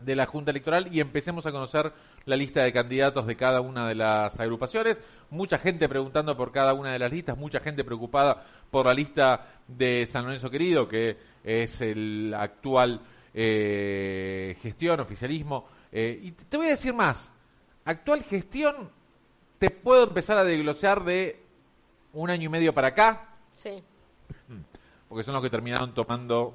de 0.00 0.14
la 0.14 0.26
Junta 0.26 0.52
Electoral 0.52 0.88
y 0.94 1.00
empecemos 1.00 1.44
a 1.46 1.50
conocer 1.50 1.92
la 2.24 2.36
lista 2.36 2.62
de 2.62 2.72
candidatos 2.72 3.26
de 3.26 3.36
cada 3.36 3.60
una 3.60 3.88
de 3.88 3.96
las 3.96 4.38
agrupaciones. 4.38 5.00
Mucha 5.30 5.58
gente 5.58 5.88
preguntando 5.88 6.36
por 6.36 6.52
cada 6.52 6.72
una 6.72 6.92
de 6.92 6.98
las 6.98 7.12
listas, 7.12 7.36
mucha 7.36 7.60
gente 7.60 7.84
preocupada 7.84 8.44
por 8.70 8.86
la 8.86 8.94
lista 8.94 9.46
de 9.66 10.06
San 10.06 10.24
Lorenzo 10.24 10.50
Querido, 10.50 10.86
que 10.86 11.16
es 11.42 11.80
el 11.80 12.32
actual 12.34 13.00
eh, 13.34 14.56
gestión, 14.62 15.00
oficialismo. 15.00 15.66
Eh, 15.90 16.20
y 16.22 16.32
te 16.32 16.56
voy 16.56 16.66
a 16.66 16.70
decir 16.70 16.94
más, 16.94 17.32
actual 17.84 18.22
gestión 18.22 18.90
te 19.58 19.70
puedo 19.70 20.04
empezar 20.04 20.38
a 20.38 20.44
desglosar 20.44 21.02
de 21.04 21.42
un 22.12 22.30
año 22.30 22.46
y 22.46 22.48
medio 22.48 22.72
para 22.72 22.88
acá, 22.88 23.24
Sí. 23.50 23.82
Porque 25.08 25.24
son 25.24 25.34
los 25.34 25.42
que 25.42 25.50
terminaron 25.50 25.94
tomando 25.94 26.54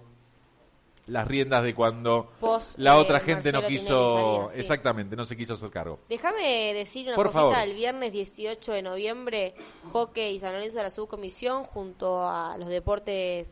las 1.08 1.28
riendas 1.28 1.64
de 1.64 1.76
cuando 1.76 2.32
Post, 2.40 2.78
la 2.78 2.96
eh, 2.96 3.00
otra 3.00 3.20
gente 3.20 3.52
no 3.52 3.62
quiso, 3.66 4.50
sí. 4.54 4.60
exactamente, 4.60 5.16
no 5.16 5.26
se 5.26 5.36
quiso 5.36 5.56
hacer 5.56 5.70
cargo. 5.70 6.00
Déjame 6.08 6.74
decir 6.74 7.08
una 7.08 7.16
Por 7.16 7.28
cosita. 7.28 7.42
favor. 7.42 7.58
El 7.58 7.74
viernes 7.74 8.12
18 8.12 8.72
de 8.72 8.82
noviembre, 8.82 9.54
Hockey 9.92 10.36
y 10.36 10.40
San 10.40 10.54
Lorenzo 10.54 10.78
de 10.78 10.84
la 10.84 10.92
subcomisión, 10.92 11.66
junto 11.66 12.26
a 12.28 12.58
los 12.58 12.70
deportes 12.70 13.52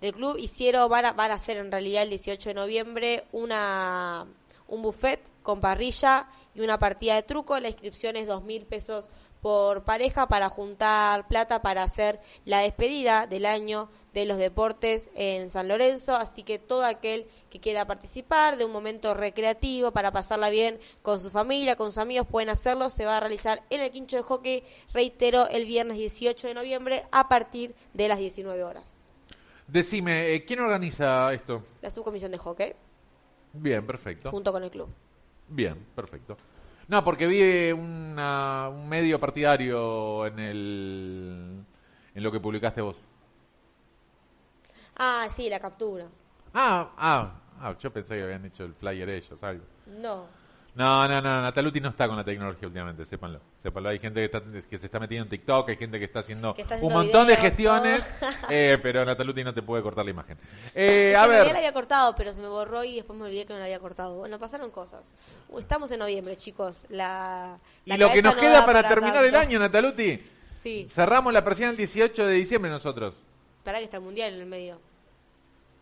del 0.00 0.12
club, 0.12 0.36
hicieron, 0.38 0.88
van 0.88 1.06
a, 1.06 1.12
van 1.12 1.32
a 1.32 1.34
hacer 1.34 1.56
en 1.56 1.72
realidad 1.72 2.04
el 2.04 2.10
18 2.10 2.50
de 2.50 2.54
noviembre 2.54 3.24
una 3.32 4.26
un 4.68 4.82
buffet 4.82 5.20
con 5.42 5.60
parrilla 5.60 6.28
y 6.54 6.60
una 6.60 6.78
partida 6.78 7.14
de 7.14 7.22
truco. 7.22 7.58
La 7.60 7.68
inscripción 7.68 8.16
es 8.16 8.26
dos 8.26 8.42
mil 8.44 8.64
pesos 8.66 9.10
por 9.46 9.84
pareja 9.84 10.26
para 10.26 10.48
juntar 10.48 11.28
plata 11.28 11.62
para 11.62 11.84
hacer 11.84 12.18
la 12.44 12.62
despedida 12.62 13.28
del 13.28 13.46
año 13.46 13.88
de 14.12 14.24
los 14.24 14.38
deportes 14.38 15.08
en 15.14 15.52
San 15.52 15.68
Lorenzo, 15.68 16.16
así 16.16 16.42
que 16.42 16.58
todo 16.58 16.84
aquel 16.84 17.28
que 17.48 17.60
quiera 17.60 17.86
participar 17.86 18.56
de 18.56 18.64
un 18.64 18.72
momento 18.72 19.14
recreativo 19.14 19.92
para 19.92 20.10
pasarla 20.10 20.50
bien 20.50 20.80
con 21.02 21.20
su 21.20 21.30
familia, 21.30 21.76
con 21.76 21.92
sus 21.92 21.98
amigos, 21.98 22.26
pueden 22.26 22.48
hacerlo, 22.48 22.90
se 22.90 23.06
va 23.06 23.18
a 23.18 23.20
realizar 23.20 23.62
en 23.70 23.82
el 23.82 23.92
quincho 23.92 24.16
de 24.16 24.24
hockey, 24.24 24.64
reitero, 24.92 25.46
el 25.48 25.64
viernes 25.64 25.96
18 25.96 26.48
de 26.48 26.54
noviembre 26.54 27.04
a 27.12 27.28
partir 27.28 27.72
de 27.94 28.08
las 28.08 28.18
19 28.18 28.64
horas. 28.64 29.06
Decime, 29.68 30.34
eh, 30.34 30.44
¿quién 30.44 30.58
organiza 30.58 31.32
esto? 31.32 31.62
La 31.82 31.90
subcomisión 31.92 32.32
de 32.32 32.38
hockey, 32.38 32.72
Bien, 33.52 33.86
perfecto. 33.86 34.28
junto 34.32 34.50
con 34.50 34.64
el 34.64 34.72
club. 34.72 34.88
Bien, 35.46 35.76
perfecto. 35.94 36.36
No, 36.88 37.02
porque 37.02 37.26
vi 37.26 37.72
una- 37.72 38.68
un 38.68 38.88
medio 38.88 39.18
partidario 39.18 40.26
en 40.26 40.38
el 40.38 41.64
en 42.14 42.22
lo 42.22 42.32
que 42.32 42.40
publicaste 42.40 42.80
vos. 42.80 42.96
Ah, 44.96 45.26
sí, 45.30 45.50
la 45.50 45.60
captura. 45.60 46.06
Ah, 46.54 46.90
ah, 46.96 47.32
ah, 47.60 47.74
yo 47.78 47.92
pensé 47.92 48.16
que 48.16 48.22
habían 48.22 48.44
hecho 48.46 48.64
el 48.64 48.72
flyer 48.74 49.08
ellos, 49.10 49.42
algo. 49.42 49.64
No. 50.00 50.24
No, 50.76 51.08
no, 51.08 51.22
no, 51.22 51.40
Nataluti 51.40 51.80
no 51.80 51.88
está 51.88 52.06
con 52.06 52.18
la 52.18 52.22
tecnología 52.24 52.68
últimamente, 52.68 53.06
sépanlo. 53.06 53.40
Sépanlo, 53.62 53.88
hay 53.88 53.98
gente 53.98 54.20
que, 54.20 54.24
está, 54.26 54.42
que 54.68 54.78
se 54.78 54.84
está 54.86 55.00
metiendo 55.00 55.24
en 55.24 55.30
TikTok, 55.30 55.70
hay 55.70 55.76
gente 55.76 55.98
que 55.98 56.04
está 56.04 56.18
haciendo, 56.20 56.52
Que 56.52 56.62
está 56.62 56.76
un 56.76 56.92
montón 56.92 57.26
de 57.26 57.36
gestiones, 57.38 58.06
¿no? 58.20 58.28
eh, 58.50 58.78
pero 58.82 59.02
Nataluti 59.06 59.42
no 59.42 59.54
te 59.54 59.62
puede 59.62 59.82
cortar 59.82 60.04
la 60.04 60.10
imagen. 60.10 60.36
Eh, 60.74 61.16
a 61.16 61.26
ver, 61.26 61.46
la 61.46 61.58
había 61.58 61.72
cortado, 61.72 62.14
pero 62.14 62.34
se 62.34 62.42
me 62.42 62.48
borró 62.48 62.84
y 62.84 62.96
después 62.96 63.18
me 63.18 63.24
olvidé 63.24 63.46
que 63.46 63.54
no 63.54 63.58
la 63.58 63.64
había 63.64 63.78
cortado. 63.78 64.16
Bueno, 64.16 64.38
pasaron 64.38 64.70
cosas. 64.70 65.14
Uh, 65.48 65.58
Estamos 65.58 65.90
en 65.92 65.98
noviembre, 65.98 66.36
chicos. 66.36 66.84
La, 66.90 67.58
y 67.86 67.96
lo 67.96 68.10
que 68.10 68.20
nos 68.20 68.34
no 68.34 68.40
queda 68.40 68.60
da 68.60 68.66
para 68.66 68.86
terminar 68.86 69.24
el 69.24 69.34
año, 69.34 69.58
Nataluti, 69.58 70.22
Sí, 70.62 70.86
cerramos 70.90 71.32
la 71.32 71.42
persiana 71.42 71.70
el 71.70 71.76
18 71.78 72.26
de 72.26 72.34
diciembre 72.34 72.70
nosotros. 72.70 73.14
para 73.64 73.78
que 73.78 73.84
está 73.84 73.96
el 73.96 74.02
mundial 74.02 74.34
en 74.34 74.40
el 74.40 74.46
medio. 74.46 74.78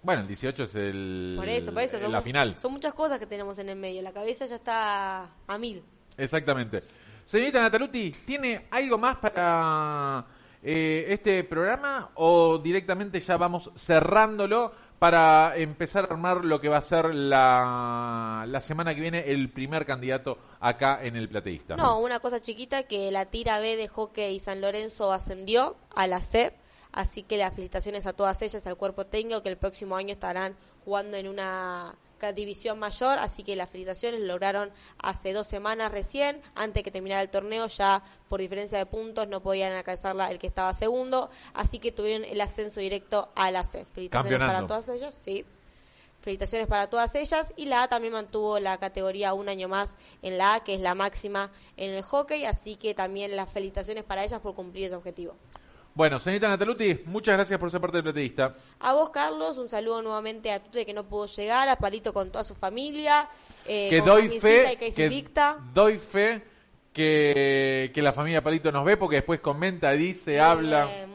Bueno, 0.05 0.21
el 0.21 0.29
18 0.29 0.63
es 0.65 0.75
el, 0.75 1.35
Por 1.37 1.49
eso, 1.49 1.73
por 1.73 1.83
eso. 1.83 1.99
la 1.99 2.11
Son, 2.11 2.23
final. 2.23 2.57
Son 2.59 2.73
muchas 2.73 2.93
cosas 2.93 3.19
que 3.19 3.27
tenemos 3.27 3.59
en 3.59 3.71
el 3.71 3.77
medio. 3.77 4.03
La 4.03 4.13
cabeza 4.13 4.45
ya 4.45 4.57
está 4.57 5.31
a 5.47 5.59
mil. 5.59 5.83
Exactamente. 6.17 6.83
Señorita 7.25 7.61
Nataluti, 7.63 8.11
¿tiene 8.27 8.67
algo 8.71 8.99
más 8.99 9.17
para 9.17 10.27
eh, 10.63 11.07
este 11.09 11.43
programa 11.45 12.11
o 12.17 12.59
directamente 12.59 13.19
ya 13.19 13.39
vamos 13.39 13.71
cerrándolo 13.77 14.73
para 14.99 15.57
empezar 15.57 16.05
a 16.05 16.13
armar 16.13 16.45
lo 16.45 16.61
que 16.61 16.69
va 16.69 16.79
a 16.79 16.83
ser 16.83 17.15
la, 17.15 18.45
la 18.47 18.61
semana 18.61 18.95
que 18.95 19.01
viene 19.01 19.33
el 19.33 19.51
primer 19.51 19.87
candidato 19.87 20.39
acá 20.61 21.01
en 21.03 21.17
el 21.17 21.29
plateísta? 21.29 21.77
No, 21.77 21.99
una 21.99 22.21
cosa 22.21 22.41
chiquita 22.41 22.85
que 22.85 23.11
la 23.11 23.27
tira 23.27 23.59
B 23.59 23.77
de 23.77 23.89
hockey 23.89 24.39
San 24.39 24.61
Lorenzo 24.61 25.13
ascendió 25.13 25.77
a 25.95 26.07
la 26.07 26.21
C, 26.21 26.55
así 26.95 27.23
que 27.23 27.37
las 27.37 27.53
felicitaciones 27.53 28.07
a 28.07 28.13
todas 28.13 28.41
ellas, 28.41 28.67
al 28.67 28.77
cuerpo 28.77 29.05
técnico, 29.05 29.43
que 29.43 29.51
el 29.51 29.59
próximo 29.59 29.97
año 29.97 30.13
estarán 30.13 30.57
jugando 30.85 31.17
en 31.17 31.29
una 31.29 31.95
división 32.35 32.79
mayor, 32.79 33.19
así 33.19 33.43
que 33.43 33.55
las 33.55 33.69
felicitaciones 33.69 34.21
lograron 34.21 34.73
hace 34.97 35.35
dos 35.35 35.47
semanas 35.47 35.93
recién, 35.93 36.41
antes 36.55 36.83
que 36.83 36.91
terminara 36.91 37.21
el 37.21 37.29
torneo, 37.29 37.67
ya 37.67 38.03
por 38.31 38.41
diferencia 38.41 38.79
de 38.79 38.87
puntos 38.87 39.29
no 39.29 39.43
podían 39.43 39.75
alcanzarla 39.75 40.31
el 40.31 40.39
que 40.39 40.47
estaba 40.47 40.73
segundo, 40.73 41.29
así 41.53 41.79
que 41.79 41.93
tuvieron 41.93 42.25
el 42.25 42.41
ascenso 42.41 42.81
directo 42.81 43.29
a 43.35 43.51
la 43.51 43.65
C. 43.65 43.85
Felicitaciones 43.93 44.49
para 44.49 44.67
todas 44.67 44.89
ellas, 44.89 45.15
sí. 45.15 45.45
Felicitaciones 46.23 46.67
para 46.67 46.89
todas 46.89 47.15
ellas. 47.15 47.53
Y 47.57 47.67
la 47.67 47.83
A 47.83 47.89
también 47.89 48.15
mantuvo 48.15 48.59
la 48.59 48.79
categoría 48.79 49.35
un 49.35 49.51
año 49.51 49.69
más 49.69 49.95
en 50.23 50.39
la 50.39 50.55
A, 50.55 50.65
que 50.65 50.75
es 50.75 50.81
la 50.81 50.95
máxima 50.95 51.53
en 51.77 51.91
el 51.91 52.03
hockey. 52.03 52.47
Así 52.47 52.77
que 52.77 52.95
también 52.95 53.37
las 53.37 53.51
felicitaciones 53.51 54.05
para 54.05 54.25
ellas 54.25 54.41
por 54.41 54.55
cumplir 54.55 54.87
ese 54.87 54.95
objetivo. 54.95 55.35
Bueno, 55.95 56.19
señorita 56.19 56.49
Nataluti, 56.49 57.03
muchas 57.07 57.37
gracias 57.37 57.59
por 57.59 57.71
ser 57.71 57.81
parte 57.81 57.99
del 57.99 58.03
plateísta. 58.03 58.57
A 58.81 58.95
vos, 58.95 59.11
Carlos, 59.11 59.59
un 59.59 59.69
saludo 59.69 60.03
nuevamente 60.03 60.51
a 60.51 60.59
Tute 60.59 60.85
que 60.85 60.93
no 60.93 61.05
pudo 61.05 61.27
llegar, 61.27 61.69
a 61.69 61.77
Palito 61.77 62.13
con 62.13 62.31
toda 62.31 62.43
su 62.43 62.55
familia. 62.57 63.29
eh, 63.67 63.87
que 63.91 64.01
doy 64.01 64.41
fe, 64.41 64.73
y 64.73 64.93
que 64.93 65.25
doy 65.73 65.99
fe 65.99 66.43
que, 66.93 67.93
que 67.95 68.03
la 68.03 68.13
familia 68.13 68.43
Palito 68.43 68.73
nos 68.73 68.85
ve 68.85 68.97
porque 68.97 69.17
después 69.17 69.39
comenta, 69.39 69.93
dice, 69.93 70.33
Muy 70.33 70.41
habla. 70.41 70.87
bien, 70.87 71.14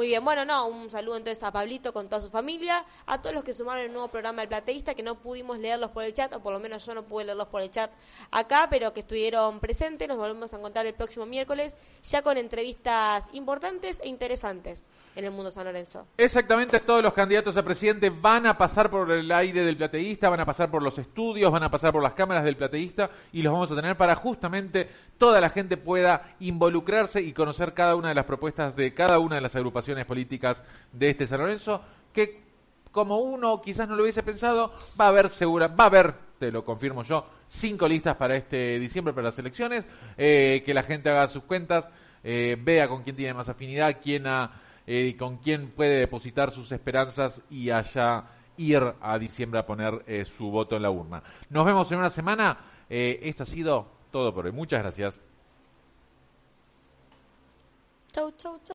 muy 0.00 0.06
bien. 0.06 0.24
Bueno, 0.24 0.46
no, 0.46 0.66
un 0.66 0.90
saludo 0.90 1.18
entonces 1.18 1.44
a 1.44 1.52
Pablito 1.52 1.92
con 1.92 2.08
toda 2.08 2.22
su 2.22 2.30
familia, 2.30 2.86
a 3.04 3.20
todos 3.20 3.34
los 3.34 3.44
que 3.44 3.52
sumaron 3.52 3.84
el 3.84 3.92
nuevo 3.92 4.08
programa 4.08 4.40
del 4.40 4.48
Plateísta, 4.48 4.94
que 4.94 5.02
no 5.02 5.16
pudimos 5.16 5.58
leerlos 5.58 5.90
por 5.90 6.04
el 6.04 6.14
chat, 6.14 6.34
o 6.34 6.40
por 6.40 6.54
lo 6.54 6.58
menos 6.58 6.86
yo 6.86 6.94
no 6.94 7.02
pude 7.02 7.26
leerlos 7.26 7.48
por 7.48 7.60
el 7.60 7.70
chat 7.70 7.90
acá, 8.30 8.68
pero 8.70 8.94
que 8.94 9.00
estuvieron 9.00 9.60
presentes. 9.60 10.08
Nos 10.08 10.16
volvemos 10.16 10.54
a 10.54 10.56
encontrar 10.56 10.86
el 10.86 10.94
próximo 10.94 11.26
miércoles, 11.26 11.76
ya 12.02 12.22
con 12.22 12.38
entrevistas 12.38 13.26
importantes 13.34 14.00
e 14.00 14.08
interesantes 14.08 14.88
en 15.16 15.26
el 15.26 15.32
mundo 15.32 15.50
San 15.50 15.64
Lorenzo. 15.64 16.06
Exactamente, 16.16 16.80
todos 16.80 17.02
los 17.02 17.12
candidatos 17.12 17.54
a 17.58 17.62
presidente 17.62 18.08
van 18.08 18.46
a 18.46 18.56
pasar 18.56 18.90
por 18.90 19.10
el 19.10 19.30
aire 19.30 19.64
del 19.64 19.76
plateísta, 19.76 20.30
van 20.30 20.40
a 20.40 20.46
pasar 20.46 20.70
por 20.70 20.82
los 20.82 20.96
estudios, 20.98 21.52
van 21.52 21.64
a 21.64 21.70
pasar 21.70 21.92
por 21.92 22.02
las 22.02 22.14
cámaras 22.14 22.44
del 22.44 22.56
plateísta 22.56 23.10
y 23.32 23.42
los 23.42 23.52
vamos 23.52 23.70
a 23.70 23.76
tener 23.76 23.98
para 23.98 24.14
justamente 24.14 24.88
toda 25.20 25.38
la 25.42 25.50
gente 25.50 25.76
pueda 25.76 26.34
involucrarse 26.40 27.20
y 27.20 27.34
conocer 27.34 27.74
cada 27.74 27.94
una 27.94 28.08
de 28.08 28.14
las 28.14 28.24
propuestas 28.24 28.74
de 28.74 28.94
cada 28.94 29.18
una 29.18 29.34
de 29.34 29.42
las 29.42 29.54
agrupaciones 29.54 30.06
políticas 30.06 30.64
de 30.92 31.10
este 31.10 31.26
San 31.26 31.40
Lorenzo, 31.40 31.82
que 32.14 32.40
como 32.90 33.18
uno 33.18 33.60
quizás 33.60 33.86
no 33.86 33.96
lo 33.96 34.02
hubiese 34.02 34.22
pensado, 34.22 34.72
va 34.98 35.04
a 35.04 35.08
haber 35.08 35.28
segura, 35.28 35.68
va 35.68 35.84
a 35.84 35.86
haber, 35.88 36.14
te 36.38 36.50
lo 36.50 36.64
confirmo 36.64 37.02
yo, 37.02 37.26
cinco 37.46 37.86
listas 37.86 38.16
para 38.16 38.34
este 38.34 38.78
diciembre 38.78 39.12
para 39.12 39.26
las 39.26 39.38
elecciones, 39.38 39.84
eh, 40.16 40.62
que 40.64 40.72
la 40.72 40.84
gente 40.84 41.10
haga 41.10 41.28
sus 41.28 41.42
cuentas, 41.42 41.86
eh, 42.24 42.56
vea 42.58 42.88
con 42.88 43.02
quién 43.02 43.14
tiene 43.14 43.34
más 43.34 43.50
afinidad, 43.50 43.98
quién 44.02 44.24
eh, 44.86 45.16
con 45.18 45.36
quién 45.36 45.68
puede 45.68 45.98
depositar 45.98 46.50
sus 46.50 46.72
esperanzas 46.72 47.42
y 47.50 47.68
allá 47.68 48.24
ir 48.56 48.94
a 49.02 49.18
diciembre 49.18 49.60
a 49.60 49.66
poner 49.66 50.02
su 50.24 50.50
voto 50.50 50.76
en 50.76 50.82
la 50.82 50.90
urna. 50.90 51.22
Nos 51.50 51.66
vemos 51.66 51.92
en 51.92 51.98
una 51.98 52.10
semana. 52.10 52.56
Esto 52.88 53.44
ha 53.44 53.46
sido 53.46 53.99
todo 54.10 54.34
por 54.34 54.46
hoy. 54.46 54.52
Muchas 54.52 54.82
gracias. 54.82 55.22
Chau, 58.12 58.32
chau, 58.32 58.58
chau. 58.58 58.60